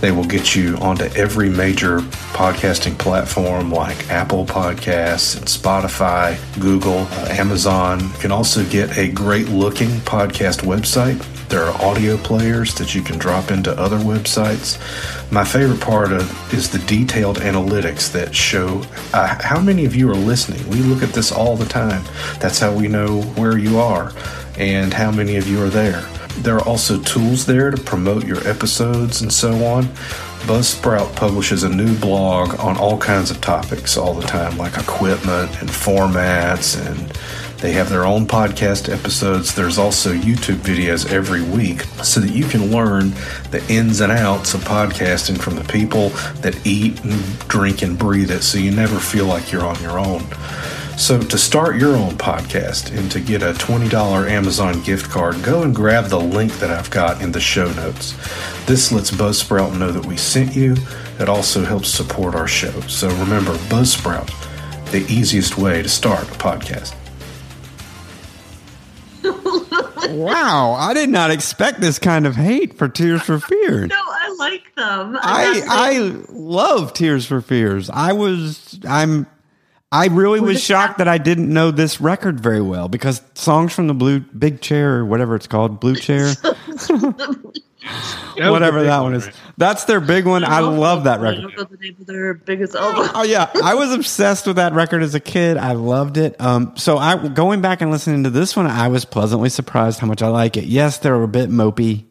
They 0.00 0.12
will 0.12 0.24
get 0.24 0.56
you 0.56 0.78
onto 0.78 1.04
every 1.14 1.50
major 1.50 2.00
podcasting 2.32 2.96
platform 2.96 3.70
like 3.70 4.08
Apple 4.08 4.46
Podcasts 4.46 5.36
and 5.36 5.44
Spotify, 5.44 6.38
Google, 6.58 7.00
uh, 7.00 7.26
Amazon. 7.32 8.00
You 8.00 8.18
can 8.18 8.32
also 8.32 8.64
get 8.70 8.96
a 8.96 9.10
great 9.12 9.48
looking 9.48 9.90
podcast 10.00 10.62
website. 10.62 11.22
There 11.50 11.64
are 11.64 11.82
audio 11.82 12.16
players 12.16 12.74
that 12.76 12.94
you 12.94 13.02
can 13.02 13.18
drop 13.18 13.50
into 13.50 13.78
other 13.78 13.98
websites. 13.98 14.80
My 15.30 15.44
favorite 15.44 15.82
part 15.82 16.12
of 16.12 16.54
is 16.54 16.70
the 16.70 16.78
detailed 16.86 17.40
analytics 17.40 18.10
that 18.12 18.34
show 18.34 18.82
uh, 19.12 19.36
how 19.42 19.60
many 19.60 19.84
of 19.84 19.94
you 19.94 20.08
are 20.10 20.14
listening. 20.14 20.66
We 20.70 20.76
look 20.76 21.02
at 21.02 21.10
this 21.10 21.30
all 21.30 21.56
the 21.56 21.66
time. 21.66 22.04
That's 22.38 22.58
how 22.58 22.72
we 22.72 22.88
know 22.88 23.20
where 23.36 23.58
you 23.58 23.78
are 23.78 24.14
and 24.60 24.92
how 24.92 25.10
many 25.10 25.36
of 25.36 25.48
you 25.48 25.62
are 25.62 25.70
there. 25.70 26.02
There 26.40 26.56
are 26.56 26.68
also 26.68 27.00
tools 27.00 27.46
there 27.46 27.70
to 27.70 27.82
promote 27.82 28.26
your 28.26 28.46
episodes 28.46 29.22
and 29.22 29.32
so 29.32 29.64
on. 29.64 29.84
Buzzsprout 30.44 31.16
publishes 31.16 31.62
a 31.62 31.68
new 31.68 31.96
blog 31.98 32.60
on 32.60 32.76
all 32.76 32.98
kinds 32.98 33.30
of 33.30 33.40
topics 33.40 33.96
all 33.96 34.12
the 34.12 34.26
time, 34.26 34.58
like 34.58 34.76
equipment 34.76 35.60
and 35.60 35.70
formats, 35.70 36.78
and 36.78 37.10
they 37.62 37.72
have 37.72 37.88
their 37.88 38.04
own 38.04 38.26
podcast 38.26 38.92
episodes. 38.92 39.54
There's 39.54 39.78
also 39.78 40.12
YouTube 40.12 40.56
videos 40.56 41.10
every 41.10 41.42
week 41.42 41.82
so 42.04 42.20
that 42.20 42.30
you 42.30 42.44
can 42.44 42.70
learn 42.70 43.12
the 43.50 43.64
ins 43.70 44.02
and 44.02 44.12
outs 44.12 44.52
of 44.52 44.60
podcasting 44.60 45.38
from 45.38 45.56
the 45.56 45.64
people 45.64 46.10
that 46.42 46.66
eat 46.66 47.02
and 47.02 47.38
drink 47.48 47.80
and 47.80 47.98
breathe 47.98 48.30
it 48.30 48.42
so 48.42 48.58
you 48.58 48.72
never 48.72 48.98
feel 48.98 49.24
like 49.24 49.52
you're 49.52 49.64
on 49.64 49.80
your 49.82 49.98
own. 49.98 50.22
So, 51.00 51.18
to 51.18 51.38
start 51.38 51.76
your 51.76 51.96
own 51.96 52.12
podcast 52.18 52.94
and 52.94 53.10
to 53.10 53.20
get 53.20 53.42
a 53.42 53.54
$20 53.54 54.30
Amazon 54.30 54.82
gift 54.82 55.10
card, 55.10 55.42
go 55.42 55.62
and 55.62 55.74
grab 55.74 56.08
the 56.08 56.20
link 56.20 56.52
that 56.58 56.70
I've 56.70 56.90
got 56.90 57.22
in 57.22 57.32
the 57.32 57.40
show 57.40 57.72
notes. 57.72 58.12
This 58.66 58.92
lets 58.92 59.10
Buzzsprout 59.10 59.78
know 59.78 59.92
that 59.92 60.04
we 60.04 60.18
sent 60.18 60.54
you. 60.54 60.76
It 61.18 61.26
also 61.26 61.64
helps 61.64 61.88
support 61.88 62.34
our 62.34 62.46
show. 62.46 62.78
So, 62.82 63.08
remember 63.16 63.54
Buzzsprout, 63.70 64.28
the 64.92 65.00
easiest 65.10 65.56
way 65.56 65.80
to 65.82 65.88
start 65.88 66.28
a 66.28 66.32
podcast. 66.32 66.94
Wow, 70.10 70.72
I 70.72 70.92
did 70.92 71.08
not 71.08 71.30
expect 71.30 71.80
this 71.80 72.00
kind 72.00 72.26
of 72.26 72.34
hate 72.34 72.76
for 72.76 72.88
Tears 72.88 73.22
for 73.22 73.38
Fears. 73.38 73.90
No, 73.90 73.96
I 73.96 74.34
like 74.40 74.74
them. 74.74 75.16
I'm 75.16 75.22
I 75.22 75.62
I 75.68 76.24
love 76.30 76.94
Tears 76.94 77.26
for 77.26 77.40
Fears. 77.40 77.88
I 77.90 78.12
was 78.12 78.80
I'm 78.88 79.28
I 79.92 80.06
really 80.06 80.38
was 80.40 80.62
shocked 80.62 80.98
that 80.98 81.08
I 81.08 81.18
didn't 81.18 81.52
know 81.52 81.70
this 81.72 82.00
record 82.00 82.38
very 82.40 82.62
well 82.62 82.88
because 82.88 83.22
songs 83.34 83.74
from 83.74 83.88
the 83.88 83.94
blue 83.94 84.20
big 84.20 84.60
chair 84.60 84.98
or 84.98 85.04
whatever 85.04 85.34
it's 85.34 85.48
called, 85.48 85.80
blue 85.80 85.96
chair, 85.96 86.32
That 88.36 88.50
whatever 88.50 88.82
that 88.84 89.00
one 89.00 89.14
is. 89.14 89.26
right? 89.26 89.34
That's 89.56 89.84
their 89.84 90.00
big 90.00 90.26
one. 90.26 90.44
I 90.44 90.60
love 90.60 91.04
that 91.04 91.20
record. 91.20 91.50
the 91.56 91.76
name 91.80 91.96
of 91.98 92.06
their 92.06 92.34
biggest 92.34 92.74
album. 92.74 93.08
Oh 93.14 93.22
yeah, 93.22 93.50
I 93.64 93.74
was 93.74 93.92
obsessed 93.92 94.46
with 94.46 94.56
that 94.56 94.74
record 94.74 95.02
as 95.02 95.14
a 95.14 95.20
kid. 95.20 95.56
I 95.56 95.72
loved 95.72 96.16
it. 96.18 96.38
Um, 96.40 96.74
so 96.76 96.96
I 96.98 97.28
going 97.28 97.60
back 97.60 97.80
and 97.80 97.90
listening 97.90 98.24
to 98.24 98.30
this 98.30 98.54
one, 98.54 98.66
I 98.66 98.88
was 98.88 99.04
pleasantly 99.04 99.48
surprised 99.48 99.98
how 99.98 100.06
much 100.06 100.22
I 100.22 100.28
like 100.28 100.56
it. 100.56 100.64
Yes, 100.64 100.98
they're 100.98 101.20
a 101.20 101.26
bit 101.26 101.50
mopey, 101.50 102.04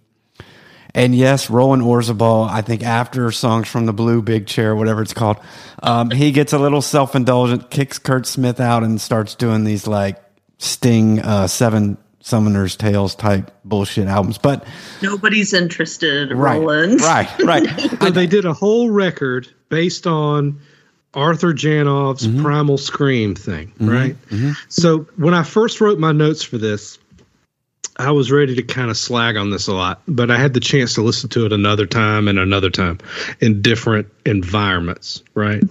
and 0.96 1.14
yes, 1.16 1.50
Roland 1.50 1.84
Orzabal. 1.84 2.50
I 2.50 2.62
think 2.62 2.84
after 2.84 3.32
songs 3.32 3.68
from 3.68 3.86
the 3.86 3.94
Blue 3.94 4.22
Big 4.22 4.48
Chair, 4.48 4.76
whatever 4.76 5.02
it's 5.02 5.14
called, 5.14 5.38
um, 5.84 6.10
he 6.12 6.32
gets 6.32 6.54
a 6.54 6.60
little 6.60 6.82
self 6.82 7.16
indulgent, 7.16 7.70
kicks 7.70 8.00
Curt 8.00 8.26
Smith 8.26 8.60
out, 8.60 8.84
and 8.84 9.00
starts 9.00 9.36
doing 9.36 9.64
these 9.64 9.88
like 9.88 10.18
Sting 10.58 11.20
uh, 11.22 11.48
Seven 11.48 11.98
Summoners 12.24 12.78
Tales 12.78 13.16
type 13.16 13.52
bullshit 13.64 14.08
albums. 14.08 14.38
But 14.38 14.66
Nobody's 15.02 15.54
interested, 15.54 16.32
right, 16.34 16.60
Roland. 16.60 17.02
right, 17.02 17.30
right. 17.44 17.68
So 18.00 18.10
they 18.12 18.28
did 18.28 18.46
a 18.46 18.54
whole 18.54 18.90
record 18.90 19.48
based 19.70 20.06
on 20.08 20.60
Arthur 21.14 21.54
Janov's 21.54 22.28
Mm-hmm. 22.28 22.42
Primal 22.44 22.78
Scream 22.78 23.36
thing, 23.36 23.72
right? 23.80 24.16
So 24.68 25.08
when 25.16 25.34
I 25.34 25.44
first 25.44 25.82
wrote 25.82 25.98
my 25.98 26.12
notes 26.12 26.44
for 26.44 26.58
this, 26.58 27.00
I 28.00 28.12
was 28.12 28.32
ready 28.32 28.56
to 28.56 28.64
kind 28.64 28.90
of 28.90 28.98
slag 28.98 29.36
on 29.36 29.50
this 29.50 29.68
a 29.68 29.74
lot, 29.74 30.02
but 30.08 30.32
I 30.32 30.38
had 30.38 30.54
the 30.54 30.62
chance 30.62 30.94
to 30.94 31.02
listen 31.02 31.30
to 31.32 31.46
it 31.46 31.52
another 31.52 31.86
time 31.86 32.30
and 32.30 32.40
another 32.40 32.70
time 32.70 32.98
in 33.42 33.62
different 33.62 34.08
environments, 34.26 35.22
right? 35.34 35.62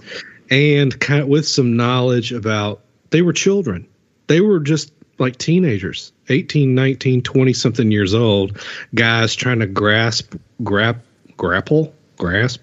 And 0.51 0.97
kind 0.99 1.23
of 1.23 1.27
with 1.27 1.47
some 1.47 1.75
knowledge 1.75 2.31
about 2.31 2.81
they 3.09 3.23
were 3.23 3.33
children. 3.33 3.87
They 4.27 4.41
were 4.41 4.59
just 4.59 4.93
like 5.17 5.37
teenagers, 5.37 6.13
18, 6.29 6.75
19, 6.75 7.23
20 7.23 7.53
something 7.53 7.91
years 7.91 8.13
old, 8.13 8.63
guys 8.93 9.33
trying 9.33 9.59
to 9.59 9.67
grasp, 9.67 10.35
grap, 10.61 10.99
grapple, 11.35 11.95
grasp 12.17 12.61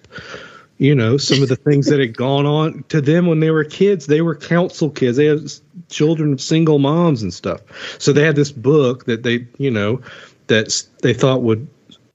you 0.77 0.93
know 0.93 1.17
some 1.17 1.41
of 1.41 1.49
the 1.49 1.55
things 1.55 1.87
that 1.87 1.99
had 1.99 2.15
gone 2.15 2.45
on 2.45 2.83
to 2.89 3.01
them 3.01 3.25
when 3.25 3.39
they 3.39 3.49
were 3.49 3.63
kids 3.63 4.05
they 4.05 4.21
were 4.21 4.35
council 4.35 4.89
kids 4.89 5.17
they 5.17 5.25
had 5.25 5.39
children 5.89 6.33
of 6.33 6.41
single 6.41 6.79
moms 6.79 7.21
and 7.21 7.33
stuff 7.33 7.61
so 7.99 8.11
they 8.11 8.23
had 8.23 8.35
this 8.35 8.51
book 8.51 9.05
that 9.05 9.23
they 9.23 9.45
you 9.57 9.71
know 9.71 10.01
that 10.47 10.83
they 11.01 11.13
thought 11.13 11.41
would 11.41 11.67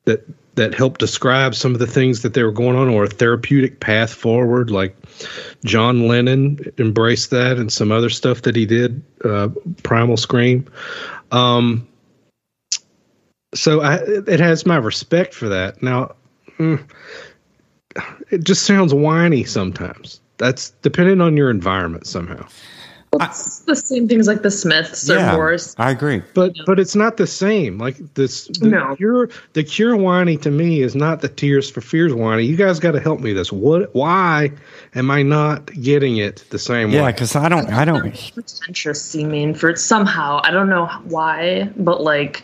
that 0.04 0.24
that 0.54 0.74
helped 0.74 1.00
describe 1.00 1.54
some 1.54 1.72
of 1.72 1.78
the 1.78 1.86
things 1.86 2.20
that 2.20 2.34
they 2.34 2.42
were 2.42 2.52
going 2.52 2.76
on 2.76 2.88
or 2.88 3.04
a 3.04 3.08
therapeutic 3.08 3.80
path 3.80 4.12
forward 4.12 4.70
like 4.70 4.96
john 5.64 6.06
lennon 6.08 6.58
embraced 6.78 7.30
that 7.30 7.56
and 7.56 7.72
some 7.72 7.90
other 7.90 8.10
stuff 8.10 8.42
that 8.42 8.56
he 8.56 8.66
did 8.66 9.02
uh, 9.24 9.48
primal 9.82 10.16
scream 10.16 10.66
um 11.30 11.86
so 13.54 13.82
I, 13.82 13.96
it 13.96 14.40
has 14.40 14.64
my 14.64 14.76
respect 14.76 15.34
for 15.34 15.48
that 15.48 15.82
now 15.82 16.14
mm, 16.58 16.82
it 18.30 18.44
just 18.44 18.64
sounds 18.64 18.94
whiny 18.94 19.44
sometimes. 19.44 20.20
That's 20.38 20.70
depending 20.82 21.20
on 21.20 21.36
your 21.36 21.50
environment 21.50 22.06
somehow. 22.06 22.46
It's 23.20 23.58
the 23.60 23.76
same 23.76 24.08
things 24.08 24.26
like 24.26 24.40
the 24.42 24.50
Smiths 24.50 25.08
or 25.10 25.16
yeah, 25.16 25.32
Morris. 25.32 25.74
I 25.78 25.90
agree. 25.90 26.22
But 26.32 26.54
but 26.64 26.80
it's 26.80 26.96
not 26.96 27.18
the 27.18 27.26
same. 27.26 27.76
Like 27.76 27.96
this 28.14 28.46
the 28.46 28.68
No. 28.70 28.96
cure 28.96 29.28
the 29.52 29.62
cure 29.62 29.94
whiny 29.96 30.38
to 30.38 30.50
me 30.50 30.80
is 30.80 30.94
not 30.94 31.20
the 31.20 31.28
tears 31.28 31.70
for 31.70 31.82
fears 31.82 32.14
whiny. 32.14 32.44
You 32.44 32.56
guys 32.56 32.80
gotta 32.80 33.00
help 33.00 33.20
me 33.20 33.34
this. 33.34 33.52
What 33.52 33.94
why 33.94 34.50
am 34.94 35.10
I 35.10 35.22
not 35.22 35.66
getting 35.74 36.16
it 36.16 36.44
the 36.48 36.58
same 36.58 36.90
Yeah, 36.90 37.02
way? 37.02 37.08
Yeah, 37.08 37.12
because 37.12 37.36
I 37.36 37.50
don't, 37.50 37.70
I 37.70 37.84
don't. 37.84 38.32
pretentious 38.34 39.02
seeming 39.02 39.54
for 39.54 39.76
somehow 39.76 40.40
I 40.44 40.50
don't 40.50 40.70
know 40.70 40.86
why, 41.04 41.70
but 41.76 42.02
like 42.02 42.42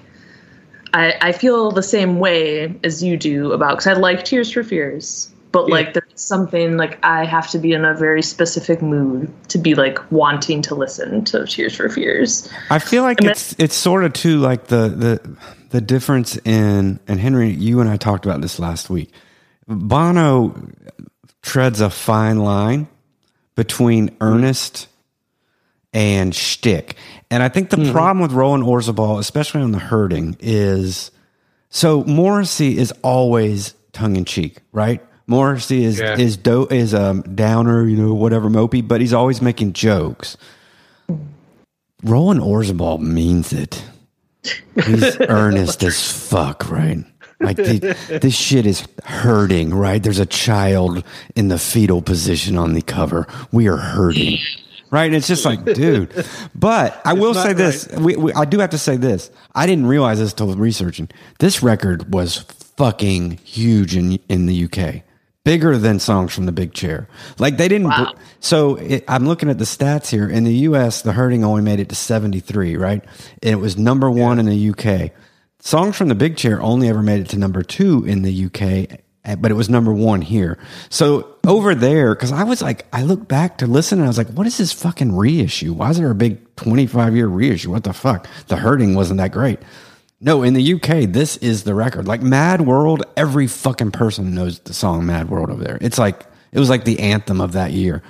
I 0.93 1.15
I 1.23 1.33
feel 1.33 1.71
the 1.71 1.83
same 1.83 2.19
way 2.19 2.79
as 2.85 3.03
you 3.03 3.17
do 3.17 3.53
about 3.53 3.79
because 3.79 3.87
I 3.87 3.95
like 3.95 4.27
Tears 4.27 4.53
for 4.53 4.63
Fears, 4.63 5.31
but 5.51 5.67
Yeah. 5.69 5.77
like 5.77 5.95
there's 5.95 6.08
something 6.19 6.77
like 6.77 6.99
I 7.05 7.25
have 7.25 7.49
to 7.51 7.59
be 7.59 7.73
in 7.73 7.85
a 7.85 7.95
very 7.95 8.23
specific 8.23 8.83
mood 8.83 9.33
to 9.49 9.59
be 9.59 9.75
like 9.75 10.11
wanting 10.11 10.63
to 10.63 10.75
listen 10.75 11.25
to 11.27 11.47
Tears 11.47 11.77
for 11.77 11.89
Fears. 11.89 12.49
I 12.71 12.79
feel 12.79 13.03
like 13.03 13.21
And 13.21 13.31
it's 13.31 13.55
it's 13.59 13.75
sort 13.75 14.05
of 14.05 14.13
too 14.13 14.39
like 14.39 14.67
the 14.67 14.89
the 14.89 15.37
the 15.71 15.81
difference 15.81 16.37
in 16.45 17.01
and 17.07 17.21
Henry, 17.21 17.51
you 17.51 17.81
and 17.81 17.89
I 17.89 17.97
talked 17.97 18.27
about 18.27 18.41
this 18.41 18.59
last 18.59 18.91
week. 18.91 19.13
Bono 19.67 20.71
treads 21.43 21.81
a 21.81 21.91
fine 21.91 22.39
line 22.39 22.89
between 23.55 24.09
mm-hmm. 24.09 24.23
earnest 24.23 24.89
and 25.93 26.35
shtick, 26.35 26.97
and 27.31 27.43
I 27.43 27.49
think 27.49 27.71
the 27.71 27.77
mm-hmm. 27.77 27.93
problem 27.93 28.21
with 28.21 28.33
Roland 28.33 28.65
Orzabal, 28.65 29.19
especially 29.19 29.63
on 29.63 29.73
the 29.73 29.79
hurting, 29.79 30.37
is 30.41 31.11
so 31.71 32.05
Morrissey 32.05 32.79
is 32.79 32.93
always 33.03 33.75
tongue 33.93 34.17
in 34.17 34.25
cheek, 34.25 34.59
right? 34.73 35.05
Morrissey 35.29 35.85
is 35.85 36.01
Yeah. 36.01 36.17
is 36.19 36.37
do, 36.37 36.67
is 36.69 36.95
a 36.95 37.23
downer, 37.35 37.87
you 37.87 37.97
know, 37.97 38.15
whatever 38.15 38.49
mopey, 38.49 38.87
but 38.87 39.01
he's 39.01 39.13
always 39.13 39.41
making 39.43 39.75
jokes. 39.75 40.37
Roland 42.03 42.41
Orzabal 42.41 43.01
means 43.01 43.53
it. 43.53 43.85
He's 44.87 45.21
earnest 45.29 45.83
as 45.83 46.11
fuck, 46.11 46.71
right? 46.71 47.05
Like 47.41 47.57
the, 47.57 48.19
this 48.23 48.35
shit 48.37 48.67
is 48.67 48.87
hurting, 49.05 49.75
right? 49.75 50.03
There's 50.03 50.19
a 50.19 50.27
child 50.27 51.05
in 51.37 51.49
the 51.49 51.59
fetal 51.59 52.03
position 52.03 52.57
on 52.57 52.73
the 52.73 52.83
cover. 52.83 53.27
We 53.53 53.69
are 53.69 53.77
hurting, 53.77 54.39
right? 54.91 55.05
And 55.05 55.15
it's 55.15 55.29
just 55.29 55.45
like, 55.45 55.65
dude. 55.65 56.13
But 56.55 57.01
I 57.05 57.13
will 57.13 57.35
not 57.35 57.45
say 57.47 57.53
this: 57.53 57.87
we, 57.97 58.17
we, 58.17 58.33
I 58.33 58.45
do 58.45 58.59
have 58.59 58.71
to 58.71 58.79
say 58.79 58.97
this. 58.97 59.31
I 59.55 59.67
didn't 59.67 59.87
realize 59.87 60.19
this 60.19 60.33
until 60.33 60.55
researching. 60.57 61.11
This 61.39 61.63
record 61.63 62.13
was 62.13 62.39
fucking 62.77 63.39
huge 63.45 63.95
in 63.97 64.19
in 64.29 64.47
the 64.47 64.65
UK, 64.65 65.03
bigger 65.49 65.79
than 65.79 65.99
songs 65.99 66.35
from 66.35 66.45
the 66.45 66.53
Big 66.53 66.75
Chair. 66.75 67.09
Like 67.39 67.57
they 67.57 67.69
didn't. 67.69 67.89
Wow. 67.89 68.13
So 68.41 68.77
it, 68.77 69.03
I'm 69.09 69.27
looking 69.27 69.49
at 69.49 69.57
the 69.57 69.65
stats 69.65 70.11
here. 70.11 70.29
In 70.29 70.45
the 70.45 70.53
U.S., 70.69 71.01
The 71.01 71.13
Hurting 71.13 71.43
only 71.43 71.63
made 71.63 71.81
it 71.81 71.89
to 71.89 71.95
73, 71.95 72.77
right? 72.77 73.03
And 73.43 73.53
it 73.53 73.57
was 73.57 73.79
number 73.79 74.11
one 74.11 74.39
in 74.39 74.45
the 74.45 74.55
U.K. 74.55 75.11
Songs 75.61 75.97
from 75.97 76.09
the 76.09 76.15
Big 76.15 76.37
Chair 76.37 76.61
only 76.61 76.91
ever 76.91 77.03
made 77.03 77.23
it 77.23 77.31
to 77.31 77.39
number 77.39 77.63
two 77.63 78.05
in 78.05 78.21
the 78.21 78.45
UK, 78.45 79.01
eh, 79.25 79.37
but 79.37 79.51
it 79.51 79.55
was 79.55 79.71
number 79.71 79.91
one 79.91 80.21
here. 80.21 80.59
So 80.91 81.37
over 81.47 81.75
there, 81.75 82.15
because 82.15 82.31
I 82.31 82.45
was 82.45 82.61
like, 82.61 82.85
I 82.93 83.03
look 83.03 83.27
back 83.27 83.57
to 83.59 83.67
listen 83.67 84.01
and 84.01 84.05
I 84.05 84.09
was 84.09 84.19
like, 84.19 84.29
what 84.29 84.47
is 84.47 84.59
this 84.59 84.75
fucking 84.75 85.17
reissue? 85.17 85.73
Why 85.73 85.89
is 85.89 85.97
there 85.97 86.11
a 86.11 86.15
big 86.15 86.57
25 86.57 87.17
year 87.17 87.27
reissue? 87.27 87.71
What 87.71 87.85
the 87.85 87.95
fuck? 87.95 88.29
The 88.49 88.57
Hurting 88.57 88.95
wasn't 88.95 89.17
that 89.17 89.33
great. 89.33 89.61
No, 90.21 90.43
in 90.43 90.55
the 90.55 90.75
UK, 90.75 91.09
this 91.11 91.37
is 91.37 91.63
the 91.65 91.75
record. 91.75 92.09
Like 92.09 92.23
Mad 92.23 92.61
World, 92.63 93.05
every 93.17 93.47
fucking 93.47 93.93
person 93.93 94.35
knows 94.35 94.59
the 94.61 94.75
song 94.75 95.07
Mad 95.07 95.31
World 95.31 95.51
over 95.51 95.63
there. 95.63 95.79
It's 95.81 95.99
like 95.99 96.27
it 96.53 96.59
was 96.59 96.69
like 96.69 96.85
the 96.85 96.99
anthem 97.01 97.41
of 97.41 97.53
that 97.53 97.71
year. 97.73 98.03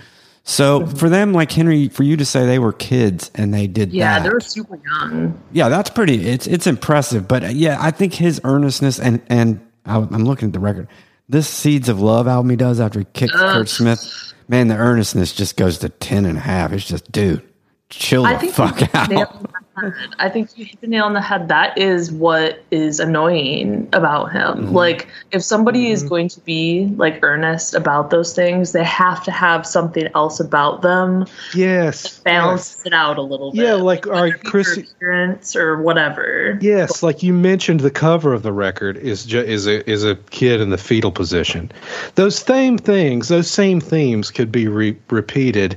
So 0.45 0.87
for 0.87 1.11
them, 1.11 1.35
like 1.35 1.53
Henry, 1.53 1.89
for 1.89 2.05
you 2.05 2.17
to 2.17 2.25
say 2.25 2.47
they 2.47 2.59
were 2.59 2.73
kids 2.73 3.31
and 3.35 3.53
they 3.53 3.67
did 3.67 3.93
Yeah, 3.93 4.19
that, 4.19 4.23
they 4.25 4.31
were 4.33 4.41
super 4.41 4.81
young. 4.83 5.39
yeah, 5.53 5.69
that's 5.69 5.91
pretty. 5.91 6.27
It's 6.27 6.47
it's 6.47 6.67
impressive. 6.67 7.29
But 7.29 7.45
uh, 7.45 7.49
yeah, 7.49 7.77
I 7.79 7.91
think 7.91 8.15
his 8.15 8.41
earnestness 8.45 8.99
and 8.99 9.21
and 9.29 9.61
I, 9.85 9.97
I'm 9.99 10.25
looking 10.25 10.49
at 10.49 10.53
the 10.55 10.61
record. 10.61 10.89
This 11.29 11.47
Seeds 11.47 11.91
of 11.91 12.01
Love 12.01 12.27
album 12.27 12.49
he 12.49 12.57
does 12.57 12.81
after 12.81 13.01
he 13.01 13.05
kicks 13.13 13.33
Curt 13.35 13.69
Smith, 13.69 14.33
man, 14.49 14.69
the 14.69 14.77
earnestness 14.77 15.35
just 15.35 15.59
goes 15.59 15.77
to 15.81 15.91
ten 15.91 16.25
and 16.25 16.39
a 16.39 16.41
half. 16.41 16.73
It's 16.73 16.87
just, 16.87 17.13
dude, 17.13 17.47
chill 17.91 18.25
I 18.25 18.37
the 18.37 18.47
fuck 18.51 18.81
you 18.81 18.87
hit 18.87 18.93
the 18.93 19.07
nail 19.09 19.21
out. 19.21 19.53
On 19.79 19.91
the 19.91 19.97
head. 19.97 20.09
I 20.19 20.29
think 20.29 20.57
you 20.57 20.65
hit 20.65 20.81
the 20.81 20.87
nail 20.87 21.05
on 21.05 21.13
the 21.15 21.21
head. 21.21 21.49
That 21.49 21.77
is 21.79 22.11
what 22.13 22.63
is 22.71 23.01
annoying 23.01 23.89
about 23.93 24.33
him. 24.33 24.67
Mm-hmm. 24.67 24.75
Like, 24.75 25.09
if 25.33 25.43
somebody 25.43 25.91
is 25.91 26.03
going 26.03 26.29
to 26.31 26.41
be 26.41 26.87
like 26.97 27.19
earnest 27.23 27.75
about 27.75 28.11
those 28.11 28.35
things, 28.35 28.73
they 28.73 28.85
have 28.85 29.23
to 29.25 29.31
have 29.31 29.67
something 29.67 30.09
else 30.15 30.41
about 30.41 30.83
them 30.83 31.27
Yes. 31.55 32.19
balance 32.21 32.83
it 32.85 32.93
out 32.93 33.19
a 33.19 33.23
little 33.23 33.53
bit. 33.53 33.63
Yeah, 33.65 33.75
like, 33.75 34.07
right, 34.07 34.33
Whether 34.35 34.39
Chris- 34.39 34.77
appearance 34.79 35.55
or 35.57 35.81
whatever. 35.83 36.59
Yes, 36.61 37.03
like 37.03 37.23
you 37.23 37.33
mentioned, 37.33 37.81
the 37.81 37.91
cover 37.91 38.33
of 38.35 38.43
the 38.43 38.53
record 38.53 38.97
is 38.97 39.25
ju- 39.25 39.41
is 39.41 39.67
a 39.67 39.89
is 39.91 40.05
a 40.05 40.17
kid 40.31 40.61
in 40.61 40.71
the 40.71 40.79
fetal 40.79 41.13
position. 41.13 41.71
Those 42.15 42.37
same 42.37 42.79
things, 42.79 43.29
those 43.29 43.51
same 43.51 43.81
themes, 43.81 44.31
could 44.31 44.51
be 44.53 44.69
re- 44.69 44.97
repeated 45.11 45.77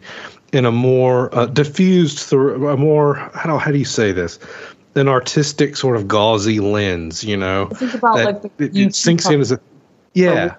in 0.51 0.65
a 0.65 0.71
more 0.71 1.33
uh, 1.33 1.45
diffused 1.45 2.19
through 2.19 2.69
a 2.69 2.77
more 2.77 3.15
how 3.33 3.51
do 3.51 3.57
how 3.57 3.71
do 3.71 3.77
you 3.77 3.85
say 3.85 4.11
this? 4.11 4.39
An 4.95 5.07
artistic 5.07 5.77
sort 5.77 5.95
of 5.95 6.07
gauzy 6.07 6.59
lens, 6.59 7.23
you 7.23 7.37
know. 7.37 7.67
Think 7.67 7.93
about 7.93 8.15
like 8.15 8.41
the 8.57 8.65
it, 8.65 8.75
it 8.75 8.95
sinks 8.95 9.29
in 9.29 9.39
as 9.39 9.51
a 9.51 9.59
yeah. 10.13 10.55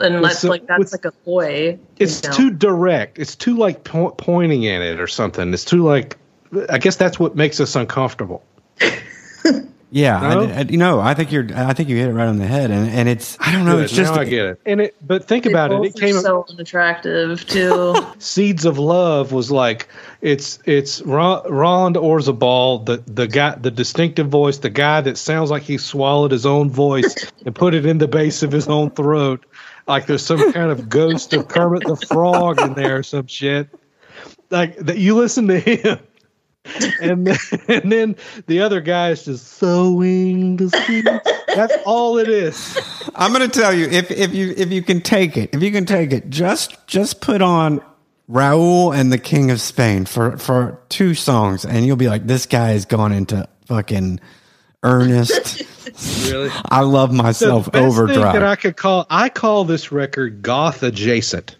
and 0.00 0.24
that's 0.24 0.40
so- 0.40 0.48
like 0.48 0.66
that's 0.66 0.78
with- 0.78 0.92
like 0.92 1.04
a 1.04 1.12
boy. 1.24 1.78
It's 1.98 2.22
know. 2.22 2.32
too 2.32 2.50
direct. 2.50 3.18
It's 3.18 3.36
too 3.36 3.56
like 3.56 3.84
po- 3.84 4.12
pointing 4.12 4.66
at 4.66 4.80
it 4.80 5.00
or 5.00 5.06
something. 5.06 5.52
It's 5.52 5.64
too 5.64 5.82
like. 5.82 6.16
I 6.70 6.78
guess 6.78 6.96
that's 6.96 7.18
what 7.18 7.36
makes 7.36 7.60
us 7.60 7.76
uncomfortable. 7.76 8.42
Yeah, 9.90 10.20
No? 10.20 10.40
I- 10.42 10.66
you 10.68 10.76
know, 10.76 11.00
I 11.00 11.14
think 11.14 11.32
you're. 11.32 11.46
I 11.54 11.72
think 11.72 11.88
you 11.88 11.96
hit 11.96 12.08
it 12.08 12.12
right 12.12 12.26
on 12.28 12.36
the 12.38 12.46
head, 12.46 12.70
and 12.70 12.90
and 12.90 13.08
it's. 13.08 13.38
I 13.40 13.52
don't 13.52 13.64
know. 13.64 13.76
Good, 13.76 13.84
It's 13.84 13.92
just. 13.94 14.12
now 14.14 14.20
I 14.20 14.24
get 14.24 14.44
it. 14.44 14.60
And 14.66 14.80
it, 14.82 14.96
but 15.06 15.26
think 15.26 15.44
They 15.44 15.50
about 15.50 15.72
it. 15.72 15.78
both 15.78 15.86
It 15.86 15.96
are 15.96 16.00
came. 16.00 16.14
so 16.20 16.44
unattractive 16.50 17.46
too. 17.46 17.96
Seeds 18.18 18.66
of 18.66 18.78
Love 18.78 19.32
was 19.32 19.50
like 19.50 19.88
it's 20.20 20.58
it's 20.66 21.00
Ro- 21.02 21.42
Roland 21.48 21.96
Orzabal, 21.96 22.84
the 22.84 22.98
the 23.06 23.26
guy, 23.26 23.54
the 23.54 23.70
distinctive 23.70 24.28
voice, 24.28 24.58
the 24.58 24.68
guy 24.68 25.00
that 25.00 25.16
sounds 25.16 25.50
like 25.50 25.62
he 25.62 25.78
swallowed 25.78 26.32
his 26.32 26.44
own 26.44 26.68
voice 26.70 27.30
and 27.46 27.54
put 27.54 27.72
it 27.72 27.86
in 27.86 27.96
the 27.96 28.08
base 28.08 28.42
of 28.42 28.52
his 28.52 28.68
own 28.68 28.90
throat, 28.90 29.46
like 29.86 30.04
there's 30.06 30.22
some 30.24 30.52
kind 30.52 30.70
of 30.70 30.90
ghost 30.90 31.32
of 31.32 31.48
Kermit 31.48 31.84
the 31.86 31.96
Frog 31.96 32.60
in 32.60 32.74
there 32.74 32.98
or 32.98 33.02
some 33.02 33.26
shit. 33.26 33.68
Like 34.50 34.76
that, 34.76 34.98
you 34.98 35.14
listen 35.14 35.46
to 35.48 35.58
him. 35.60 35.98
And 37.00 37.26
then, 37.26 37.38
and 37.68 37.92
then 37.92 38.16
the 38.46 38.60
other 38.60 38.80
guy 38.80 39.10
is 39.10 39.24
just 39.24 39.46
sowing 39.46 40.56
the 40.56 40.68
seeds. 40.70 41.08
That's 41.54 41.76
all 41.86 42.18
it 42.18 42.28
is. 42.28 42.78
I'm 43.14 43.32
going 43.32 43.48
to 43.48 43.60
tell 43.60 43.72
you 43.72 43.86
if 43.86 44.10
if 44.10 44.34
you 44.34 44.54
if 44.56 44.70
you 44.72 44.82
can 44.82 45.00
take 45.00 45.36
it, 45.36 45.50
if 45.54 45.62
you 45.62 45.70
can 45.70 45.86
take 45.86 46.12
it, 46.12 46.28
just 46.30 46.86
just 46.86 47.20
put 47.20 47.40
on 47.42 47.80
Raoul 48.26 48.92
and 48.92 49.12
the 49.12 49.18
King 49.18 49.50
of 49.50 49.60
Spain 49.60 50.04
for 50.04 50.36
for 50.36 50.80
two 50.88 51.14
songs, 51.14 51.64
and 51.64 51.86
you'll 51.86 51.96
be 51.96 52.08
like, 52.08 52.26
this 52.26 52.46
guy 52.46 52.70
has 52.70 52.84
gone 52.84 53.12
into 53.12 53.48
fucking 53.66 54.20
earnest. 54.82 55.62
Really. 56.30 56.50
I 56.70 56.82
love 56.82 57.12
myself 57.12 57.64
the 57.64 57.70
best 57.72 57.96
thing 57.96 58.02
overdrive. 58.02 58.34
that 58.34 58.42
I 58.44 58.54
could 58.56 58.76
call 58.76 59.06
I 59.10 59.30
call 59.30 59.64
this 59.64 59.90
record 59.90 60.42
goth 60.42 60.82
adjacent, 60.82 61.56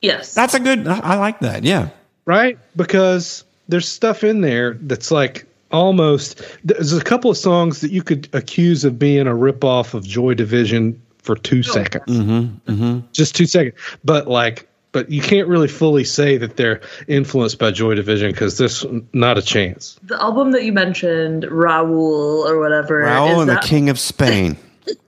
yes. 0.00 0.34
That's 0.34 0.54
a 0.54 0.60
good. 0.60 0.88
I 0.88 0.98
I 1.00 1.16
like 1.16 1.40
that. 1.40 1.62
Yeah. 1.62 1.90
right? 2.24 2.58
Because 2.74 3.44
there's 3.70 3.88
stuff 3.88 4.24
in 4.24 4.40
there 4.40 4.74
that's 4.74 5.10
like 5.10 5.46
almost 5.70 6.42
there's 6.64 6.92
a 6.92 7.02
couple 7.02 7.30
of 7.30 7.36
songs 7.36 7.80
that 7.80 7.90
you 7.90 8.02
could 8.02 8.28
accuse 8.32 8.84
of 8.84 8.98
being 8.98 9.26
a 9.26 9.32
ripoff 9.32 9.94
of 9.94 10.04
Joy 10.04 10.34
Division 10.34 11.00
for 11.18 11.36
two 11.36 11.62
seconds, 11.62 12.06
mm-hmm, 12.06 13.00
just 13.12 13.36
two 13.36 13.46
seconds. 13.46 13.76
But 14.04 14.26
like, 14.26 14.68
but 14.92 15.10
you 15.10 15.22
can't 15.22 15.46
really 15.46 15.68
fully 15.68 16.04
say 16.04 16.36
that 16.38 16.56
they're 16.56 16.80
influenced 17.08 17.58
by 17.58 17.70
Joy 17.70 17.94
Division 17.94 18.32
because 18.32 18.58
this 18.58 18.84
not 19.12 19.38
a 19.38 19.42
chance. 19.42 19.98
the 20.02 20.20
album 20.20 20.52
that 20.52 20.64
you 20.64 20.72
mentioned, 20.72 21.44
Raoul 21.50 22.46
or 22.48 22.58
whatever. 22.58 22.98
Raoul 22.98 23.42
is 23.42 23.48
and 23.48 23.50
the 23.50 23.60
King 23.66 23.88
of 23.88 23.98
Spain. 23.98 24.56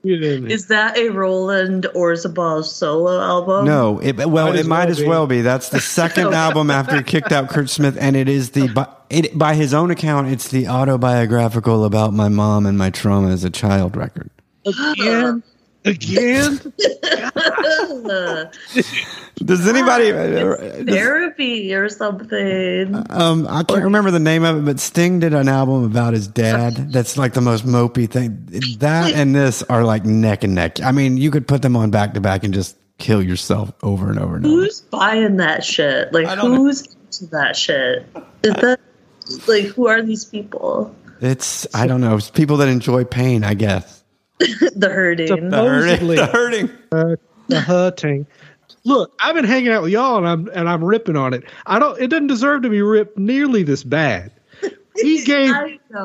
Is 0.05 0.67
that 0.67 0.97
a 0.97 1.09
Roland 1.11 1.87
Orzabal 1.95 2.65
solo 2.65 3.21
album? 3.21 3.65
No, 3.65 3.99
it, 4.01 4.17
well, 4.17 4.47
Might 4.47 4.57
it 4.57 4.67
might 4.67 4.85
well 4.85 4.91
as 4.91 5.01
be. 5.01 5.07
well 5.07 5.27
be. 5.27 5.41
That's 5.43 5.69
the 5.69 5.81
second 5.99 6.35
album 6.35 6.71
after 6.71 6.97
he 6.97 7.03
kicked 7.03 7.33
out 7.33 7.49
Curt 7.49 7.71
Smith, 7.71 7.97
and 7.99 8.17
it 8.17 8.29
is 8.29 8.51
the 8.51 8.69
by, 8.69 8.87
it, 9.11 9.37
by 9.37 9.55
his 9.55 9.75
own 9.75 9.91
account, 9.91 10.29
it's 10.29 10.49
the 10.49 10.69
autobiographical 10.69 11.85
about 11.85 12.13
my 12.13 12.29
mom 12.29 12.67
and 12.67 12.77
my 12.79 12.91
trauma 12.91 13.31
as 13.31 13.45
a 13.45 13.51
child 13.51 13.97
record. 13.97 14.31
Again, 14.67 15.43
again. 15.85 16.57
Does 19.45 19.67
anybody? 19.67 20.13
Therapy 20.13 21.75
or 21.75 21.89
something. 21.89 22.95
Um, 23.11 23.47
I 23.49 23.63
can't 23.65 23.85
remember 23.85 24.11
the 24.11 24.21
name 24.21 24.45
of 24.45 24.59
it, 24.59 24.65
but 24.65 24.81
Sting 24.81 25.21
did 25.21 25.35
an 25.35 25.49
album 25.49 25.85
about 25.85 26.13
his 26.15 26.29
dad. 26.29 26.93
That's 26.93 27.17
like 27.17 27.33
the 27.35 27.41
most 27.41 27.67
mopey 27.67 28.09
thing. 28.09 28.47
That 28.79 29.13
and 29.15 29.35
this 29.35 29.63
are 29.65 29.85
like 29.85 30.05
neck 30.05 30.45
and 30.45 30.55
neck. 30.55 30.81
I 30.81 30.93
mean, 30.93 31.17
you 31.17 31.31
could 31.31 31.49
put 31.49 31.63
them 31.63 31.77
on 31.77 31.91
back 31.91 32.15
to 32.15 32.21
back 32.21 32.45
and 32.45 32.55
just 32.55 32.77
kill 32.99 33.23
yourself 33.23 33.73
over 33.83 34.11
and 34.11 34.19
over 34.19 34.37
and 34.37 34.47
over. 34.47 34.55
Who's 34.55 34.81
buying 34.81 35.37
that 35.39 35.65
shit? 35.65 36.13
Like, 36.13 36.27
I 36.27 36.35
know. 36.37 36.55
who's 36.55 36.87
into 36.87 37.27
that 37.33 37.57
shit? 37.57 38.07
Is 38.45 38.55
that 38.55 38.81
like 39.49 39.65
who 39.65 39.89
are 39.89 40.03
these 40.03 40.25
people? 40.25 40.95
It's 41.21 41.67
I 41.75 41.87
don't 41.87 42.01
know. 42.01 42.17
It's 42.17 42.31
people 42.31 42.57
that 42.59 42.69
enjoy 42.69 43.05
pain, 43.05 43.45
I 43.45 43.55
guess. 43.55 44.02
The 44.77 44.89
hurting. 44.89 45.51
The 45.51 45.57
hurting. 45.57 45.99
Supposedly- 45.99 46.17
The 46.17 46.27
hurting. 46.27 46.71
uh, 46.93 47.17
the 47.49 47.61
hurting. 47.61 48.27
Look, 48.85 49.13
I've 49.21 49.35
been 49.35 49.45
hanging 49.45 49.71
out 49.71 49.83
with 49.83 49.93
y'all, 49.93 50.19
and 50.19 50.27
I'm 50.27 50.49
and 50.55 50.69
I'm 50.69 50.83
ripping 50.85 51.17
on 51.17 51.35
it. 51.35 51.45
I 51.67 51.79
don't. 51.79 52.01
It 52.01 52.09
doesn't 52.09 52.27
deserve 52.29 52.63
to 52.63 52.69
be 52.71 52.83
ripped 52.83 53.17
nearly 53.19 53.63
this 53.63 53.85
bad. 53.85 54.33
He 54.97 55.23
gave 55.25 55.55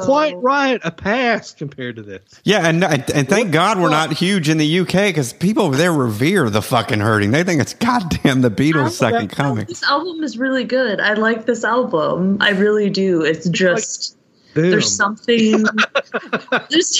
Quiet 0.01 0.35
Riot 0.37 0.81
a 0.83 0.91
pass 0.91 1.53
compared 1.53 1.95
to 1.95 2.03
this. 2.03 2.21
Yeah, 2.43 2.67
and 2.67 2.83
and, 2.83 3.09
and 3.11 3.27
thank 3.27 3.51
God 3.51 3.79
we're 3.79 3.89
not 3.89 4.13
huge 4.13 4.47
in 4.47 4.57
the 4.59 4.79
UK 4.81 4.91
because 5.07 5.33
people 5.33 5.63
over 5.63 5.75
there 5.75 5.91
revere 5.91 6.49
the 6.51 6.61
fucking 6.61 6.99
hurting. 6.99 7.31
They 7.31 7.43
think 7.43 7.61
it's 7.61 7.73
goddamn 7.73 8.41
the 8.41 8.51
Beatles' 8.51 8.91
second 8.91 9.29
coming. 9.29 9.65
This 9.65 9.83
album 9.83 10.23
is 10.23 10.37
really 10.37 10.63
good. 10.63 10.99
I 10.99 11.13
like 11.13 11.45
this 11.45 11.63
album. 11.63 12.37
I 12.41 12.51
really 12.51 12.89
do. 12.91 13.23
It's 13.23 13.49
just 13.49 14.16
Damn. 14.57 14.71
there's 14.71 14.95
something. 14.95 15.63
there's, 16.69 16.99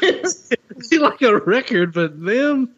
there's 0.00 0.52
like 0.92 1.20
a 1.22 1.36
record, 1.40 1.92
but 1.92 2.24
them, 2.24 2.70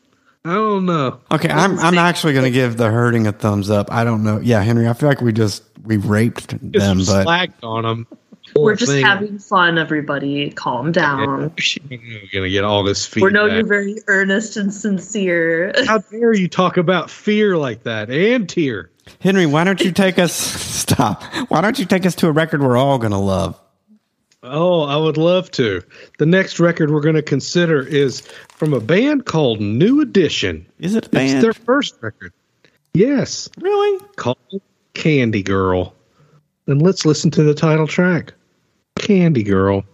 I 0.44 0.54
don't 0.54 0.86
know. 0.86 1.20
Okay, 1.30 1.48
I'm 1.48 1.78
I'm 1.78 1.98
actually 1.98 2.32
going 2.32 2.44
to 2.44 2.50
give 2.50 2.76
the 2.76 2.90
hurting 2.90 3.28
a 3.28 3.32
thumbs 3.32 3.70
up. 3.70 3.92
I 3.92 4.02
don't 4.02 4.24
know. 4.24 4.40
Yeah, 4.40 4.60
Henry, 4.60 4.88
I 4.88 4.92
feel 4.92 5.08
like 5.08 5.20
we 5.20 5.32
just 5.32 5.62
we 5.84 5.98
raped 5.98 6.48
them, 6.48 6.72
Just 6.72 7.08
but 7.08 7.22
slacked 7.22 7.62
on 7.62 7.84
them. 7.84 8.06
we're 8.56 8.74
just 8.74 8.92
having 8.92 9.38
fun. 9.38 9.78
Everybody, 9.78 10.50
calm 10.50 10.90
down. 10.90 11.52
We're 11.88 12.28
gonna 12.32 12.50
get 12.50 12.64
all 12.64 12.82
this 12.82 13.06
feedback. 13.06 13.24
We 13.24 13.32
know 13.32 13.46
you're 13.46 13.66
very 13.66 13.98
earnest 14.08 14.56
and 14.56 14.74
sincere. 14.74 15.72
How 15.86 15.98
dare 15.98 16.32
you 16.32 16.48
talk 16.48 16.76
about 16.76 17.08
fear 17.08 17.56
like 17.56 17.84
that 17.84 18.10
and 18.10 18.48
tear? 18.48 18.90
Henry, 19.20 19.46
why 19.46 19.62
don't 19.62 19.80
you 19.80 19.92
take 19.92 20.18
us 20.18 20.32
stop? 20.82 21.22
Why 21.48 21.60
don't 21.60 21.78
you 21.78 21.84
take 21.86 22.04
us 22.04 22.16
to 22.16 22.26
a 22.26 22.32
record 22.32 22.62
we're 22.62 22.76
all 22.76 22.98
going 22.98 23.12
to 23.12 23.18
love? 23.18 23.58
Oh, 24.44 24.82
I 24.82 24.96
would 24.96 25.16
love 25.16 25.50
to. 25.52 25.82
The 26.18 26.26
next 26.26 26.58
record 26.58 26.90
we're 26.90 27.00
going 27.00 27.14
to 27.14 27.22
consider 27.22 27.80
is 27.86 28.22
from 28.48 28.72
a 28.72 28.80
band 28.80 29.24
called 29.24 29.60
New 29.60 30.00
Edition. 30.00 30.66
Is 30.80 30.96
it 30.96 31.08
a 31.14 31.22
It's 31.22 31.42
their 31.42 31.52
first 31.52 31.96
record. 32.00 32.32
Yes, 32.92 33.48
really? 33.60 34.04
called 34.16 34.38
Candy 34.94 35.42
Girl. 35.42 35.94
And 36.66 36.82
let's 36.82 37.06
listen 37.06 37.30
to 37.32 37.44
the 37.44 37.54
title 37.54 37.86
track 37.86 38.34
Candy 38.98 39.44
Girl. 39.44 39.84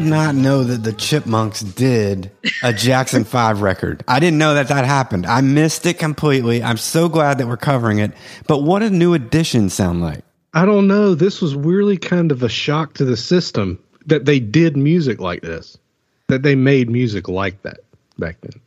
Did 0.00 0.04
not 0.04 0.34
know 0.34 0.62
that 0.62 0.82
the 0.82 0.92
Chipmunks 0.92 1.60
did 1.60 2.30
a 2.62 2.70
Jackson 2.70 3.24
5 3.36 3.62
record. 3.62 4.04
I 4.06 4.20
didn't 4.20 4.36
know 4.36 4.52
that 4.52 4.68
that 4.68 4.84
happened. 4.84 5.24
I 5.24 5.40
missed 5.40 5.86
it 5.86 5.98
completely. 5.98 6.62
I'm 6.62 6.76
so 6.76 7.08
glad 7.08 7.38
that 7.38 7.46
we're 7.46 7.56
covering 7.56 8.00
it. 8.00 8.12
But 8.46 8.62
what 8.62 8.82
a 8.82 8.90
new 8.90 9.14
edition 9.14 9.70
sound 9.70 10.02
like? 10.02 10.22
I 10.52 10.66
don't 10.66 10.86
know. 10.86 11.14
This 11.14 11.40
was 11.40 11.54
really 11.54 11.96
kind 11.96 12.30
of 12.30 12.42
a 12.42 12.48
shock 12.50 12.92
to 12.94 13.06
the 13.06 13.16
system 13.16 13.82
that 14.04 14.26
they 14.26 14.38
did 14.38 14.76
music 14.76 15.18
like 15.18 15.40
this, 15.40 15.78
that 16.26 16.42
they 16.42 16.54
made 16.54 16.90
music 16.90 17.26
like 17.26 17.62
that 17.62 17.80
back 18.18 18.36
then. 18.42 18.60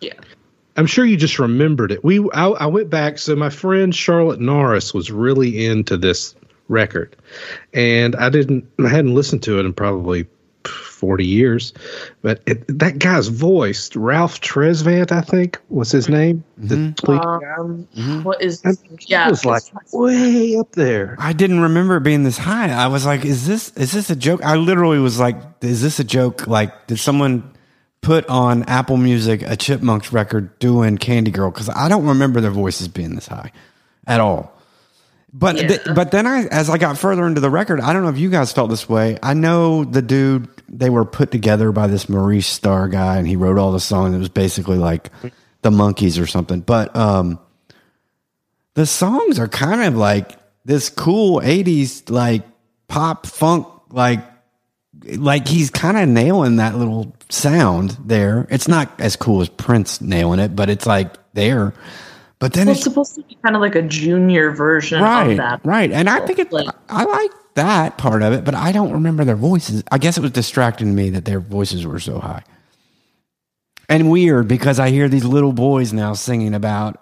Yeah. 0.00 0.20
I'm 0.76 0.86
sure 0.86 1.06
you 1.06 1.16
just 1.16 1.38
remembered 1.38 1.92
it. 1.92 2.04
We 2.04 2.28
I, 2.34 2.48
I 2.48 2.66
went 2.66 2.90
back. 2.90 3.16
So 3.16 3.34
my 3.34 3.48
friend 3.48 3.94
Charlotte 3.94 4.40
Norris 4.40 4.92
was 4.92 5.10
really 5.10 5.64
into 5.64 5.96
this 5.96 6.34
record, 6.68 7.16
and 7.72 8.14
I 8.16 8.28
didn't. 8.28 8.68
I 8.78 8.88
hadn't 8.88 9.14
listened 9.14 9.44
to 9.44 9.60
it 9.60 9.64
in 9.66 9.72
probably 9.72 10.26
40 11.04 11.26
years, 11.26 11.74
but 12.22 12.40
it, 12.46 12.78
that 12.78 12.98
guy's 12.98 13.28
voice, 13.28 13.94
Ralph 13.94 14.40
Tresvant, 14.40 15.12
I 15.12 15.20
think 15.20 15.60
was 15.68 15.92
his 15.92 16.08
name. 16.08 16.42
The 16.56 16.76
lead 16.76 17.20
guy. 17.20 17.54
Um, 17.58 18.24
what 18.24 18.40
is? 18.40 18.64
And 18.64 18.78
Yeah, 19.06 19.28
was 19.28 19.44
like 19.44 19.64
way 19.92 20.56
up 20.56 20.72
there. 20.72 21.14
I 21.18 21.34
didn't 21.34 21.60
remember 21.60 21.98
it 21.98 22.04
being 22.04 22.22
this 22.22 22.38
high. 22.38 22.70
I 22.70 22.86
was 22.86 23.04
like, 23.04 23.26
is 23.26 23.46
this 23.46 23.68
is 23.76 23.92
this 23.92 24.08
a 24.08 24.16
joke? 24.16 24.42
I 24.42 24.56
literally 24.56 24.98
was 24.98 25.20
like, 25.20 25.36
is 25.60 25.82
this 25.82 26.00
a 26.00 26.04
joke? 26.04 26.46
Like, 26.46 26.86
did 26.86 26.98
someone 26.98 27.52
put 28.00 28.26
on 28.30 28.62
Apple 28.62 28.96
Music 28.96 29.42
a 29.42 29.58
Chipmunks 29.58 30.10
record 30.10 30.58
doing 30.58 30.96
Candy 30.96 31.30
Girl? 31.30 31.50
Because 31.50 31.68
I 31.68 31.90
don't 31.90 32.06
remember 32.06 32.40
their 32.40 32.50
voices 32.50 32.88
being 32.88 33.14
this 33.14 33.26
high 33.26 33.52
at 34.06 34.20
all. 34.20 34.53
But 35.36 35.56
th- 35.56 35.80
Yeah. 35.84 35.92
but 35.94 36.12
then 36.12 36.26
I 36.28 36.44
as 36.46 36.70
I 36.70 36.78
got 36.78 36.96
further 36.96 37.26
into 37.26 37.40
the 37.40 37.50
record, 37.50 37.80
I 37.80 37.92
don't 37.92 38.02
know 38.04 38.08
if 38.08 38.18
you 38.18 38.30
guys 38.30 38.52
felt 38.52 38.70
this 38.70 38.88
way. 38.88 39.18
I 39.22 39.34
know 39.34 39.82
the 39.84 40.00
dude 40.00 40.48
they 40.68 40.90
were 40.90 41.04
put 41.04 41.30
together 41.32 41.72
by 41.72 41.88
this 41.88 42.08
Maurice 42.08 42.46
Starr 42.46 42.88
guy, 42.88 43.16
and 43.18 43.26
he 43.26 43.34
wrote 43.36 43.58
all 43.58 43.72
the 43.72 43.80
songs. 43.80 44.14
It 44.14 44.18
was 44.18 44.28
basically 44.28 44.78
like 44.78 45.10
the 45.62 45.70
Monkees 45.70 46.22
or 46.22 46.26
something. 46.26 46.60
But 46.60 46.94
um, 46.94 47.40
the 48.74 48.86
songs 48.86 49.38
are 49.40 49.48
kind 49.48 49.82
of 49.82 49.96
like 49.96 50.36
this 50.64 50.88
cool 50.88 51.40
80s 51.40 52.08
like 52.10 52.42
pop 52.88 53.26
funk 53.26 53.66
like 53.90 54.20
like 55.16 55.48
he's 55.48 55.68
kind 55.70 55.96
of 55.98 56.08
nailing 56.08 56.56
that 56.56 56.76
little 56.76 57.14
sound 57.28 57.96
there 58.04 58.46
it's 58.50 58.68
not 58.68 58.98
as 59.00 59.16
cool 59.16 59.40
as 59.42 59.48
prince 59.48 60.00
nailing 60.00 60.38
it 60.40 60.54
but 60.56 60.70
it's 60.70 60.86
like 60.86 61.12
there 61.34 61.74
but 62.38 62.52
then 62.52 62.66
Well, 62.66 62.72
it's 62.72 62.80
it's 62.80 62.84
supposed 62.84 63.14
to 63.16 63.22
be 63.22 63.36
kind 63.42 63.54
of 63.56 63.62
like 63.62 63.74
a 63.74 63.82
junior 63.82 64.50
version 64.50 65.00
right 65.02 65.30
of 65.30 65.36
that. 65.38 65.60
right 65.64 65.90
and 65.90 66.08
i 66.10 66.20
think 66.26 66.38
it 66.38 66.52
Like- 66.52 66.74
i 66.88 67.04
like 67.04 67.30
that 67.54 67.96
part 67.98 68.22
of 68.22 68.32
it 68.32 68.44
but 68.44 68.54
i 68.54 68.72
don't 68.72 68.92
remember 68.92 69.24
their 69.24 69.36
voices 69.36 69.82
i 69.92 69.98
guess 69.98 70.18
it 70.18 70.20
was 70.22 70.32
distracting 70.32 70.88
to 70.88 70.92
me 70.92 71.10
that 71.10 71.24
their 71.24 71.40
voices 71.40 71.86
were 71.86 72.00
so 72.00 72.18
high 72.18 72.42
and 73.88 74.10
weird 74.10 74.48
because 74.48 74.78
i 74.80 74.90
hear 74.90 75.08
these 75.08 75.24
little 75.24 75.52
boys 75.52 75.92
now 75.92 76.12
singing 76.14 76.54
about 76.54 77.00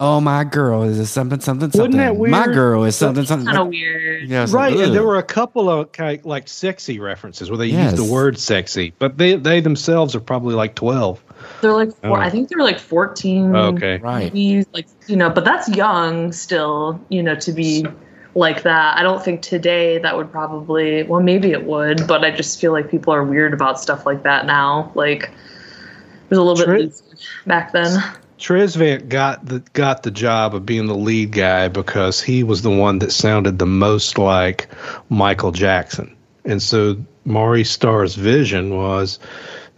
oh 0.00 0.20
my 0.20 0.44
girl 0.44 0.82
is 0.82 0.98
this 0.98 1.10
something 1.10 1.40
something 1.40 1.70
something 1.70 1.96
Wasn't 1.96 1.96
that 1.96 2.16
weird? 2.16 2.30
my 2.30 2.46
girl 2.46 2.84
is 2.84 2.94
something 2.96 3.24
something 3.24 3.46
Kind 3.46 3.58
of 3.58 3.68
weird. 3.68 4.28
Yeah, 4.28 4.42
it's 4.44 4.52
like, 4.52 4.72
Right, 4.74 4.80
and 4.84 4.94
there 4.94 5.02
were 5.04 5.18
a 5.18 5.22
couple 5.24 5.68
of 5.68 5.90
kind 5.92 6.20
of 6.20 6.26
like 6.26 6.46
sexy 6.48 7.00
references 7.00 7.50
where 7.50 7.56
they 7.58 7.66
Yes. 7.66 7.92
used 7.92 8.08
the 8.08 8.12
word 8.12 8.38
"sexy," 8.38 8.92
but 8.98 9.16
they 9.18 9.34
they 9.36 9.60
themselves 9.60 10.14
are 10.14 10.20
probably 10.20 10.54
like 10.54 10.74
twelve. 10.76 11.20
They're 11.60 11.72
like, 11.72 11.92
four, 11.96 12.18
Oh. 12.18 12.20
I 12.20 12.30
think 12.30 12.48
they're 12.48 12.62
like 12.62 12.78
14. 12.78 13.54
Okay. 13.54 13.98
Right. 13.98 14.32
maybe, 14.32 14.64
like, 14.72 14.86
you 15.06 15.16
know, 15.16 15.30
but 15.30 15.44
that's 15.44 15.68
young 15.68 16.32
still, 16.32 17.00
you 17.08 17.22
know, 17.22 17.34
to 17.36 17.52
be 17.52 17.86
like 18.34 18.62
that. 18.62 18.96
I 18.96 19.02
don't 19.02 19.22
think 19.24 19.42
today 19.42 19.98
that 19.98 20.16
would 20.16 20.30
probably, 20.30 21.02
well, 21.02 21.20
maybe 21.20 21.50
it 21.50 21.64
would, 21.64 22.06
but 22.06 22.24
I 22.24 22.30
just 22.30 22.60
feel 22.60 22.72
like 22.72 22.90
people 22.90 23.12
are 23.12 23.24
weird 23.24 23.52
about 23.52 23.80
stuff 23.80 24.06
like 24.06 24.22
that 24.22 24.46
now. 24.46 24.92
Like, 24.94 25.24
it 25.24 26.30
was 26.30 26.38
a 26.38 26.42
little 26.42 26.64
Tri- 26.64 26.78
bit 26.78 27.02
back 27.46 27.72
then. 27.72 28.00
Tresvant 28.38 29.08
got 29.08 29.44
the 29.46 29.58
got 29.72 30.04
the 30.04 30.12
job 30.12 30.54
of 30.54 30.64
being 30.64 30.86
the 30.86 30.94
lead 30.94 31.32
guy 31.32 31.66
because 31.66 32.22
he 32.22 32.44
was 32.44 32.62
the 32.62 32.70
one 32.70 33.00
that 33.00 33.10
sounded 33.10 33.58
the 33.58 33.66
most 33.66 34.16
like 34.16 34.68
Michael 35.08 35.50
Jackson, 35.50 36.14
and 36.44 36.62
so 36.62 36.96
Maurice 37.24 37.70
Starr's 37.70 38.14
vision 38.14 38.76
was 38.76 39.18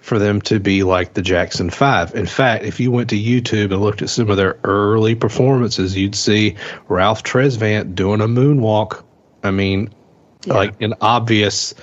for 0.00 0.18
them 0.18 0.40
to 0.42 0.58
be 0.58 0.82
like 0.82 1.14
the 1.14 1.22
Jackson 1.22 1.70
Five. 1.70 2.14
In 2.14 2.26
fact, 2.26 2.64
if 2.64 2.80
you 2.80 2.90
went 2.90 3.10
to 3.10 3.16
YouTube 3.16 3.72
and 3.72 3.80
looked 3.80 4.02
at 4.02 4.10
some 4.10 4.30
of 4.30 4.36
their 4.36 4.58
early 4.64 5.14
performances, 5.14 5.96
you'd 5.96 6.14
see 6.14 6.56
Ralph 6.88 7.22
Tresvant 7.22 7.94
doing 7.94 8.20
a 8.20 8.26
moonwalk. 8.28 9.04
I 9.42 9.50
mean, 9.50 9.92
like 10.46 10.80
an 10.80 10.94
obvious 11.00 11.74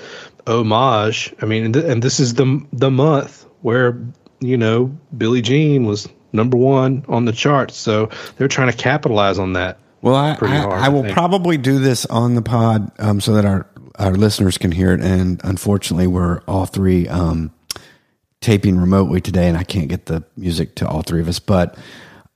homage. 0.46 1.34
I 1.42 1.46
mean, 1.46 1.66
and, 1.66 1.74
th- 1.74 1.86
and 1.86 2.02
this 2.02 2.20
is 2.20 2.34
the 2.36 2.66
the 2.74 2.92
month 2.92 3.46
where 3.62 4.02
you 4.40 4.58
know 4.58 4.96
Billie 5.18 5.42
Jean 5.42 5.86
was 5.86 6.08
number 6.34 6.58
one 6.58 7.06
on 7.08 7.26
the 7.26 7.32
charts, 7.32 7.78
so 7.78 8.10
they're 8.38 8.48
trying 8.48 8.72
to 8.72 8.78
capitalize 8.78 9.40
on 9.40 9.54
that. 9.54 9.80
Well, 10.02 10.16
I, 10.16 10.36
pretty 10.36 10.56
I, 10.56 10.62
hard, 10.62 10.74
I 10.74 10.86
I 10.86 10.90
will 10.90 11.04
think. 11.04 11.14
probably 11.14 11.58
do 11.58 11.80
this 11.80 12.06
on 12.06 12.36
the 12.36 12.42
pod 12.42 12.92
um, 13.00 13.20
so 13.20 13.34
that 13.34 13.46
our, 13.46 13.68
our 13.98 14.14
listeners 14.14 14.58
can 14.58 14.72
hear 14.72 14.94
it. 14.94 15.02
And 15.02 15.42
unfortunately, 15.44 16.08
we're 16.08 16.42
all 16.48 16.66
three 16.66 17.08
um, 17.08 17.52
taping 18.42 18.78
remotely 18.78 19.22
today, 19.22 19.48
and 19.48 19.58
I 19.58 19.64
can't 19.64 19.88
get 19.88 20.06
the 20.06 20.24
music 20.36 20.76
to 20.76 20.88
all 20.88 21.02
three 21.02 21.22
of 21.22 21.28
us. 21.28 21.40
But 21.40 21.78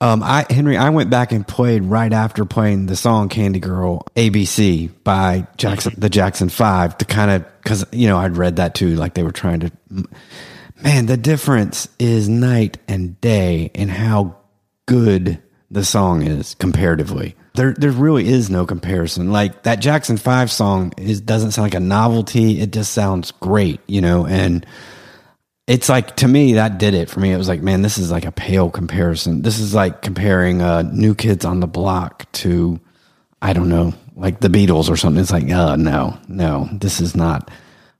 um, 0.00 0.22
I, 0.22 0.46
Henry, 0.50 0.76
I 0.76 0.90
went 0.90 1.10
back 1.10 1.30
and 1.30 1.46
played 1.46 1.84
right 1.84 2.12
after 2.12 2.44
playing 2.44 2.86
the 2.86 2.96
song 2.96 3.28
"Candy 3.28 3.60
Girl" 3.60 4.04
ABC 4.16 4.90
by 5.04 5.46
Jackson, 5.56 5.94
the 5.96 6.10
Jackson 6.10 6.48
Five, 6.48 6.98
to 6.98 7.04
kind 7.04 7.30
of 7.30 7.62
because 7.62 7.86
you 7.92 8.08
know 8.08 8.18
I'd 8.18 8.36
read 8.36 8.56
that 8.56 8.74
too, 8.74 8.96
like 8.96 9.14
they 9.14 9.22
were 9.22 9.32
trying 9.32 9.60
to. 9.60 9.72
Man, 10.82 11.06
the 11.06 11.16
difference 11.16 11.88
is 12.00 12.28
night 12.28 12.78
and 12.88 13.20
day 13.20 13.70
in 13.74 13.88
how 13.88 14.36
good 14.86 15.40
the 15.70 15.84
song 15.84 16.22
is 16.22 16.54
comparatively. 16.56 17.36
There, 17.54 17.72
there 17.74 17.92
really 17.92 18.26
is 18.26 18.50
no 18.50 18.66
comparison. 18.66 19.30
Like 19.30 19.62
that 19.62 19.76
Jackson 19.76 20.16
Five 20.16 20.50
song 20.50 20.92
is 20.96 21.20
doesn't 21.20 21.52
sound 21.52 21.66
like 21.66 21.74
a 21.74 21.80
novelty. 21.80 22.60
It 22.60 22.72
just 22.72 22.92
sounds 22.92 23.30
great, 23.30 23.80
you 23.86 24.00
know. 24.00 24.26
And 24.26 24.66
it's 25.66 25.88
like 25.88 26.16
to 26.16 26.28
me 26.28 26.54
that 26.54 26.78
did 26.78 26.94
it 26.94 27.08
for 27.08 27.20
me. 27.20 27.32
It 27.32 27.36
was 27.36 27.48
like, 27.48 27.62
man, 27.62 27.82
this 27.82 27.98
is 27.98 28.10
like 28.10 28.24
a 28.24 28.32
pale 28.32 28.70
comparison. 28.70 29.42
This 29.42 29.58
is 29.58 29.74
like 29.74 30.02
comparing 30.02 30.60
uh, 30.60 30.82
New 30.82 31.14
Kids 31.14 31.44
on 31.44 31.60
the 31.60 31.66
Block 31.66 32.30
to, 32.32 32.80
I 33.40 33.52
don't 33.52 33.68
know, 33.68 33.94
like 34.16 34.40
the 34.40 34.48
Beatles 34.48 34.90
or 34.90 34.96
something. 34.96 35.22
It's 35.22 35.30
like, 35.30 35.50
uh, 35.50 35.76
no, 35.76 36.18
no, 36.28 36.68
this 36.72 37.00
is 37.00 37.14
not 37.14 37.50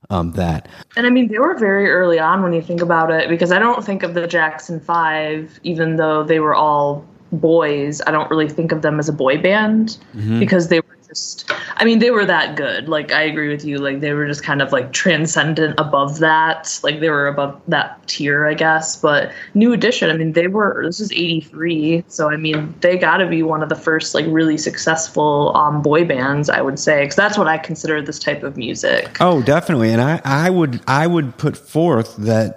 um, 0.09 0.33
that. 0.33 0.67
And 0.97 1.07
I 1.07 1.09
mean, 1.09 1.29
they 1.29 1.39
were 1.39 1.57
very 1.57 1.89
early 1.89 2.19
on 2.19 2.43
when 2.43 2.53
you 2.53 2.61
think 2.61 2.81
about 2.81 3.11
it, 3.11 3.29
because 3.29 3.51
I 3.51 3.59
don't 3.59 3.83
think 3.83 4.03
of 4.03 4.13
the 4.13 4.27
Jackson 4.27 4.79
Five, 4.79 5.59
even 5.63 5.95
though 5.95 6.23
they 6.23 6.39
were 6.39 6.53
all 6.53 7.05
boys. 7.31 8.01
I 8.05 8.11
don't 8.11 8.29
really 8.29 8.49
think 8.49 8.71
of 8.71 8.81
them 8.83 8.99
as 8.99 9.09
a 9.09 9.13
boy 9.13 9.41
band 9.41 9.97
because 10.39 10.67
they 10.67 10.81
were 10.81 10.97
just. 11.13 11.49
I 11.75 11.85
mean, 11.85 11.99
they 11.99 12.11
were 12.11 12.25
that 12.25 12.55
good. 12.55 12.89
Like 12.89 13.11
I 13.11 13.21
agree 13.23 13.49
with 13.49 13.63
you. 13.63 13.77
Like 13.77 14.01
they 14.01 14.13
were 14.13 14.27
just 14.27 14.43
kind 14.43 14.61
of 14.61 14.71
like 14.71 14.91
transcendent 14.93 15.79
above 15.79 16.19
that. 16.19 16.79
Like 16.83 16.99
they 16.99 17.09
were 17.09 17.27
above 17.27 17.61
that 17.67 18.05
tier, 18.07 18.45
I 18.47 18.53
guess. 18.53 18.95
But 18.95 19.31
New 19.53 19.73
Edition, 19.73 20.09
I 20.09 20.17
mean, 20.17 20.33
they 20.33 20.47
were. 20.47 20.83
This 20.85 20.99
is 20.99 21.11
'83, 21.11 22.03
so 22.07 22.29
I 22.29 22.37
mean, 22.37 22.73
they 22.81 22.97
got 22.97 23.17
to 23.17 23.27
be 23.27 23.43
one 23.43 23.61
of 23.63 23.69
the 23.69 23.75
first 23.75 24.15
like 24.15 24.25
really 24.27 24.57
successful 24.57 25.55
um, 25.55 25.81
boy 25.81 26.05
bands, 26.05 26.49
I 26.49 26.61
would 26.61 26.79
say, 26.79 27.01
because 27.03 27.15
that's 27.15 27.37
what 27.37 27.47
I 27.47 27.57
consider 27.57 28.01
this 28.01 28.19
type 28.19 28.43
of 28.43 28.57
music. 28.57 29.17
Oh, 29.19 29.41
definitely. 29.41 29.91
And 29.91 30.01
I, 30.01 30.21
I 30.23 30.49
would 30.49 30.81
I 30.87 31.07
would 31.07 31.37
put 31.37 31.57
forth 31.57 32.15
that 32.17 32.55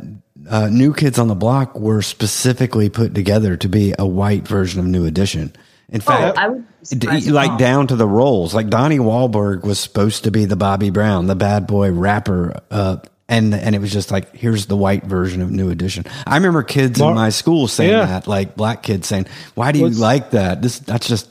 uh, 0.48 0.68
New 0.68 0.94
Kids 0.94 1.18
on 1.18 1.28
the 1.28 1.34
Block 1.34 1.76
were 1.78 2.02
specifically 2.02 2.88
put 2.88 3.14
together 3.14 3.56
to 3.56 3.68
be 3.68 3.94
a 3.98 4.06
white 4.06 4.46
version 4.46 4.80
of 4.80 4.86
New 4.86 5.04
Edition. 5.04 5.54
In 5.88 6.00
Oh, 6.00 6.04
fact, 6.04 6.38
I 6.38 6.48
would 6.48 6.64
d- 6.90 7.30
like 7.30 7.58
down 7.58 7.86
to 7.88 7.96
the 7.96 8.06
roles. 8.06 8.54
Like 8.54 8.68
Donnie 8.68 8.98
Wahlberg 8.98 9.62
was 9.62 9.78
supposed 9.78 10.24
to 10.24 10.30
be 10.30 10.44
the 10.44 10.56
Bobby 10.56 10.90
Brown, 10.90 11.26
the 11.26 11.34
bad 11.36 11.66
boy 11.66 11.90
rapper, 11.92 12.60
uh, 12.70 12.98
and 13.28 13.54
and 13.54 13.74
it 13.74 13.80
was 13.80 13.92
just 13.92 14.10
like 14.10 14.34
here's 14.36 14.66
the 14.66 14.76
white 14.76 15.04
version 15.04 15.42
of 15.42 15.50
New 15.50 15.70
Edition. 15.70 16.04
I 16.26 16.36
remember 16.36 16.62
kids 16.62 16.98
Mar- 17.00 17.10
in 17.10 17.14
my 17.16 17.30
school 17.30 17.66
saying 17.68 17.90
Yeah. 17.90 18.06
that, 18.06 18.26
like 18.28 18.54
black 18.56 18.82
kids 18.82 19.06
saying, 19.08 19.26
"Why 19.54 19.72
do 19.72 19.78
you 19.78 19.84
What's- 19.86 19.98
like 19.98 20.30
that? 20.30 20.62
This 20.62 20.78
that's 20.78 21.08
just." 21.08 21.28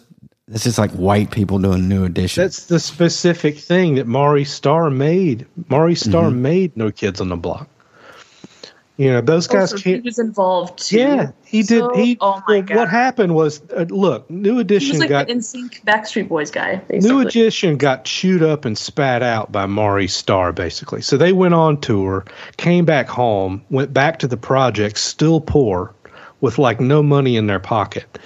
It's 0.48 0.64
just 0.64 0.78
like 0.78 0.92
white 0.92 1.32
people 1.32 1.58
doing 1.58 1.90
New 1.90 2.04
Edition. 2.06 2.44
That's 2.44 2.68
the 2.68 2.80
specific 2.80 3.58
thing 3.58 3.96
that 3.96 4.06
Maurice 4.06 4.54
Starr 4.54 4.92
made. 4.92 5.48
Maurice 5.70 6.02
Starr 6.02 6.30
made 6.30 6.78
New 6.78 6.92
Kids 6.92 7.20
on 7.20 7.30
the 7.30 7.36
Block. 7.36 7.68
You 8.98 9.12
know, 9.12 9.20
those 9.20 9.46
guys 9.48 9.74
Oh, 9.74 9.76
so 9.76 9.84
he 9.84 9.94
can't. 9.94 10.06
was 10.06 10.20
involved 10.20 10.80
too. 10.80 11.00
Yeah, 11.00 11.32
he 11.44 11.64
did. 11.64 11.80
So- 11.80 11.94
he. 11.96 12.18
Oh 12.22 12.42
my 12.48 12.62
god. 12.62 12.78
What 12.78 12.90
happened 12.90 13.36
was, 13.36 13.62
uh, 13.76 13.86
look, 13.90 14.30
New 14.30 14.56
He 14.56 14.62
Edition 14.62 14.90
was 14.92 15.00
like 15.00 15.10
got 15.10 15.28
the 15.28 15.42
sync 15.42 15.82
Backstreet 15.86 16.30
Boys 16.30 16.50
guy. 16.50 16.78
Basically. 16.88 17.10
New 17.10 17.20
Edition 17.20 17.76
got 17.76 18.06
chewed 18.06 18.42
up 18.42 18.64
and 18.64 18.78
spat 18.78 19.22
out 19.22 19.52
by 19.52 19.66
Maurice 19.66 20.16
Starr, 20.16 20.54
basically. 20.54 21.02
So 21.02 21.18
they 21.18 21.34
went 21.34 21.54
on 21.54 21.82
tour, 21.82 22.24
came 22.56 22.86
back 22.86 23.10
home, 23.10 23.62
went 23.70 23.94
back 23.94 24.18
to 24.20 24.28
the 24.28 24.38
project, 24.38 24.98
still 24.98 25.42
poor, 25.42 25.94
with 26.40 26.58
like 26.58 26.80
no 26.80 27.04
money 27.04 27.36
in 27.36 27.48
their 27.48 27.60
pocket. 27.60 28.18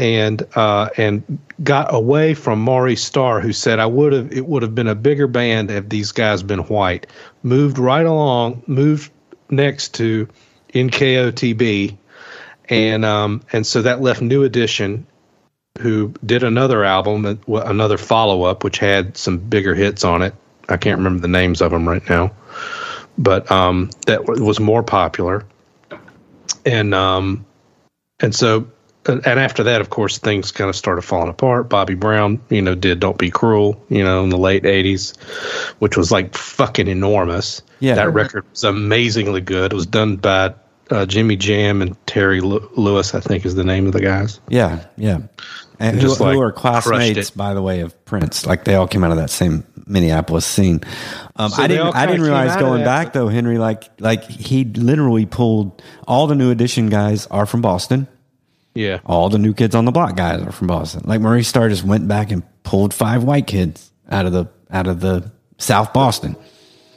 and 0.00 0.44
uh, 0.56 0.88
and 0.96 1.38
got 1.64 1.92
away 1.94 2.32
from 2.34 2.60
Maurice 2.60 3.02
Starr, 3.02 3.40
who 3.40 3.52
said 3.52 3.78
I 3.80 3.86
would 3.86 4.12
have 4.12 4.32
it 4.32 4.46
would 4.46 4.62
have 4.62 4.74
been 4.74 4.86
a 4.88 4.94
bigger 4.94 5.26
band 5.28 5.70
if 5.70 5.88
these 5.88 6.10
guys 6.12 6.42
been 6.42 6.60
white. 6.60 7.06
Moved 7.44 7.78
right 7.78 8.06
along, 8.06 8.62
moved 8.68 9.10
next 9.50 9.94
to 9.94 10.28
NKOTB, 10.74 11.96
and 12.68 13.04
um, 13.04 13.42
and 13.52 13.66
so 13.66 13.82
that 13.82 14.00
left 14.00 14.20
New 14.20 14.44
Edition, 14.44 15.06
who 15.78 16.14
did 16.24 16.42
another 16.42 16.84
album, 16.84 17.24
uh, 17.26 17.54
another 17.54 17.98
follow 17.98 18.42
up, 18.42 18.64
which 18.64 18.78
had 18.78 19.16
some 19.16 19.38
bigger 19.38 19.74
hits 19.74 20.04
on 20.04 20.22
it. 20.22 20.34
I 20.68 20.76
can't 20.76 20.98
remember 20.98 21.20
the 21.20 21.28
names 21.28 21.62
of 21.62 21.70
them 21.70 21.88
right 21.88 22.06
now, 22.08 22.32
but 23.16 23.50
um, 23.50 23.90
that 24.06 24.26
was 24.26 24.60
more 24.60 24.82
popular, 24.82 25.46
and 26.64 26.94
um, 26.94 27.46
and 28.20 28.34
so 28.34 28.68
and 29.08 29.26
and 29.26 29.40
after 29.40 29.62
that, 29.64 29.80
of 29.80 29.90
course, 29.90 30.18
things 30.18 30.52
kind 30.52 30.68
of 30.70 30.76
started 30.76 31.02
falling 31.02 31.28
apart. 31.28 31.68
Bobby 31.68 31.94
Brown, 31.94 32.40
you 32.50 32.62
know, 32.62 32.74
did 32.74 33.00
"Don't 33.00 33.18
Be 33.18 33.30
Cruel," 33.30 33.82
you 33.88 34.04
know, 34.04 34.22
in 34.22 34.28
the 34.30 34.38
late 34.38 34.62
'80s, 34.64 35.16
which 35.78 35.96
was 35.96 36.12
like 36.12 36.36
fucking 36.36 36.88
enormous. 36.88 37.62
Yeah. 37.80 37.94
that 37.94 38.12
record 38.12 38.44
was 38.50 38.64
amazingly 38.64 39.40
good. 39.40 39.72
It 39.72 39.76
was 39.76 39.86
done 39.86 40.16
by 40.16 40.54
uh, 40.90 41.06
Jimmy 41.06 41.36
Jam 41.36 41.82
and 41.82 41.96
Terry 42.06 42.40
Lew- 42.40 42.68
Lewis, 42.76 43.14
I 43.14 43.20
think, 43.20 43.44
is 43.46 43.54
the 43.54 43.64
name 43.64 43.86
of 43.86 43.92
the 43.92 44.00
guys. 44.00 44.40
Yeah, 44.48 44.84
yeah. 44.96 45.18
And 45.80 45.96
who, 45.96 46.02
Just, 46.02 46.20
like, 46.20 46.34
who 46.34 46.40
are 46.40 46.50
classmates, 46.50 47.30
by 47.30 47.54
the 47.54 47.62
way, 47.62 47.80
of 47.80 48.04
Prince? 48.04 48.46
Like 48.46 48.64
they 48.64 48.74
all 48.74 48.88
came 48.88 49.04
out 49.04 49.12
of 49.12 49.16
that 49.18 49.30
same 49.30 49.64
Minneapolis 49.86 50.44
scene. 50.44 50.80
Um, 51.36 51.50
So 51.50 51.62
I 51.62 51.66
didn't. 51.68 51.94
I 51.94 52.06
didn't 52.06 52.22
realize 52.22 52.56
going 52.56 52.84
back 52.84 53.12
though, 53.12 53.28
Henry. 53.28 53.58
Like, 53.58 53.84
like 54.00 54.24
he 54.24 54.64
literally 54.64 55.24
pulled 55.26 55.80
all 56.06 56.26
the 56.26 56.34
new 56.34 56.50
edition 56.50 56.88
guys 56.88 57.26
are 57.28 57.46
from 57.46 57.62
Boston. 57.62 58.08
Yeah, 58.78 59.00
All 59.06 59.28
the 59.28 59.38
new 59.38 59.54
kids 59.54 59.74
on 59.74 59.84
the 59.86 59.90
block 59.92 60.16
guys 60.16 60.40
are 60.42 60.52
from 60.52 60.68
Boston. 60.68 61.02
Like 61.04 61.20
Maurice 61.20 61.48
Starr 61.48 61.68
just 61.68 61.82
went 61.84 62.06
back 62.06 62.30
and 62.30 62.42
pulled 62.62 62.94
five 62.94 63.24
white 63.24 63.46
kids 63.46 63.90
out 64.10 64.24
of 64.26 64.32
the 64.32 64.46
out 64.70 64.86
of 64.86 65.00
the 65.00 65.30
South 65.58 65.92
Boston. 65.92 66.36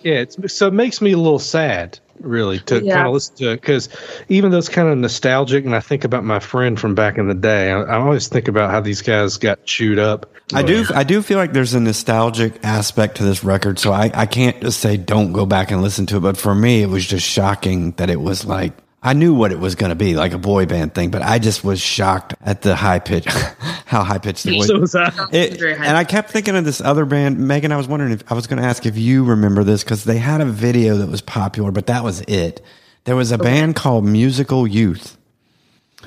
yeah. 0.04 0.16
It's, 0.16 0.54
so 0.54 0.68
it 0.68 0.74
makes 0.74 1.02
me 1.02 1.14
a 1.14 1.18
little 1.18 1.40
sad, 1.40 1.98
really, 2.20 2.60
to 2.60 2.84
Yeah. 2.84 2.96
kind 2.96 3.08
of 3.08 3.14
listen 3.14 3.36
to 3.38 3.52
it 3.52 3.62
because 3.62 3.90
even 4.30 4.52
though 4.52 4.58
it's 4.60 4.70
kind 4.70 4.88
of 4.90 4.98
nostalgic, 4.98 5.66
and 5.66 5.74
I 5.76 5.80
think 5.80 6.04
about 6.04 6.24
my 6.24 6.40
friend 6.40 6.80
from 6.80 6.94
back 6.96 7.18
in 7.18 7.28
the 7.28 7.34
day, 7.34 7.72
I, 7.72 7.82
I 7.82 7.96
always 8.00 8.28
think 8.28 8.48
about 8.48 8.70
how 8.72 8.82
these 8.82 9.02
guys 9.02 9.38
got 9.38 9.64
chewed 9.66 9.98
up. 10.00 10.32
I 10.54 10.62
do. 10.64 10.86
I 10.94 11.04
do 11.04 11.22
feel 11.22 11.38
like 11.38 11.54
there's 11.54 11.74
a 11.74 11.80
nostalgic 11.80 12.60
aspect 12.64 13.16
to 13.18 13.24
this 13.24 13.44
record, 13.44 13.80
so 13.80 13.92
I, 13.94 14.12
I 14.14 14.26
can't 14.26 14.60
just 14.62 14.80
say 14.82 14.98
don't 14.98 15.32
go 15.32 15.46
back 15.46 15.72
and 15.72 15.82
listen 15.82 16.06
to 16.08 16.18
it. 16.18 16.20
But 16.20 16.38
for 16.38 16.54
me, 16.54 16.84
it 16.84 16.90
was 16.90 17.06
just 17.06 17.26
shocking 17.26 17.92
that 17.94 18.10
it 18.10 18.20
was 18.22 18.46
like 18.46 18.74
I 19.04 19.14
knew 19.14 19.34
what 19.34 19.52
it 19.52 19.60
was 19.60 19.74
going 19.76 19.90
to 19.90 19.96
be, 19.96 20.14
like 20.16 20.32
a 20.34 20.38
boy 20.38 20.68
band 20.68 20.94
thing, 20.94 21.10
but 21.10 21.24
I 21.24 21.40
just 21.40 21.64
was 21.64 21.82
shocked 21.82 22.36
at 22.42 22.62
the 22.62 22.76
high 22.76 23.00
pitch, 23.00 23.26
how 23.86 24.04
high 24.04 24.20
pitched 24.20 24.46
it 24.46 24.56
was. 24.58 24.68
So 24.72 24.80
was 24.80 24.96
I. 24.96 25.12
It- 25.32 25.60
and 25.60 25.98
I 25.98 26.04
kept 26.04 26.30
thinking 26.30 26.56
of 26.56 26.66
this 26.66 26.82
other 26.82 27.06
band, 27.06 27.40
Megan. 27.40 27.72
I 27.72 27.78
was 27.78 27.88
wondering 27.88 28.12
if 28.12 28.32
I 28.32 28.36
was 28.36 28.46
going 28.46 28.62
to 28.62 28.68
ask 28.68 28.86
if 28.86 28.98
you 28.98 29.24
remember 29.24 29.64
this 29.64 29.84
because 29.84 30.04
they 30.04 30.18
had 30.18 30.40
a 30.40 30.46
video 30.46 30.98
that 30.98 31.08
was 31.10 31.22
popular, 31.22 31.72
but 31.72 31.88
that 31.88 32.04
was 32.04 32.22
it. 32.22 32.62
There 33.06 33.16
was 33.16 33.32
a 33.32 33.40
band 33.40 33.76
called 33.76 34.06
Musical 34.06 34.68
Youth, 34.68 35.18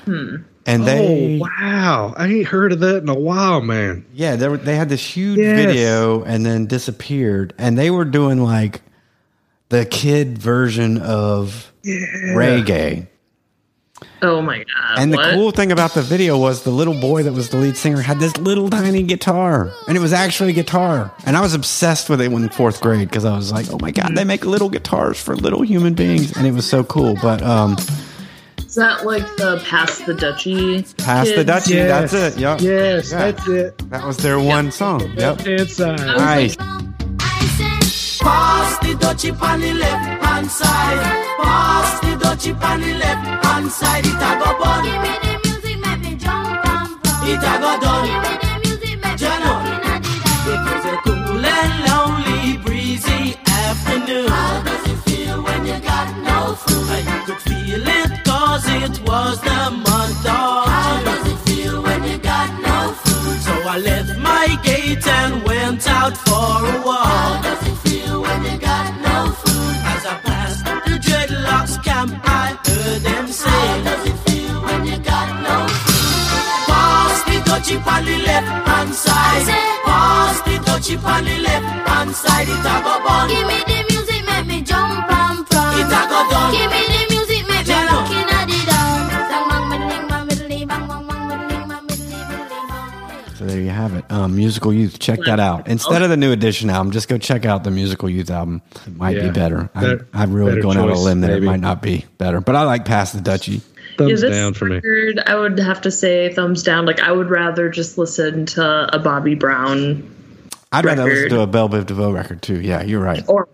and 0.07 0.45
they 0.65 1.37
oh 1.37 1.43
wow, 1.43 2.13
I 2.15 2.27
ain't 2.27 2.47
heard 2.47 2.71
of 2.71 2.79
that 2.79 3.03
in 3.03 3.09
a 3.09 3.13
while, 3.19 3.61
man. 3.61 4.05
yeah, 4.13 4.35
they, 4.37 4.47
were, 4.47 4.57
they 4.57 4.75
had 4.77 4.87
this 4.89 5.05
huge 5.05 5.37
Yes. 5.39 5.65
video 5.65 6.23
and 6.23 6.45
then 6.45 6.65
disappeared, 6.67 7.53
and 7.57 7.77
they 7.77 7.91
were 7.91 8.05
doing 8.05 8.41
like 8.41 8.81
the 9.69 9.85
kid 9.85 10.37
version 10.37 10.97
of 10.99 11.73
reggae. 11.85 13.07
Oh 14.21 14.41
my 14.41 14.57
god! 14.57 14.99
And 14.99 15.13
the 15.13 15.17
what? 15.17 15.33
cool 15.33 15.51
thing 15.51 15.71
about 15.71 15.93
the 15.93 16.01
video 16.01 16.37
was 16.37 16.63
the 16.63 16.69
little 16.71 16.99
boy 16.99 17.23
that 17.23 17.31
was 17.31 17.49
the 17.49 17.57
lead 17.57 17.77
singer 17.77 18.01
had 18.01 18.19
this 18.19 18.35
little 18.37 18.69
tiny 18.69 19.03
guitar, 19.03 19.71
and 19.87 19.95
it 19.95 20.01
was 20.01 20.11
actually 20.11 20.49
a 20.49 20.53
guitar. 20.53 21.13
And 21.25 21.37
I 21.37 21.41
was 21.41 21.53
obsessed 21.53 22.09
with 22.09 22.19
it 22.21 22.29
when 22.31 22.49
fourth 22.49 22.81
grade 22.81 23.07
because 23.07 23.23
I 23.23 23.35
was 23.35 23.51
like, 23.53 23.67
"Oh 23.71 23.77
my 23.79 23.91
god, 23.91 24.15
they 24.15 24.25
make 24.25 24.45
little 24.45 24.69
guitars 24.69 25.19
for 25.21 25.35
little 25.35 25.61
human 25.61 25.93
beings," 25.93 26.35
and 26.35 26.45
it 26.45 26.51
was 26.53 26.65
so 26.65 26.83
cool. 26.83 27.15
But 27.21 27.41
um, 27.41 27.77
Is 28.57 28.75
that 28.75 29.05
like 29.05 29.23
the 29.37 29.63
past 29.65 30.05
the 30.05 30.13
duchy? 30.13 30.83
past 30.97 31.29
the 31.35 31.45
kids? 31.45 31.49
Dutchie, 31.49 31.69
Yes. 31.75 32.11
that's 32.11 32.35
it. 32.35 32.41
Yep. 32.41 32.61
Yes, 32.61 33.11
Yeah. 33.11 33.17
that's 33.31 33.47
it. 33.47 33.89
that 33.91 34.05
was 34.05 34.17
their 34.17 34.39
one 34.39 34.71
song. 34.71 35.09
Yep. 35.15 35.47
Inside. 35.47 35.97
Nice. 35.99 36.57
Pass 38.19 38.79
the 38.79 38.93
dutchie 38.95 39.41
on 39.41 39.59
the 39.59 39.73
left 39.73 40.23
hand 40.23 40.49
side. 40.49 41.01
Pass 41.41 41.99
the 41.99 42.11
dutchie 42.23 42.53
on 42.63 42.81
the 42.81 42.93
left 42.95 43.45
hand 43.45 43.71
side. 43.71 44.05
It 44.05 44.13
a 44.13 44.31
go 44.39 44.57
bun. 44.59 44.83
Give 44.83 45.01
me 45.01 45.13
the 45.23 45.33
music, 45.43 45.77
make 45.79 45.99
me 46.01 46.15
jump 46.15 46.47
and 46.47 46.63
pump. 46.63 47.27
It 47.27 47.43
a 47.43 47.53
go 47.61 47.71
done. 47.83 48.05
Give 48.07 48.21
me 48.25 48.33
the 48.43 48.51
music, 48.63 48.95
make 49.03 49.19
me 49.19 49.37
look 49.45 49.65
inna. 49.65 50.05
It 50.51 50.59
was 50.65 50.85
a 50.85 50.95
cool 51.03 51.45
and 51.45 51.73
lonely, 51.87 52.57
breezy 52.63 53.37
afternoon. 53.47 54.29
How 54.29 54.63
does 54.63 54.85
it 54.91 54.99
feel 55.09 55.43
when 55.43 55.65
you 55.65 55.79
got 55.79 56.07
no 56.29 56.55
food? 56.55 56.87
I 56.89 57.23
could 57.25 57.41
feel 57.41 57.87
it 57.99 58.11
cause 58.23 58.65
it 58.67 58.95
was 59.07 59.41
the 59.41 59.61
month 59.71 60.25
of 60.25 60.65
How 60.71 61.01
does 61.03 61.25
it 61.33 61.39
feel 61.49 61.81
when 61.81 62.03
you 62.03 62.17
got 62.19 62.49
no 62.61 62.93
food? 63.03 63.37
So 63.41 63.53
I 63.67 63.77
left 63.79 64.17
my 64.19 64.47
gate 64.63 65.05
and 65.07 65.43
went 65.43 65.87
out 65.89 66.15
for 66.17 66.65
a 66.73 66.81
How 66.81 66.85
walk. 66.85 67.74
Camp, 71.95 72.11
I 72.25 72.47
heard 72.67 73.01
them 73.07 73.27
say, 73.27 73.49
How 73.49 73.83
does 73.87 74.03
it 74.11 74.17
feel 74.25 74.55
when 74.65 74.81
you 74.89 74.97
got 75.11 75.27
no 75.47 75.57
food? 75.83 76.67
Pass 76.69 77.19
the 77.27 77.37
dutchie 77.47 77.77
on 77.93 78.01
the 78.09 78.17
left 78.29 78.51
hand 78.67 78.93
side. 79.03 79.47
Pass 79.87 80.37
the 80.47 80.55
dutchie 80.67 80.97
on 81.13 81.23
the 81.29 81.37
left 81.47 81.69
hand 81.89 82.11
side. 82.23 82.47
It 82.53 82.67
a 82.73 82.75
go 82.85 82.95
bun. 83.05 83.29
Give 83.31 83.47
me 83.51 83.59
the 83.69 83.79
music, 83.89 84.21
make 84.29 84.47
me 84.51 84.57
jump 84.61 85.09
and 85.19 85.39
prance. 85.47 85.79
It 85.81 85.95
a 85.99 86.01
go 86.11 86.19
done. 86.31 86.51
Give 86.57 86.71
me 86.75 86.94
have 93.75 93.93
it. 93.93 94.05
Um, 94.11 94.35
musical 94.35 94.73
Youth. 94.73 94.99
Check 94.99 95.19
that 95.25 95.39
out. 95.39 95.67
Instead 95.67 96.01
of 96.01 96.09
the 96.09 96.17
new 96.17 96.31
edition 96.31 96.69
album, 96.69 96.91
just 96.91 97.07
go 97.07 97.17
check 97.17 97.45
out 97.45 97.63
the 97.63 97.71
Musical 97.71 98.09
Youth 98.09 98.29
album. 98.29 98.61
It 98.87 98.95
might 98.95 99.13
be 99.15 99.25
Yeah. 99.25 99.31
better. 99.31 99.69
I, 99.75 99.81
Better- 99.81 100.07
I'm 100.13 100.33
really 100.33 100.51
better 100.51 100.61
going 100.61 100.77
out 100.77 100.89
on 100.89 100.95
a 100.95 100.99
limb 100.99 101.21
that 101.21 101.27
maybe. 101.27 101.45
it 101.45 101.49
might 101.49 101.59
not 101.59 101.81
be 101.81 102.05
better. 102.17 102.41
But 102.41 102.55
I 102.55 102.63
like 102.63 102.85
Past 102.85 103.13
the 103.13 103.19
Dutchie. 103.21 103.61
Thumbs 103.97 104.09
Yeah, 104.23 104.29
this 104.29 104.37
down 104.37 104.53
for 104.53 104.65
me. 104.65 104.81
I 105.25 105.35
would 105.35 105.57
have 105.59 105.81
to 105.81 105.91
say 105.91 106.33
thumbs 106.33 106.63
down. 106.63 106.85
Like 106.85 106.99
I 106.99 107.11
would 107.11 107.29
rather 107.29 107.69
just 107.69 107.97
listen 107.97 108.45
to 108.47 108.93
a 108.93 108.99
Bobby 108.99 109.35
Brown 109.35 110.11
I'd 110.71 110.83
rather 110.83 111.05
listen 111.05 111.29
to 111.29 111.41
a 111.41 111.47
Belle 111.47 111.69
Biv 111.69 111.85
DeVoe 111.85 112.11
record 112.11 112.41
too. 112.41 112.59
Yeah, 112.59 112.81
you're 112.83 112.99
right. 113.01 113.23
or 113.29 113.47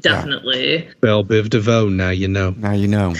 definitely. 0.00 0.88
Belle 1.00 1.24
Biv 1.24 1.48
DeVoe. 1.50 1.88
Now 1.88 2.10
you 2.10 2.26
know. 2.28 2.54
Now 2.56 2.72
you 2.72 2.88
know. 2.88 3.14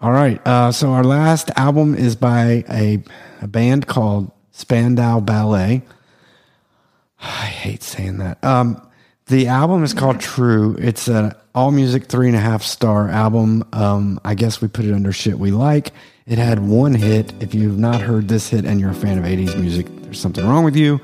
All 0.00 0.12
right. 0.12 0.44
Uh, 0.46 0.72
so 0.72 0.90
our 0.90 1.04
last 1.04 1.50
album 1.56 1.94
is 1.94 2.16
by 2.16 2.64
a, 2.70 3.02
a 3.42 3.46
band 3.46 3.86
called 3.86 4.32
Spandau 4.52 5.20
Ballet. 5.20 5.82
I 7.20 7.46
hate 7.46 7.82
saying 7.82 8.18
that. 8.18 8.42
Um, 8.44 8.86
the 9.26 9.46
album 9.46 9.84
is 9.84 9.94
called 9.94 10.20
True. 10.20 10.76
It's 10.78 11.06
an 11.06 11.34
all 11.54 11.70
music 11.70 12.06
three 12.06 12.26
and 12.26 12.36
a 12.36 12.40
half 12.40 12.62
star 12.62 13.08
album. 13.08 13.64
Um, 13.72 14.20
I 14.24 14.34
guess 14.34 14.60
we 14.60 14.68
put 14.68 14.84
it 14.84 14.92
under 14.92 15.12
shit 15.12 15.38
we 15.38 15.50
like. 15.50 15.92
It 16.26 16.38
had 16.38 16.60
one 16.60 16.94
hit. 16.94 17.32
If 17.40 17.54
you've 17.54 17.78
not 17.78 18.00
heard 18.00 18.28
this 18.28 18.48
hit 18.48 18.64
and 18.64 18.80
you're 18.80 18.90
a 18.90 18.94
fan 18.94 19.18
of 19.18 19.24
80s 19.24 19.58
music, 19.60 19.86
there's 20.02 20.20
something 20.20 20.46
wrong 20.46 20.64
with 20.64 20.76
you. 20.76 21.00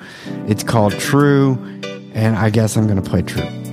It's 0.46 0.62
called 0.62 0.92
True. 0.98 1.54
And 2.14 2.36
I 2.36 2.50
guess 2.50 2.76
I'm 2.76 2.86
going 2.86 3.02
to 3.02 3.08
play 3.08 3.22
True. 3.22 3.65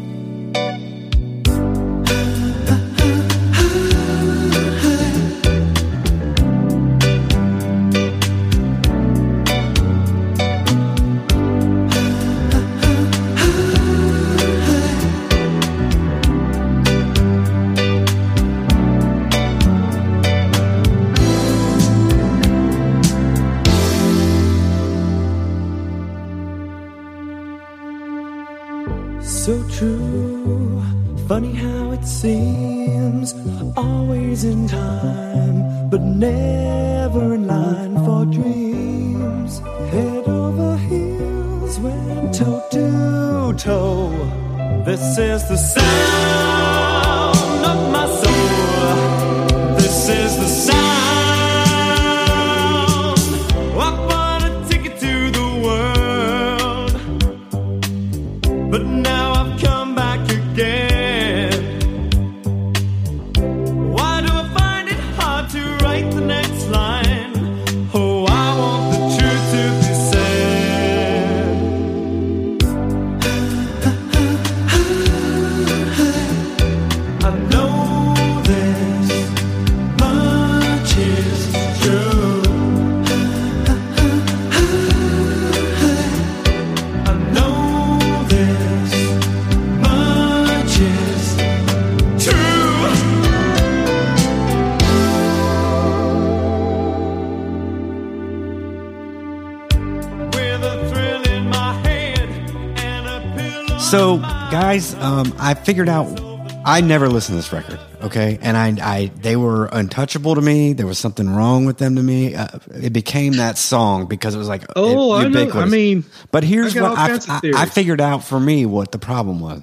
So, 103.93 104.17
guys, 104.17 104.95
um, 104.95 105.35
I 105.37 105.53
figured 105.53 105.87
out. 105.87 106.19
I 106.65 106.81
never 106.81 107.09
listened 107.09 107.33
to 107.33 107.35
this 107.35 107.53
record, 107.53 107.79
okay, 108.01 108.39
and 108.41 108.57
I, 108.57 108.73
I, 108.81 109.11
they 109.17 109.35
were 109.35 109.65
untouchable 109.65 110.33
to 110.33 110.41
me. 110.41 110.73
There 110.73 110.87
was 110.87 110.97
something 110.97 111.29
wrong 111.29 111.65
with 111.65 111.77
them 111.77 111.97
to 111.97 112.01
me. 112.01 112.33
Uh, 112.33 112.47
it 112.73 112.91
became 112.91 113.33
that 113.33 113.59
song 113.59 114.07
because 114.07 114.33
it 114.33 114.39
was 114.39 114.47
like 114.47 114.63
Oh, 114.75 115.11
I 115.11 115.27
know. 115.27 115.51
I 115.51 115.65
mean, 115.65 116.05
but 116.31 116.43
here's 116.43 116.75
I 116.75 116.81
what 116.81 116.97
I, 116.97 117.19
I. 117.27 117.51
I 117.55 117.65
figured 117.67 118.01
out 118.01 118.23
for 118.23 118.39
me 118.39 118.65
what 118.65 118.91
the 118.91 118.97
problem 118.97 119.39
was. 119.39 119.61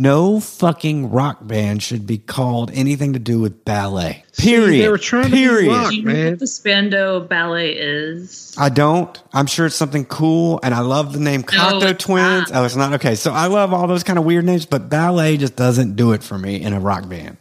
No 0.00 0.38
fucking 0.38 1.10
rock 1.10 1.38
band 1.44 1.82
should 1.82 2.06
be 2.06 2.18
called 2.18 2.70
anything 2.72 3.14
to 3.14 3.18
do 3.18 3.40
with 3.40 3.64
ballet. 3.64 4.22
See, 4.30 4.50
Period. 4.54 4.84
they 4.84 4.88
were 4.88 4.96
trying 4.96 5.24
to 5.24 5.30
Period. 5.30 5.72
rock. 5.72 5.90
Do 5.90 5.96
you 5.96 6.04
know 6.04 6.12
man. 6.12 6.30
what 6.30 6.38
the 6.38 6.46
Spandau 6.46 7.18
Ballet 7.18 7.72
is? 7.72 8.54
I 8.56 8.68
don't. 8.68 9.20
I'm 9.32 9.46
sure 9.46 9.66
it's 9.66 9.74
something 9.74 10.04
cool, 10.04 10.60
and 10.62 10.72
I 10.72 10.82
love 10.82 11.12
the 11.12 11.18
name 11.18 11.42
Cocteau 11.42 11.82
it's 11.90 12.04
Twins. 12.04 12.48
not. 12.52 12.62
Oh, 12.62 12.64
it's 12.64 12.76
not 12.76 12.92
okay. 12.94 13.16
So 13.16 13.32
I 13.32 13.46
love 13.48 13.72
all 13.72 13.88
those 13.88 14.04
kind 14.04 14.20
of 14.20 14.24
weird 14.24 14.44
names, 14.44 14.66
but 14.66 14.88
ballet 14.88 15.36
just 15.36 15.56
doesn't 15.56 15.96
do 15.96 16.12
it 16.12 16.22
for 16.22 16.38
me 16.38 16.62
in 16.62 16.74
a 16.74 16.78
rock 16.78 17.08
band, 17.08 17.36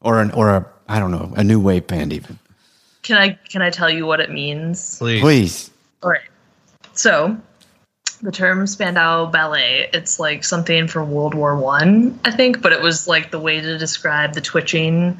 or 0.00 0.20
an 0.20 0.32
or 0.32 0.50
a 0.50 0.66
I 0.88 0.98
don't 0.98 1.12
know 1.12 1.34
a 1.36 1.44
new 1.44 1.60
wave 1.60 1.86
band 1.86 2.12
even. 2.12 2.40
Can 3.02 3.16
I 3.16 3.38
can 3.48 3.62
I 3.62 3.70
tell 3.70 3.88
you 3.88 4.06
what 4.06 4.18
it 4.18 4.32
means? 4.32 4.98
Please. 4.98 5.20
Please, 5.20 5.70
All 6.02 6.10
right. 6.10 6.22
So, 6.94 7.36
the 8.26 8.32
term 8.32 8.66
Spandau 8.66 9.26
Ballet, 9.26 9.88
it's 9.94 10.18
like 10.18 10.42
something 10.42 10.88
from 10.88 11.12
World 11.12 11.32
War 11.32 11.56
One, 11.56 12.18
I, 12.24 12.32
think, 12.32 12.60
but 12.60 12.72
it 12.72 12.82
was 12.82 13.06
like 13.06 13.30
the 13.30 13.38
way 13.38 13.60
to 13.60 13.78
describe 13.78 14.34
the 14.34 14.40
twitching 14.40 15.16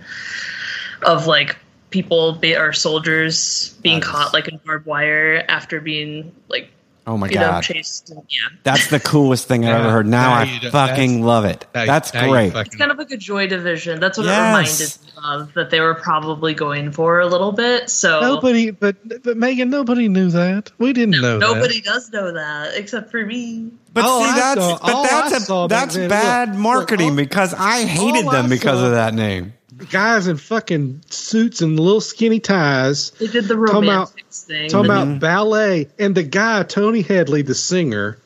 of 1.02 1.28
like 1.28 1.56
people 1.90 2.32
be, 2.32 2.56
or 2.56 2.72
soldiers 2.72 3.76
being 3.80 4.00
caught 4.00 4.32
like 4.32 4.48
in 4.48 4.58
barbed 4.66 4.86
wire 4.86 5.44
after 5.48 5.80
being 5.80 6.34
like 6.48 6.68
oh 7.06 7.16
my 7.16 7.28
you 7.28 7.34
god, 7.34 7.62
chased. 7.62 8.10
And, 8.10 8.22
yeah, 8.28 8.38
that's 8.62 8.88
the 8.88 9.00
coolest 9.00 9.46
thing 9.48 9.64
I've 9.64 9.80
ever 9.80 9.90
heard. 9.90 10.06
Now 10.06 10.30
now 10.30 10.34
I 10.40 10.46
fucking 10.70 11.10
that's- 11.12 11.24
love 11.24 11.44
it. 11.44 11.66
Now- 11.74 11.86
That's 11.86 12.12
now 12.14 12.28
great. 12.28 12.52
fucking- 12.52 12.66
it's 12.66 12.76
kind 12.76 12.90
of 12.90 12.98
like 12.98 13.10
a 13.10 13.16
Joy 13.16 13.46
Division. 13.46 14.00
That's 14.00 14.18
what 14.18 14.26
Yes. 14.26 14.80
it 14.80 15.00
reminded 15.06 15.40
me 15.40 15.44
of 15.46 15.54
that 15.54 15.70
they 15.70 15.80
were 15.80 15.94
probably 15.94 16.54
going 16.54 16.90
for 16.92 17.20
a 17.20 17.26
little 17.26 17.52
bit. 17.52 17.90
So 17.90 18.20
Nobody, 18.20 18.70
but 18.70 18.96
but 19.24 19.36
Megan, 19.36 19.70
nobody 19.70 20.08
knew 20.08 20.30
that. 20.30 20.70
We 20.78 20.92
didn't 20.92 21.20
know. 21.20 21.38
nobody 21.38 21.80
does 21.80 22.10
know 22.12 22.32
that 22.32 22.74
except 22.76 23.10
for 23.10 23.24
me. 23.24 23.70
But 23.94 24.04
All 24.04 24.20
see, 24.22 24.30
I 24.30 24.34
that's 24.36 24.60
saw- 24.60 24.78
but 24.78 25.02
that's 25.04 25.32
I 25.32 25.36
a 25.36 25.40
saw 25.40 25.68
back 25.68 25.90
that's 25.90 25.96
bad 25.96 26.50
look, 26.50 26.58
marketing 26.58 27.06
look, 27.10 27.12
all- 27.12 27.16
because 27.16 27.54
I 27.54 27.84
hated 27.84 28.26
them 28.26 28.46
I 28.46 28.48
because 28.48 28.78
saw- 28.80 28.86
of 28.86 28.92
that 28.92 29.14
name. 29.14 29.54
That. 29.78 29.90
Guys 29.90 30.26
in 30.26 30.36
fucking 30.36 31.02
suits 31.10 31.60
and 31.62 31.78
little 31.78 32.00
skinny 32.00 32.40
ties. 32.40 33.10
They 33.12 33.26
did 33.26 33.44
the 33.48 33.54
Talking 33.56 33.84
about- 33.84 34.12
thing. 34.30 34.68
Talking 34.70 34.90
Mm-hmm. 34.90 35.10
about 35.12 35.20
ballet 35.20 35.88
and 35.98 36.14
the 36.14 36.22
guy 36.22 36.62
Tony 36.62 37.02
Hadley, 37.02 37.42
the 37.42 37.54
singer, 37.54 38.18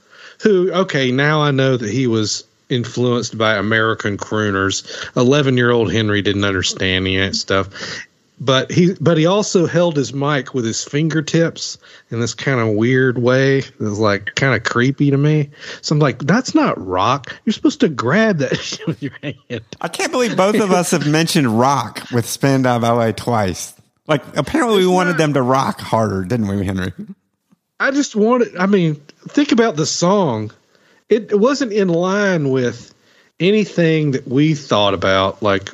who 0.42 0.72
okay 0.72 1.10
now 1.12 1.40
I 1.42 1.50
know 1.50 1.76
that 1.76 1.90
he 1.90 2.06
was 2.06 2.44
influenced 2.68 3.36
by 3.36 3.56
American 3.56 4.16
crooners. 4.16 4.84
Eleven 5.16 5.56
year 5.56 5.70
old 5.70 5.92
Henry 5.92 6.22
didn't 6.22 6.44
understand 6.44 7.06
any 7.06 7.16
of 7.18 7.30
that 7.32 7.36
stuff, 7.36 7.68
but 8.40 8.70
he 8.70 8.94
but 9.00 9.18
he 9.18 9.26
also 9.26 9.66
held 9.66 9.96
his 9.96 10.14
mic 10.14 10.54
with 10.54 10.64
his 10.64 10.82
fingertips 10.82 11.76
in 12.10 12.20
this 12.20 12.32
kind 12.32 12.58
of 12.58 12.74
weird 12.74 13.18
way. 13.18 13.58
It 13.58 13.78
was 13.78 13.98
like 13.98 14.34
kind 14.34 14.54
of 14.54 14.64
creepy 14.64 15.10
to 15.10 15.18
me. 15.18 15.50
So 15.82 15.94
I'm 15.94 15.98
like, 15.98 16.20
that's 16.20 16.54
not 16.54 16.84
rock. 16.84 17.38
You're 17.44 17.52
supposed 17.52 17.80
to 17.80 17.88
grab 17.88 18.38
that 18.38 18.80
with 18.86 19.02
your 19.02 19.12
hand. 19.22 19.62
I 19.80 19.88
can't 19.88 20.10
believe 20.10 20.36
both 20.36 20.58
of 20.58 20.72
us 20.72 20.90
have 20.92 21.06
mentioned 21.06 21.58
rock 21.58 22.02
with 22.10 22.26
Spandau 22.26 22.78
Ballet 22.78 23.12
twice. 23.12 23.74
Like 24.06 24.22
apparently 24.36 24.78
we 24.78 24.86
wanted 24.86 25.18
them 25.18 25.34
to 25.34 25.42
rock 25.42 25.78
harder, 25.78 26.24
didn't 26.24 26.48
we, 26.48 26.64
Henry? 26.64 26.92
I 27.78 27.90
just 27.90 28.16
wanted. 28.16 28.56
I 28.56 28.66
mean, 28.66 28.96
think 29.28 29.52
about 29.52 29.76
the 29.76 29.86
song. 29.86 30.50
It, 31.10 31.30
it 31.32 31.38
wasn't 31.38 31.72
in 31.72 31.88
line 31.88 32.50
with 32.50 32.94
anything 33.38 34.12
that 34.12 34.26
we 34.26 34.54
thought 34.54 34.94
about. 34.94 35.42
Like 35.42 35.70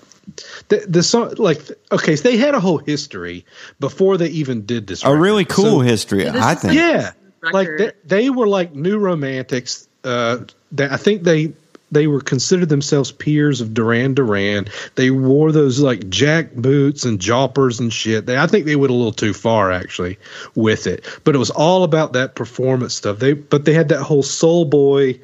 the 0.68 0.84
the 0.89 1.03
song. 1.03 1.34
Like 1.39 1.61
okay, 1.93 2.16
so 2.16 2.28
they 2.28 2.37
had 2.37 2.55
a 2.55 2.61
whole 2.61 2.78
history 2.78 3.45
before 3.80 4.16
they 4.16 4.28
even 4.28 4.64
did 4.66 4.87
this. 4.87 5.03
A 5.05 5.09
record. 5.09 5.20
really 5.22 5.45
cool 5.45 5.64
So- 5.64 5.80
history, 5.80 6.24
this 6.24 6.34
I 6.37 6.55
think. 6.55 6.74
Yeah, 6.74 7.12
like 7.53 7.68
they, 7.78 7.93
they 8.05 8.30
were 8.30 8.49
like 8.49 8.74
new 8.74 8.99
romantics. 8.99 9.89
Uh, 10.05 10.39
they, 10.72 10.89
I 10.89 10.97
think 10.97 11.22
they 11.22 11.53
they 11.93 12.09
were 12.09 12.20
considered 12.20 12.68
themselves 12.68 13.12
peers 13.12 13.61
of 13.61 13.72
Duran 13.72 14.14
Duran. 14.14 14.66
They 14.97 15.11
wore 15.11 15.53
those 15.53 15.78
like 15.78 16.09
jack 16.09 16.53
boots 16.55 17.05
and 17.05 17.18
jodhpurs 17.20 17.78
and 17.78 17.93
shit. 17.93 18.26
They, 18.26 18.37
I 18.37 18.49
think 18.49 18.66
they 18.66 18.74
went 18.76 18.91
a 18.91 18.95
little 18.95 19.12
too 19.12 19.32
far 19.32 19.70
actually 19.70 20.18
with 20.57 20.87
it, 20.89 21.05
but 21.24 21.34
it 21.34 21.39
was 21.39 21.51
all 21.51 21.84
about 21.84 22.12
that 22.14 22.34
performance 22.34 22.95
stuff. 22.95 23.20
They 23.20 23.34
but 23.34 23.64
they 23.64 23.72
had 23.72 23.89
that 23.91 24.03
whole 24.03 24.24
soul 24.24 24.64
boy 24.64 25.18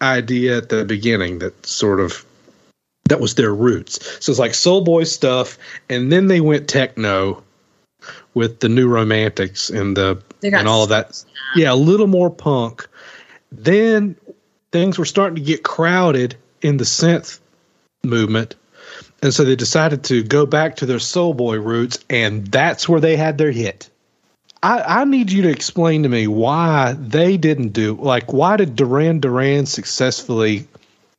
idea 0.00 0.56
at 0.58 0.68
the 0.68 0.84
beginning 0.84 1.40
that 1.40 1.66
sort 1.66 2.00
of 2.00 2.24
that 3.08 3.20
was 3.20 3.34
their 3.34 3.54
roots. 3.54 3.98
So 4.24 4.30
it's 4.30 4.38
like 4.38 4.54
soul 4.54 4.82
boy 4.82 5.04
stuff, 5.04 5.58
and 5.88 6.10
then 6.12 6.26
they 6.26 6.40
went 6.40 6.68
techno 6.68 7.42
with 8.34 8.60
the 8.60 8.68
new 8.68 8.88
romantics 8.88 9.70
and 9.70 9.96
the 9.96 10.22
and 10.42 10.68
all 10.68 10.82
of 10.82 10.90
that. 10.90 11.24
Yeah, 11.56 11.72
a 11.72 11.74
little 11.74 12.06
more 12.06 12.30
punk. 12.30 12.88
Then 13.50 14.16
things 14.72 14.98
were 14.98 15.04
starting 15.04 15.36
to 15.36 15.42
get 15.42 15.62
crowded 15.62 16.36
in 16.62 16.76
the 16.76 16.84
synth 16.84 17.40
movement. 18.04 18.54
And 19.22 19.34
so 19.34 19.44
they 19.44 19.56
decided 19.56 20.04
to 20.04 20.22
go 20.22 20.46
back 20.46 20.76
to 20.76 20.86
their 20.86 21.00
soul 21.00 21.34
boy 21.34 21.58
roots, 21.58 21.98
and 22.08 22.46
that's 22.46 22.88
where 22.88 23.00
they 23.00 23.16
had 23.16 23.38
their 23.38 23.50
hit. 23.50 23.90
I, 24.62 25.00
I 25.00 25.04
need 25.04 25.30
you 25.30 25.42
to 25.42 25.50
explain 25.50 26.02
to 26.02 26.08
me 26.08 26.26
why 26.26 26.94
they 26.98 27.36
didn't 27.36 27.68
do 27.68 27.94
like 27.94 28.32
why 28.32 28.56
did 28.56 28.74
Duran 28.74 29.20
Duran 29.20 29.66
successfully 29.66 30.66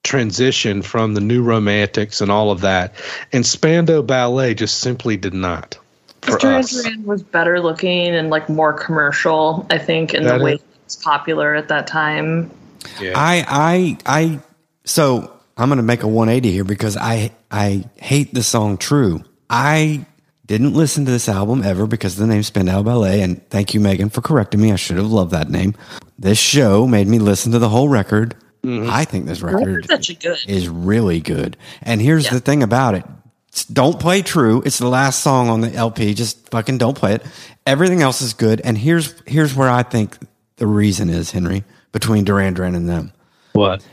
transition 0.03 0.81
from 0.81 1.13
the 1.13 1.21
new 1.21 1.43
romantics 1.43 2.21
and 2.21 2.31
all 2.31 2.51
of 2.51 2.61
that, 2.61 2.93
and 3.33 3.45
Spandau 3.45 4.01
Ballet 4.01 4.53
just 4.53 4.79
simply 4.79 5.17
did 5.17 5.33
not. 5.33 5.77
For 6.21 6.37
Duran 6.37 6.65
was 7.05 7.23
better 7.23 7.61
looking 7.61 8.07
and 8.07 8.29
like 8.29 8.49
more 8.49 8.73
commercial, 8.73 9.65
I 9.69 9.77
think, 9.77 10.13
in 10.13 10.23
That 10.23 10.39
the 10.39 10.43
way 10.43 10.53
is- 10.53 10.59
it 10.59 10.65
was 10.85 10.95
popular 10.97 11.55
at 11.55 11.67
that 11.69 11.87
time. 11.87 12.51
Yeah. 12.99 13.13
I 13.15 13.45
I 13.47 13.97
I 14.05 14.39
so 14.85 15.31
I'm 15.57 15.69
gonna 15.69 15.81
make 15.83 16.03
a 16.03 16.07
180 16.07 16.51
here 16.51 16.63
because 16.63 16.97
I 16.97 17.31
I 17.51 17.85
hate 17.97 18.33
the 18.33 18.43
song 18.43 18.77
True. 18.77 19.23
I 19.49 20.05
didn't 20.45 20.73
listen 20.73 21.05
to 21.05 21.11
this 21.11 21.29
album 21.29 21.63
ever 21.63 21.85
because 21.87 22.13
of 22.13 22.19
the 22.19 22.27
name 22.27 22.43
Spandau 22.43 22.81
Ballet, 22.83 23.21
and 23.21 23.47
thank 23.49 23.73
you, 23.73 23.79
Megan, 23.79 24.09
for 24.09 24.21
correcting 24.21 24.61
me. 24.61 24.71
I 24.71 24.77
should 24.77 24.97
have 24.97 25.11
loved 25.11 25.31
that 25.31 25.49
name. 25.49 25.75
This 26.17 26.39
show 26.39 26.87
made 26.87 27.07
me 27.07 27.19
listen 27.19 27.51
to 27.51 27.59
the 27.59 27.69
whole 27.69 27.87
record. 27.89 28.35
Mm-hmm. 28.64 28.89
I 28.89 29.05
think 29.05 29.26
this 29.26 29.41
record 29.41 29.68
record's 29.68 29.89
actually 29.89 30.16
good. 30.16 30.38
is 30.47 30.68
really 30.68 31.20
good. 31.22 31.55
And 31.82 32.01
here's 32.01 32.26
Yeah. 32.26 32.34
the 32.34 32.39
thing 32.41 32.62
about 32.64 32.93
it. 32.95 33.05
It's- 33.49 33.66
Don't 33.66 33.99
play 33.99 34.22
True. 34.22 34.62
It's 34.66 34.78
the 34.80 34.88
last 34.89 35.20
song 35.24 35.49
on 35.49 35.62
the 35.62 35.74
LP. 35.74 36.14
Just 36.14 36.49
fucking 36.49 36.78
don't 36.78 36.97
play 36.97 37.14
it. 37.16 37.26
Everything 37.66 38.01
else 38.01 38.22
is 38.22 38.34
good. 38.34 38.62
And 38.64 38.78
here's 38.78 39.14
here's 39.26 39.55
where 39.55 39.70
I 39.70 39.84
think 39.84 40.18
the 40.57 40.68
reason 40.68 41.10
is, 41.10 41.32
Henry, 41.32 41.64
between 41.91 42.26
Duran 42.26 42.53
Duran 42.53 42.76
and 42.76 42.88
them. 42.89 43.12
what? 43.53 43.84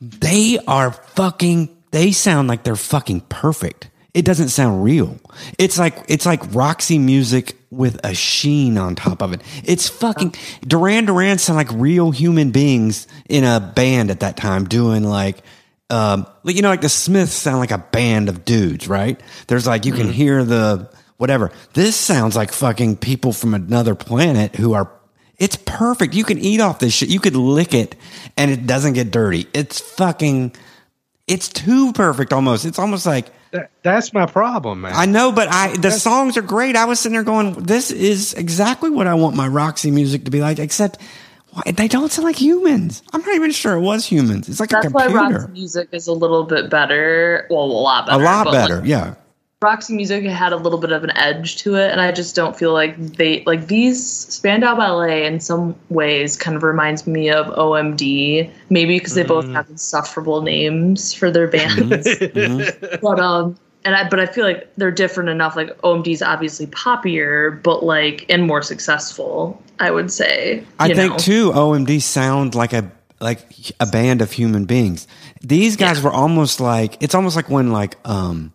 They 0.00 0.58
are 0.66 0.92
fucking 0.92 1.68
they 1.90 2.12
sound 2.12 2.48
like 2.48 2.64
they're 2.64 2.76
fucking 2.76 3.22
perfect. 3.22 3.88
It 4.14 4.26
doesn't 4.26 4.50
sound 4.50 4.84
real. 4.84 5.18
It's 5.58 5.78
like 5.78 5.96
it's 6.08 6.26
like 6.26 6.54
Roxy 6.54 6.98
music 6.98 7.56
with 7.70 7.98
a 8.04 8.14
sheen 8.14 8.76
on 8.76 8.94
top 8.94 9.22
of 9.22 9.32
it. 9.32 9.40
It's 9.64 9.88
fucking 9.88 10.34
Duran 10.66 11.06
Duran 11.06 11.38
sound 11.38 11.56
like 11.56 11.72
real 11.72 12.10
human 12.10 12.50
beings 12.50 13.06
in 13.28 13.44
a 13.44 13.58
band 13.58 14.10
at 14.10 14.20
that 14.20 14.36
time 14.36 14.64
doing 14.66 15.02
like 15.04 15.38
um 15.88 16.26
like, 16.42 16.56
you 16.56 16.62
know 16.62 16.68
like 16.68 16.82
the 16.82 16.90
Smiths 16.90 17.32
sound 17.32 17.58
like 17.58 17.70
a 17.70 17.78
band 17.78 18.28
of 18.28 18.44
dudes, 18.44 18.86
right? 18.86 19.18
There's 19.46 19.66
like 19.66 19.86
you 19.86 19.94
can 19.94 20.12
hear 20.12 20.44
the 20.44 20.90
whatever. 21.16 21.50
This 21.72 21.96
sounds 21.96 22.36
like 22.36 22.52
fucking 22.52 22.98
people 22.98 23.32
from 23.32 23.54
another 23.54 23.94
planet 23.94 24.56
who 24.56 24.74
are 24.74 24.90
it's 25.38 25.56
perfect. 25.56 26.12
You 26.12 26.24
can 26.24 26.38
eat 26.38 26.60
off 26.60 26.80
this 26.80 26.92
shit. 26.92 27.08
You 27.08 27.18
could 27.18 27.34
lick 27.34 27.72
it 27.72 27.96
and 28.36 28.50
it 28.50 28.66
doesn't 28.66 28.92
get 28.92 29.10
dirty. 29.10 29.46
It's 29.54 29.80
fucking 29.80 30.54
it's 31.26 31.48
too 31.48 31.94
perfect 31.94 32.34
almost. 32.34 32.66
It's 32.66 32.78
almost 32.78 33.06
like 33.06 33.28
That, 33.52 33.70
that's 33.82 34.12
my 34.14 34.26
problem, 34.26 34.80
man. 34.80 34.92
I 34.94 35.04
know, 35.06 35.30
but 35.30 35.48
I 35.48 35.76
the 35.76 35.90
songs 35.90 36.36
are 36.38 36.42
great. 36.42 36.74
I 36.74 36.86
was 36.86 37.00
sitting 37.00 37.14
there 37.14 37.22
going, 37.22 37.52
"This 37.52 37.90
is 37.90 38.32
exactly 38.34 38.88
what 38.88 39.06
I 39.06 39.14
want 39.14 39.36
my 39.36 39.46
Roxy 39.46 39.90
music 39.90 40.24
to 40.24 40.30
be 40.30 40.40
like." 40.40 40.58
Except 40.58 40.98
why, 41.50 41.70
they 41.70 41.86
don't 41.86 42.10
sound 42.10 42.24
like 42.24 42.40
humans. 42.40 43.02
I'm 43.12 43.20
not 43.20 43.34
even 43.34 43.50
sure 43.50 43.74
it 43.74 43.80
was 43.80 44.06
humans. 44.06 44.48
It's 44.48 44.58
like 44.58 44.70
That's 44.70 44.86
a 44.86 44.90
computer. 44.90 45.14
why. 45.14 45.30
Roxy 45.32 45.52
music 45.52 45.88
is 45.92 46.06
a 46.06 46.12
little 46.14 46.44
bit 46.44 46.70
better. 46.70 47.46
Well, 47.50 47.64
a 47.64 47.66
lot 47.66 48.06
better. 48.06 48.22
a 48.22 48.24
lot 48.24 48.52
better. 48.52 48.76
Like, 48.80 48.88
yeah. 48.88 49.14
Roxy 49.62 49.94
music 49.94 50.24
had 50.24 50.52
a 50.52 50.56
little 50.56 50.78
bit 50.78 50.92
of 50.92 51.04
an 51.04 51.16
edge 51.16 51.56
to 51.58 51.76
it, 51.76 51.90
and 51.90 52.00
I 52.00 52.12
just 52.12 52.34
don't 52.34 52.56
feel 52.56 52.72
like 52.72 52.96
they 52.96 53.42
like 53.44 53.68
these 53.68 54.04
Spandau 54.04 54.76
Ballet 54.76 55.26
in 55.26 55.40
some 55.40 55.74
ways 55.88 56.36
kind 56.36 56.56
of 56.56 56.62
reminds 56.62 57.06
me 57.06 57.30
of 57.30 57.46
OMD, 57.46 58.50
maybe 58.70 58.98
because 58.98 59.14
they 59.14 59.22
both 59.22 59.48
have 59.48 59.68
insufferable 59.70 60.42
names 60.42 61.12
for 61.12 61.30
their 61.30 61.48
bands. 61.48 62.08
But 63.02 63.18
um, 63.18 63.56
and 63.84 63.94
I 63.94 64.08
but 64.08 64.20
I 64.20 64.26
feel 64.26 64.44
like 64.44 64.72
they're 64.76 64.90
different 64.90 65.30
enough. 65.30 65.56
Like 65.56 65.76
OMD 65.82 66.08
is 66.08 66.22
obviously 66.22 66.66
poppier, 66.66 67.62
but 67.62 67.84
like 67.84 68.26
and 68.28 68.46
more 68.46 68.62
successful. 68.62 69.60
I 69.78 69.90
would 69.90 70.12
say. 70.12 70.64
I 70.78 70.88
you 70.88 70.94
think 70.94 71.12
know? 71.12 71.18
too. 71.18 71.50
OMD 71.52 72.00
sound 72.02 72.54
like 72.54 72.72
a 72.72 72.90
like 73.20 73.72
a 73.80 73.86
band 73.86 74.22
of 74.22 74.32
human 74.32 74.64
beings. 74.64 75.06
These 75.40 75.76
guys 75.76 76.02
were 76.02 76.12
almost 76.12 76.60
like 76.60 77.02
it's 77.02 77.14
almost 77.14 77.36
like 77.36 77.48
when 77.48 77.72
like 77.72 77.96
um 78.04 78.52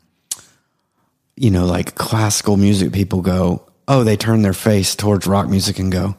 you 1.37 1.49
know 1.51 1.65
like 1.65 1.95
classical 1.95 2.57
music 2.57 2.91
people 2.91 3.21
go, 3.21 3.65
"Oh, 3.87 4.03
they 4.03 4.17
turn 4.17 4.41
their 4.41 4.53
face 4.53 4.95
towards 4.95 5.27
rock 5.27 5.47
music 5.47 5.79
and 5.79 5.91
go, 5.91 6.15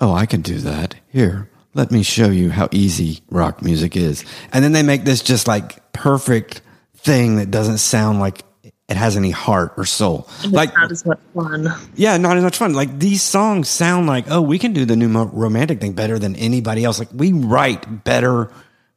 "Oh, 0.00 0.12
I 0.12 0.26
can 0.26 0.42
do 0.42 0.58
that. 0.58 0.94
Here, 1.08 1.50
let 1.74 1.90
me 1.90 2.02
show 2.02 2.28
you 2.30 2.50
how 2.50 2.68
easy 2.70 3.20
rock 3.30 3.62
music 3.62 3.96
is." 3.96 4.24
And 4.52 4.62
then 4.64 4.72
they 4.72 4.82
make 4.82 5.04
this 5.04 5.22
just 5.22 5.48
like 5.48 5.92
perfect 5.92 6.60
thing 6.96 7.36
that 7.36 7.50
doesn't 7.50 7.78
sound 7.78 8.20
like 8.20 8.42
it 8.88 8.96
has 8.96 9.16
any 9.16 9.30
heart 9.30 9.74
or 9.76 9.84
soul. 9.84 10.26
And 10.42 10.52
Like 10.52 10.74
not 10.74 10.90
as 10.90 11.04
much 11.04 11.18
fun. 11.34 11.68
yeah, 11.94 12.16
not 12.16 12.36
as 12.38 12.42
much 12.42 12.56
fun. 12.56 12.72
Like 12.72 12.98
these 12.98 13.22
songs 13.22 13.68
sound 13.68 14.06
like, 14.06 14.24
oh, 14.30 14.40
we 14.40 14.58
can 14.58 14.72
do 14.72 14.84
the 14.86 14.96
new 14.96 15.08
romantic 15.24 15.80
thing 15.80 15.92
better 15.92 16.18
than 16.18 16.34
anybody 16.36 16.84
else. 16.84 16.98
Like 16.98 17.10
we 17.12 17.32
write 17.32 18.04
better 18.04 18.50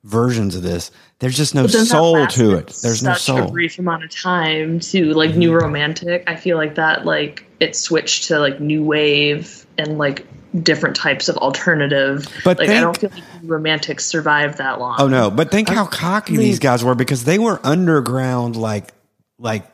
versions 0.03 0.55
of 0.55 0.63
this. 0.63 0.91
There's 1.21 1.37
just 1.37 1.55
no 1.55 1.61
But 1.63 1.71
then 1.71 1.81
that 1.81 1.87
soul 1.87 2.27
to 2.27 2.55
it. 2.55 2.67
There's 2.81 3.01
no 3.03 3.13
such 3.13 3.21
soul. 3.21 3.43
a 3.47 3.51
brief 3.51 3.79
amount 3.79 4.03
of 4.03 4.09
time 4.09 4.79
to 4.81 5.13
like 5.13 5.35
new 5.35 5.53
romantic. 5.53 6.23
I 6.27 6.35
feel 6.35 6.57
like 6.57 6.75
that 6.75 7.05
like 7.05 7.45
it 7.59 7.75
switched 7.75 8.25
to 8.29 8.39
like 8.39 8.59
new 8.59 8.83
wave 8.83 9.65
and 9.77 9.97
like 9.97 10.25
different 10.63 10.95
types 10.97 11.29
of 11.29 11.37
alternative. 11.37 12.27
But 12.43 12.57
like 12.59 12.69
I 12.69 12.81
don't 12.81 12.97
feel 12.97 13.11
like 13.11 13.23
new 13.43 13.47
romantic 13.49 13.99
survived 14.01 14.57
that 14.57 14.79
long. 14.79 14.95
Oh 14.99 15.07
no! 15.07 15.29
But 15.31 15.51
think 15.51 15.69
how 15.69 15.85
cocky 15.85 16.35
these 16.37 16.59
guys 16.59 16.83
were 16.83 16.95
because 16.95 17.23
they 17.23 17.37
were 17.39 17.59
underground, 17.63 18.55
like 18.55 18.91
like 19.37 19.65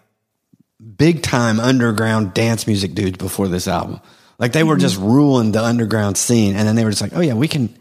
big 0.97 1.23
time 1.23 1.59
underground 1.59 2.33
dance 2.33 2.67
music 2.67 2.93
dudes 2.93 3.17
before 3.17 3.47
this 3.47 3.67
album. 3.67 4.01
Like 4.37 4.51
they 4.51 4.63
were 4.63 4.75
Mm-hmm. 4.75 4.81
just 4.81 4.97
ruling 4.97 5.51
the 5.53 5.63
underground 5.63 6.17
scene, 6.17 6.55
and 6.55 6.67
then 6.67 6.75
they 6.75 6.83
were 6.83 6.91
just 6.91 7.01
like, 7.01 7.13
"Oh 7.15 7.21
yeah, 7.21 7.33
we 7.33 7.47
can." 7.47 7.73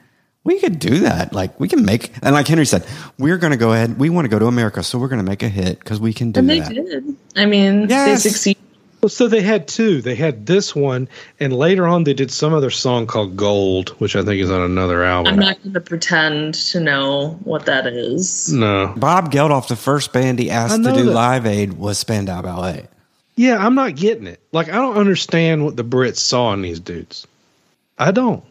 We 0.46 0.60
could 0.60 0.78
do 0.78 1.00
that. 1.00 1.32
Like 1.32 1.58
we 1.60 1.66
can 1.68 1.84
make, 1.84 2.12
and 2.22 2.32
like 2.34 2.46
Henry 2.46 2.64
said, 2.66 2.86
we're 3.18 3.36
going 3.36 3.50
to 3.50 3.56
go 3.56 3.72
ahead. 3.72 3.98
We 3.98 4.08
want 4.10 4.24
to 4.24 4.28
go 4.28 4.38
to 4.38 4.46
America, 4.46 4.82
so 4.82 4.96
we're 4.98 5.08
going 5.08 5.18
to 5.24 5.28
make 5.28 5.42
a 5.42 5.48
hit 5.48 5.78
because 5.80 5.98
we 6.00 6.12
can 6.12 6.30
do 6.32 6.38
And 6.40 6.48
they 6.48 6.60
that. 6.60 6.72
did. 6.72 7.16
I 7.34 7.46
mean, 7.46 7.88
Yes. 7.88 8.22
they 8.22 8.30
succeeded. 8.30 8.62
Well, 9.02 9.10
so 9.10 9.28
they 9.28 9.42
had 9.42 9.68
two. 9.68 10.00
They 10.00 10.14
had 10.14 10.46
this 10.46 10.74
one, 10.74 11.08
and 11.38 11.52
later 11.52 11.86
on 11.86 12.04
they 12.04 12.14
did 12.14 12.30
some 12.30 12.54
other 12.54 12.70
song 12.70 13.06
called 13.06 13.36
Gold, 13.36 13.90
which 14.00 14.16
I 14.16 14.22
think 14.22 14.40
is 14.40 14.50
on 14.50 14.62
another 14.62 15.04
album. 15.04 15.34
I'm 15.34 15.38
not 15.38 15.62
going 15.62 15.74
to 15.74 15.80
pretend 15.80 16.54
to 16.54 16.80
know 16.80 17.38
what 17.44 17.66
that 17.66 17.86
is. 17.86 18.50
no. 18.52 18.94
Bob 18.96 19.30
Geldof, 19.30 19.68
the 19.68 19.76
first 19.76 20.12
band 20.12 20.38
he 20.38 20.50
asked 20.50 20.76
to 20.82 20.92
do 20.92 21.04
that. 21.04 21.12
Live 21.12 21.44
Aid 21.46 21.74
was 21.74 21.98
Spandau 21.98 22.40
Ballet. 22.40 22.86
Yeah, 23.34 23.58
I'm 23.58 23.74
not 23.74 23.96
getting 23.96 24.26
it. 24.26 24.40
Like, 24.52 24.68
I 24.70 24.76
don't 24.76 24.96
understand 24.96 25.64
what 25.64 25.76
the 25.76 25.84
Brits 25.84 26.16
saw 26.18 26.54
in 26.54 26.62
these 26.62 26.80
dudes. 26.80 27.26
I 27.98 28.12
don't. 28.12 28.42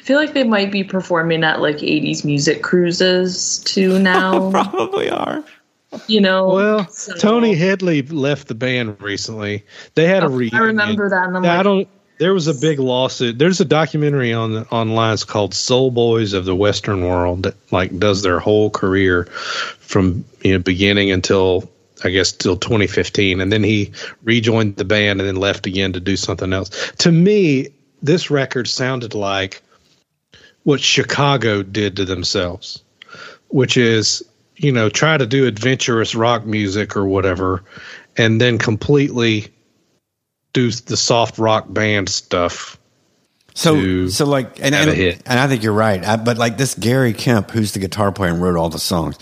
I 0.00 0.02
feel 0.02 0.16
like 0.18 0.32
they 0.32 0.44
might 0.44 0.72
be 0.72 0.82
performing 0.82 1.44
at 1.44 1.60
like 1.60 1.76
80s 1.76 2.24
music 2.24 2.62
cruises 2.62 3.58
too 3.64 3.98
now. 4.02 4.50
Probably 4.50 5.10
are. 5.10 5.44
you 6.06 6.22
know? 6.22 6.48
Well, 6.48 6.88
So- 6.88 7.14
Tony 7.16 7.54
Hadley 7.54 8.00
left 8.02 8.48
the 8.48 8.54
band 8.54 9.00
recently. 9.02 9.62
They 9.96 10.06
had 10.06 10.22
a 10.22 10.26
oh, 10.26 10.30
reunion. 10.30 10.62
I 10.62 10.64
remember 10.66 11.10
that, 11.10 11.26
and 11.26 11.36
I'm 11.36 11.44
Yeah, 11.44 11.52
I 11.52 11.56
like- 11.56 11.64
don't. 11.64 11.88
There 12.18 12.34
was 12.34 12.48
a 12.48 12.54
big 12.54 12.78
lawsuit. 12.78 13.38
There's 13.38 13.60
a 13.62 13.64
documentary 13.64 14.30
on 14.32 14.52
the, 14.52 14.66
online. 14.70 15.14
It's 15.14 15.24
called 15.24 15.54
"Soul 15.54 15.90
Boys 15.90 16.34
of 16.34 16.44
the 16.44 16.54
Western 16.54 17.06
World" 17.06 17.44
that 17.44 17.54
like 17.72 17.98
does 17.98 18.22
their 18.22 18.38
whole 18.38 18.68
career 18.68 19.24
from 19.24 20.22
you 20.42 20.52
know 20.52 20.58
beginning 20.58 21.10
until 21.10 21.70
I 22.04 22.10
guess 22.10 22.30
till 22.32 22.56
2015, 22.58 23.40
and 23.40 23.50
then 23.50 23.62
he 23.62 23.92
rejoined 24.22 24.76
the 24.76 24.84
band 24.84 25.20
and 25.20 25.28
then 25.28 25.36
left 25.36 25.66
again 25.66 25.94
to 25.94 26.00
do 26.00 26.14
something 26.16 26.52
else. 26.52 26.68
To 26.98 27.10
me, 27.10 27.68
this 28.02 28.30
record 28.30 28.68
sounded 28.68 29.14
like 29.14 29.62
what 30.64 30.80
Chicago 30.80 31.62
did 31.62 31.96
to 31.96 32.04
themselves, 32.04 32.82
which 33.48 33.76
is 33.76 34.24
you 34.56 34.72
know 34.72 34.88
try 34.88 35.16
to 35.16 35.26
do 35.26 35.46
adventurous 35.46 36.14
rock 36.14 36.44
music 36.44 36.96
or 36.96 37.06
whatever, 37.06 37.62
and 38.16 38.40
then 38.40 38.58
completely 38.58 39.48
do 40.52 40.70
the 40.70 40.96
soft 40.96 41.38
rock 41.38 41.66
band 41.68 42.08
stuff. 42.08 42.76
So, 43.54 44.06
so 44.08 44.26
like, 44.26 44.60
and, 44.60 44.74
and, 44.74 44.88
and 45.26 45.38
I 45.38 45.48
think 45.48 45.62
you're 45.62 45.72
right. 45.72 46.02
I, 46.04 46.16
but 46.16 46.38
like 46.38 46.56
this 46.56 46.74
Gary 46.74 47.12
Kemp, 47.12 47.50
who's 47.50 47.72
the 47.72 47.80
guitar 47.80 48.12
player 48.12 48.30
and 48.30 48.40
wrote 48.40 48.56
all 48.56 48.68
the 48.68 48.78
songs, 48.78 49.18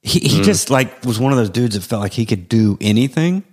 he, 0.00 0.20
he 0.20 0.40
mm. 0.40 0.44
just 0.44 0.70
like 0.70 1.04
was 1.04 1.20
one 1.20 1.32
of 1.32 1.38
those 1.38 1.50
dudes 1.50 1.74
that 1.74 1.82
felt 1.82 2.02
like 2.02 2.12
he 2.12 2.26
could 2.26 2.48
do 2.48 2.78
anything. 2.80 3.44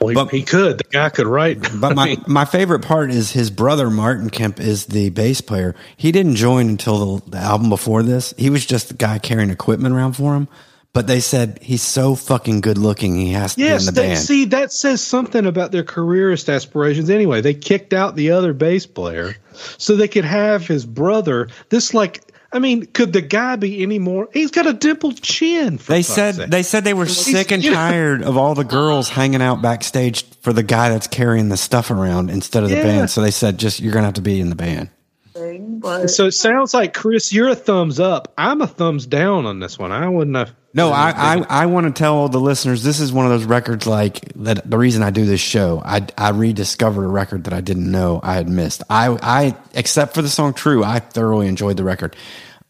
Well, 0.00 0.14
But- 0.14 0.30
he 0.30 0.42
could. 0.42 0.78
The 0.78 0.84
guy 0.84 1.08
could 1.10 1.26
write. 1.26 1.68
But 1.80 1.94
my, 1.96 2.16
my 2.26 2.44
favorite 2.44 2.80
part 2.80 3.10
is 3.10 3.32
his 3.32 3.50
brother 3.50 3.90
Martin 3.90 4.30
Kemp 4.30 4.60
is 4.60 4.86
the 4.86 5.10
bass 5.10 5.40
player. 5.40 5.74
He 5.96 6.12
didn't 6.12 6.36
join 6.36 6.68
until 6.68 7.16
the, 7.16 7.30
the 7.32 7.38
album 7.38 7.68
before 7.68 8.02
this. 8.02 8.32
He 8.36 8.50
was 8.50 8.64
just 8.64 8.88
the 8.88 8.94
guy 8.94 9.18
carrying 9.18 9.50
equipment 9.50 9.94
around 9.94 10.14
for 10.14 10.34
him. 10.34 10.48
But 10.94 11.06
they 11.06 11.20
said 11.20 11.58
he's 11.60 11.82
so 11.82 12.14
fucking 12.14 12.62
good 12.62 12.78
looking, 12.78 13.14
he 13.16 13.32
has 13.32 13.54
to 13.54 13.60
yes, 13.60 13.82
be 13.84 13.88
in 13.88 13.94
the 13.94 14.00
that, 14.00 14.06
band. 14.08 14.18
see, 14.20 14.44
that 14.46 14.72
says 14.72 15.02
something 15.02 15.44
about 15.46 15.70
their 15.70 15.84
careerist 15.84 16.48
aspirations. 16.48 17.10
Anyway, 17.10 17.40
they 17.40 17.54
kicked 17.54 17.92
out 17.92 18.16
the 18.16 18.30
other 18.30 18.52
bass 18.54 18.86
player 18.86 19.36
so 19.52 19.94
they 19.94 20.08
could 20.08 20.24
have 20.24 20.66
his 20.66 20.86
brother. 20.86 21.48
This, 21.68 21.92
like, 21.92 22.22
I 22.50 22.60
mean, 22.60 22.86
could 22.86 23.12
the 23.12 23.20
guy 23.20 23.56
be 23.56 23.82
any 23.82 23.98
more? 23.98 24.28
He's 24.32 24.50
got 24.50 24.66
a 24.66 24.72
dimpled 24.72 25.20
chin. 25.20 25.76
For 25.76 25.92
They 25.92 26.02
said 26.02 26.34
sake. 26.36 26.50
they 26.50 26.62
said 26.62 26.84
they 26.84 26.94
were 26.94 27.06
sick 27.06 27.50
and 27.52 27.62
you 27.62 27.70
know- 27.70 27.76
tired 27.76 28.22
of 28.22 28.38
all 28.38 28.54
the 28.54 28.64
girls 28.64 29.10
hanging 29.10 29.42
out 29.42 29.60
backstage 29.60 30.24
for 30.40 30.52
the 30.54 30.62
guy 30.62 30.88
that's 30.88 31.06
carrying 31.08 31.50
the 31.50 31.58
stuff 31.58 31.90
around 31.90 32.30
instead 32.30 32.62
of 32.62 32.70
the 32.70 32.76
band. 32.76 33.10
So 33.10 33.20
they 33.20 33.30
said, 33.30 33.58
just 33.58 33.80
you're 33.80 33.92
gonna 33.92 34.06
have 34.06 34.14
to 34.14 34.22
be 34.22 34.40
in 34.40 34.48
the 34.48 34.56
band. 34.56 34.88
thing, 35.34 35.78
but 35.78 36.08
So 36.08 36.26
it 36.26 36.32
sounds 36.32 36.72
like 36.74 36.94
Chris, 36.94 37.32
you're 37.32 37.48
a 37.50 37.54
thumbs 37.54 38.00
up. 38.00 38.32
I'm 38.38 38.60
a 38.62 38.66
thumbs 38.66 39.06
down 39.06 39.46
on 39.46 39.60
this 39.60 39.78
one. 39.78 39.92
I 39.92 40.08
wouldn't 40.08 40.36
have. 40.36 40.52
No, 40.78 40.92
I, 40.92 41.10
I, 41.10 41.46
I 41.48 41.66
want 41.66 41.86
to 41.86 41.92
tell 41.92 42.14
all 42.14 42.28
the 42.28 42.40
listeners 42.40 42.82
this 42.82 43.00
is 43.00 43.12
one 43.12 43.26
of 43.26 43.32
those 43.32 43.44
records 43.44 43.86
like 43.86 44.32
that. 44.36 44.68
The 44.68 44.78
reason 44.78 45.02
I 45.02 45.10
do 45.10 45.26
this 45.26 45.40
show, 45.40 45.82
I, 45.84 46.06
I 46.16 46.30
rediscovered 46.30 47.04
a 47.04 47.08
record 47.08 47.44
that 47.44 47.52
I 47.52 47.60
didn't 47.60 47.90
know 47.90 48.20
I 48.22 48.34
had 48.34 48.48
missed. 48.48 48.82
I, 48.88 49.18
I, 49.22 49.56
except 49.74 50.14
for 50.14 50.22
the 50.22 50.28
song 50.28 50.54
True, 50.54 50.84
I 50.84 51.00
thoroughly 51.00 51.48
enjoyed 51.48 51.76
the 51.76 51.84
record. 51.84 52.16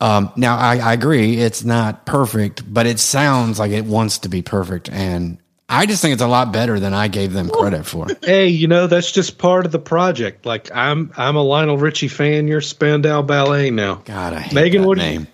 Um, 0.00 0.32
now 0.36 0.56
I, 0.56 0.78
I 0.78 0.92
agree 0.92 1.38
it's 1.38 1.64
not 1.64 2.06
perfect, 2.06 2.62
but 2.72 2.86
it 2.86 2.98
sounds 2.98 3.58
like 3.58 3.72
it 3.72 3.84
wants 3.84 4.20
to 4.20 4.28
be 4.28 4.42
perfect. 4.42 4.88
And 4.88 5.38
I 5.68 5.86
just 5.86 6.00
think 6.00 6.12
it's 6.14 6.22
a 6.22 6.28
lot 6.28 6.52
better 6.52 6.80
than 6.80 6.94
I 6.94 7.08
gave 7.08 7.32
them 7.32 7.50
credit 7.50 7.84
for. 7.84 8.06
Hey, 8.22 8.48
you 8.48 8.68
know 8.68 8.86
that's 8.86 9.10
just 9.10 9.38
part 9.38 9.66
of 9.66 9.72
the 9.72 9.78
project. 9.78 10.46
Like 10.46 10.70
I'm, 10.74 11.12
I'm 11.16 11.36
a 11.36 11.42
Lionel 11.42 11.78
Richie 11.78 12.08
fan. 12.08 12.48
You're 12.48 12.60
Spandau 12.60 13.22
Ballet 13.22 13.70
now. 13.70 13.96
God, 14.04 14.34
I 14.34 14.40
hate 14.40 14.54
Megan, 14.54 14.82
that 14.82 14.88
what 14.88 14.98
do 14.98 15.26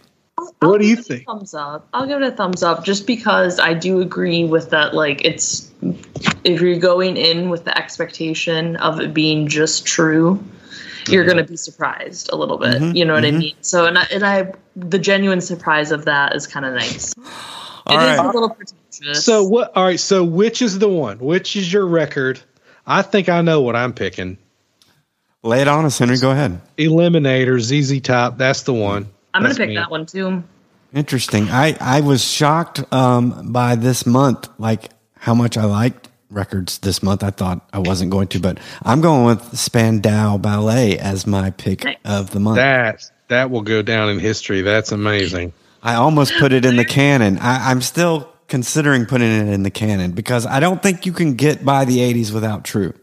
you- 0.46 0.52
name. 0.62 0.70
What 0.70 0.80
do 0.80 0.86
you 0.86 0.96
give 0.96 1.04
it 1.04 1.10
a 1.10 1.14
think? 1.14 1.26
Thumbs 1.26 1.54
up. 1.54 1.88
I'll 1.92 2.06
give 2.06 2.20
it 2.22 2.26
a 2.26 2.30
thumbs 2.36 2.62
up 2.62 2.84
just 2.84 3.06
because 3.06 3.58
I 3.58 3.74
do 3.74 4.00
agree 4.00 4.44
with 4.44 4.70
that. 4.70 4.94
Like, 4.94 5.24
it's 5.24 5.70
if 6.44 6.60
you're 6.60 6.78
going 6.78 7.16
in 7.16 7.50
with 7.50 7.64
the 7.64 7.76
expectation 7.76 8.76
of 8.76 9.00
it 9.00 9.12
being 9.14 9.48
just 9.48 9.86
true, 9.86 10.42
you're 11.08 11.24
going 11.24 11.36
to 11.36 11.44
be 11.44 11.56
surprised 11.56 12.30
a 12.32 12.36
little 12.36 12.56
bit. 12.58 12.80
Mm-hmm, 12.80 12.96
You 12.96 13.04
know 13.04 13.14
what 13.14 13.24
I 13.24 13.30
mean? 13.30 13.54
So, 13.60 13.86
and 13.86 13.98
I, 13.98 14.04
and 14.10 14.24
I, 14.24 14.52
the 14.76 14.98
genuine 14.98 15.40
surprise 15.40 15.90
of 15.90 16.06
that 16.06 16.34
is 16.34 16.46
kind 16.46 16.64
of 16.64 16.74
nice. 16.74 17.14
All 17.16 17.24
It 17.98 18.02
is 18.12 18.18
right. 18.18 18.18
a 18.18 18.26
little 18.26 18.48
pretentious. 18.50 19.24
So 19.24 19.44
what? 19.44 19.76
All 19.76 19.84
right. 19.84 20.00
So 20.00 20.24
which 20.24 20.62
is 20.62 20.78
the 20.78 20.88
one? 20.88 21.18
Which 21.18 21.56
is 21.56 21.70
your 21.70 21.86
record? 21.86 22.40
I 22.86 23.02
think 23.02 23.28
I 23.28 23.42
know 23.42 23.60
what 23.60 23.76
I'm 23.76 23.92
picking. 23.92 24.38
Lay 25.42 25.60
it 25.60 25.68
on 25.68 25.84
us, 25.84 25.98
Henry. 25.98 26.16
Go 26.16 26.30
ahead. 26.30 26.60
Eliminator, 26.78 27.60
ZZ 27.60 28.00
Top. 28.00 28.38
That's 28.38 28.62
the 28.62 28.72
one. 28.72 29.08
I'm 29.34 29.42
going 29.42 29.54
to 29.54 29.60
pick 29.60 29.68
me. 29.70 29.74
that 29.76 29.90
one 29.90 30.06
too. 30.06 30.42
Interesting. 30.94 31.48
I, 31.50 31.76
I 31.80 32.00
was 32.00 32.24
shocked 32.24 32.82
um, 32.92 33.52
by 33.52 33.74
this 33.74 34.06
month, 34.06 34.48
like 34.58 34.90
how 35.18 35.34
much 35.34 35.56
I 35.58 35.64
liked 35.64 36.08
records 36.30 36.78
this 36.78 37.02
month. 37.02 37.22
I 37.24 37.30
thought 37.30 37.68
I 37.72 37.80
wasn't 37.80 38.10
going 38.12 38.28
to, 38.28 38.40
but 38.40 38.58
I'm 38.82 39.00
going 39.00 39.24
with 39.24 39.58
Spandau 39.58 40.38
Ballet 40.38 40.96
as 40.98 41.26
my 41.26 41.50
pick 41.50 41.84
Nice. 41.84 41.96
of 42.04 42.30
the 42.30 42.40
month. 42.40 42.56
That 42.56 43.02
that 43.28 43.50
will 43.50 43.62
go 43.62 43.82
down 43.82 44.08
in 44.08 44.18
history. 44.20 44.60
That's 44.62 44.92
amazing. 44.92 45.52
I 45.82 45.94
almost 45.96 46.34
put 46.38 46.52
it 46.52 46.64
in 46.64 46.76
the 46.76 46.84
canon. 46.84 47.38
I, 47.38 47.70
I'm 47.70 47.82
still 47.82 48.32
considering 48.48 49.04
putting 49.06 49.30
it 49.30 49.52
in 49.52 49.62
the 49.64 49.70
canon 49.70 50.12
because 50.12 50.46
I 50.46 50.60
don't 50.60 50.82
think 50.82 51.06
you 51.06 51.12
can 51.12 51.34
get 51.34 51.64
by 51.64 51.84
the 51.84 51.98
80s 51.98 52.32
without 52.32 52.64
True. 52.64 52.94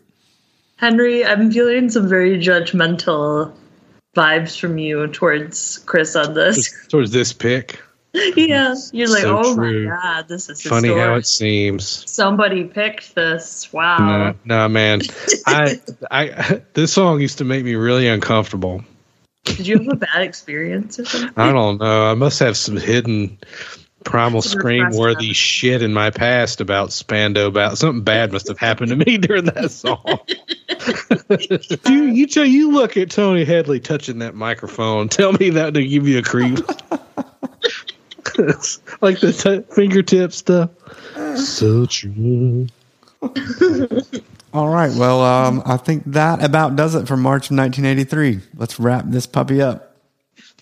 Henry, 0.77 1.25
I'm 1.25 1.51
feeling 1.51 1.89
some 1.89 2.07
very 2.07 2.37
judgmental 2.39 3.53
vibes 4.15 4.59
from 4.59 4.77
you 4.77 5.07
towards 5.07 5.79
Chris 5.79 6.15
on 6.15 6.33
this. 6.33 6.87
Towards 6.87 7.11
this 7.11 7.33
pick. 7.33 7.81
yeah, 8.13 8.75
you're 8.91 9.07
like, 9.07 9.21
So 9.21 9.39
oh 9.39 9.55
true. 9.55 9.87
my 9.87 9.95
god, 9.95 10.27
this 10.27 10.49
is 10.49 10.61
Funny 10.61 10.89
how 10.89 11.15
it 11.15 11.25
seems. 11.25 12.09
Somebody 12.11 12.65
picked 12.65 13.15
this. 13.15 13.71
Wow. 13.71 13.97
No, 13.99 14.35
no, 14.43 14.67
man. 14.67 15.01
I, 15.47 15.79
I, 16.09 16.61
this 16.73 16.91
song 16.91 17.21
used 17.21 17.37
to 17.37 17.45
make 17.45 17.63
me 17.63 17.75
really 17.75 18.09
uncomfortable. 18.09 18.83
Did 19.45 19.65
you 19.65 19.77
have 19.77 19.87
a 19.87 19.95
bad 19.95 20.23
experience 20.23 20.99
or 20.99 21.05
something? 21.05 21.31
I 21.37 21.53
don't 21.53 21.79
know. 21.79 22.05
I 22.05 22.13
must 22.13 22.39
have 22.39 22.57
some 22.57 22.75
hidden 22.75 23.39
primal 24.03 24.41
scream 24.41 24.89
worthy 24.91 25.31
shit 25.33 25.81
in 25.81 25.93
my 25.93 26.09
past 26.09 26.59
about 26.59 26.91
Spandau 26.91 27.47
about 27.47 27.77
something 27.77 28.03
bad 28.03 28.31
must 28.31 28.47
have 28.47 28.57
happened 28.57 28.89
to 28.89 28.95
me 28.95 29.17
during 29.17 29.45
that 29.45 29.71
song. 29.71 30.03
you 31.87 32.03
you 32.03 32.27
tell 32.27 32.45
you 32.45 32.71
look 32.71 32.97
at 32.97 33.09
Tony 33.09 33.45
Hadley 33.45 33.79
touching 33.79 34.19
that 34.19 34.35
microphone. 34.35 35.09
Tell 35.09 35.33
me 35.33 35.49
that 35.51 35.73
to 35.73 35.85
give 35.85 36.07
you 36.07 36.19
a 36.19 36.21
creep. 36.21 36.57
like 39.01 39.19
the 39.19 39.33
t- 39.33 39.73
fingertip 39.73 40.33
stuff. 40.33 40.69
So 41.37 41.85
true. 41.85 42.67
All 44.53 44.67
right. 44.67 44.91
Well, 44.93 45.21
um, 45.21 45.61
I 45.65 45.77
think 45.77 46.03
that 46.07 46.43
about 46.43 46.75
does 46.75 46.95
it 46.95 47.07
for 47.07 47.15
March 47.15 47.49
of 47.49 47.57
1983. 47.57 48.41
Let's 48.55 48.79
wrap 48.79 49.05
this 49.07 49.25
puppy 49.25 49.61
up. 49.61 49.90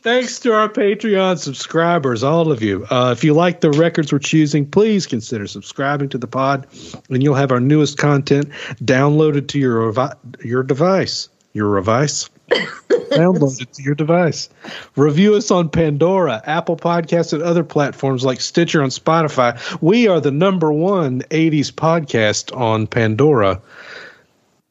Thanks 0.02 0.40
to 0.40 0.54
our 0.54 0.70
Patreon 0.70 1.40
subscribers, 1.40 2.24
all 2.24 2.54
of 2.54 2.62
you. 2.62 2.86
Uh, 2.90 3.14
if 3.16 3.26
you 3.26 3.34
like 3.34 3.60
the 3.60 3.72
records 3.72 4.14
we're 4.14 4.20
choosing, 4.20 4.66
please 4.66 5.06
consider 5.06 5.46
subscribing 5.46 6.08
to 6.10 6.18
the 6.18 6.28
pod, 6.28 6.68
and 7.10 7.22
you'll 7.22 7.36
have 7.36 7.52
our 7.52 7.60
newest 7.60 7.98
content 7.98 8.50
downloaded 8.82 9.50
to 9.50 9.60
your 9.60 9.92
revi- 9.92 10.16
your 10.42 10.64
device. 10.64 11.28
Your 11.52 11.76
device. 11.76 12.30
downloaded 12.50 13.70
to 13.74 13.84
your 13.84 13.96
device. 13.96 14.48
Review 14.96 15.36
us 15.36 15.52
on 15.52 15.68
Pandora, 15.68 16.42
Apple 16.46 16.78
Podcasts, 16.78 17.34
and 17.34 17.44
other 17.44 17.66
platforms 17.66 18.24
like 18.24 18.40
Stitcher 18.40 18.82
and 18.82 18.94
Spotify. 18.94 19.60
We 19.82 20.08
are 20.08 20.22
the 20.22 20.32
number 20.32 20.72
one 20.72 21.24
80s 21.24 21.74
podcast 21.74 22.56
on 22.56 22.88
Pandora, 22.88 23.62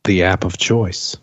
the 0.05 0.23
app 0.23 0.45
of 0.45 0.57
choice. 0.57 1.19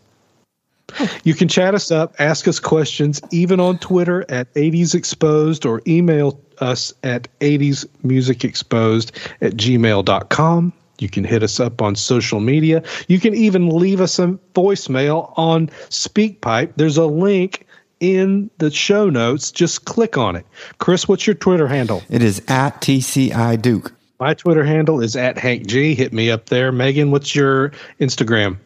You 1.23 1.33
can 1.33 1.47
chat 1.47 1.75
us 1.75 1.91
up, 1.91 2.15
ask 2.19 2.47
us 2.47 2.59
questions, 2.59 3.21
even 3.31 3.59
on 3.59 3.79
Twitter 3.79 4.25
at 4.29 4.53
80s 4.53 4.95
Exposed 4.95 5.65
or 5.65 5.81
email 5.87 6.39
us 6.59 6.93
at 7.03 7.27
80s 7.39 7.85
Music 8.03 8.43
Exposed 8.45 9.11
at 9.41 9.53
gmail.com. 9.53 10.73
You 10.99 11.09
can 11.09 11.23
hit 11.23 11.43
us 11.43 11.59
up 11.59 11.81
on 11.81 11.95
social 11.95 12.39
media. 12.39 12.83
You 13.07 13.19
can 13.19 13.33
even 13.33 13.69
leave 13.69 13.99
us 13.99 14.19
a 14.19 14.39
voicemail 14.53 15.33
on 15.37 15.67
SpeakPipe. 15.89 16.73
There's 16.77 16.97
a 16.97 17.05
link 17.05 17.67
in 17.99 18.49
the 18.59 18.71
show 18.71 19.09
notes. 19.09 19.51
Just 19.51 19.85
click 19.85 20.17
on 20.17 20.35
it. 20.35 20.45
Chris, 20.77 21.07
what's 21.07 21.27
your 21.27 21.33
Twitter 21.33 21.67
handle? 21.67 22.01
It 22.09 22.21
is 22.21 22.41
at 22.47 22.81
TCI 22.81 23.61
Duke. 23.61 23.93
My 24.19 24.33
Twitter 24.33 24.63
handle 24.63 25.01
is 25.01 25.17
at 25.17 25.37
Hank 25.37 25.67
G. 25.67 25.93
Hit 25.93 26.13
me 26.13 26.31
up 26.31 26.45
there. 26.45 26.71
Megan, 26.71 27.11
what's 27.11 27.35
your 27.35 27.71
Instagram? 27.99 28.57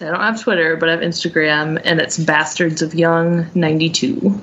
I 0.00 0.06
don't 0.06 0.20
have 0.20 0.40
Twitter, 0.42 0.76
but 0.76 0.88
I 0.88 0.92
have 0.92 1.00
Instagram, 1.00 1.80
and 1.84 2.00
it's 2.00 2.18
Bastards 2.18 2.82
of 2.82 2.94
Young 2.94 3.46
92. 3.54 4.40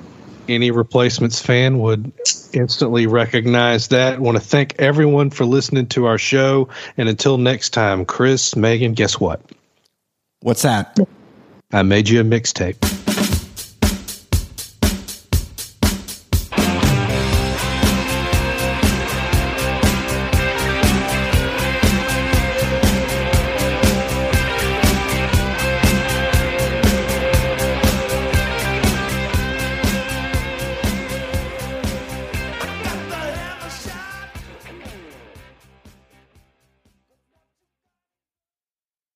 any 0.48 0.70
replacements 0.70 1.40
fan 1.40 1.78
would 1.78 2.12
instantly 2.52 3.06
recognize 3.06 3.88
that. 3.88 4.20
want 4.20 4.36
to 4.36 4.42
thank 4.42 4.74
everyone 4.78 5.30
for 5.30 5.44
listening 5.44 5.86
to 5.88 6.06
our 6.06 6.18
show. 6.18 6.68
And 6.96 7.08
until 7.08 7.38
next 7.38 7.70
time, 7.70 8.04
Chris, 8.04 8.56
Megan, 8.56 8.92
guess 8.94 9.20
what? 9.20 9.40
What's 10.40 10.62
that? 10.62 10.98
I 11.72 11.82
made 11.82 12.08
you 12.08 12.20
a 12.20 12.24
mixtape. 12.24 13.01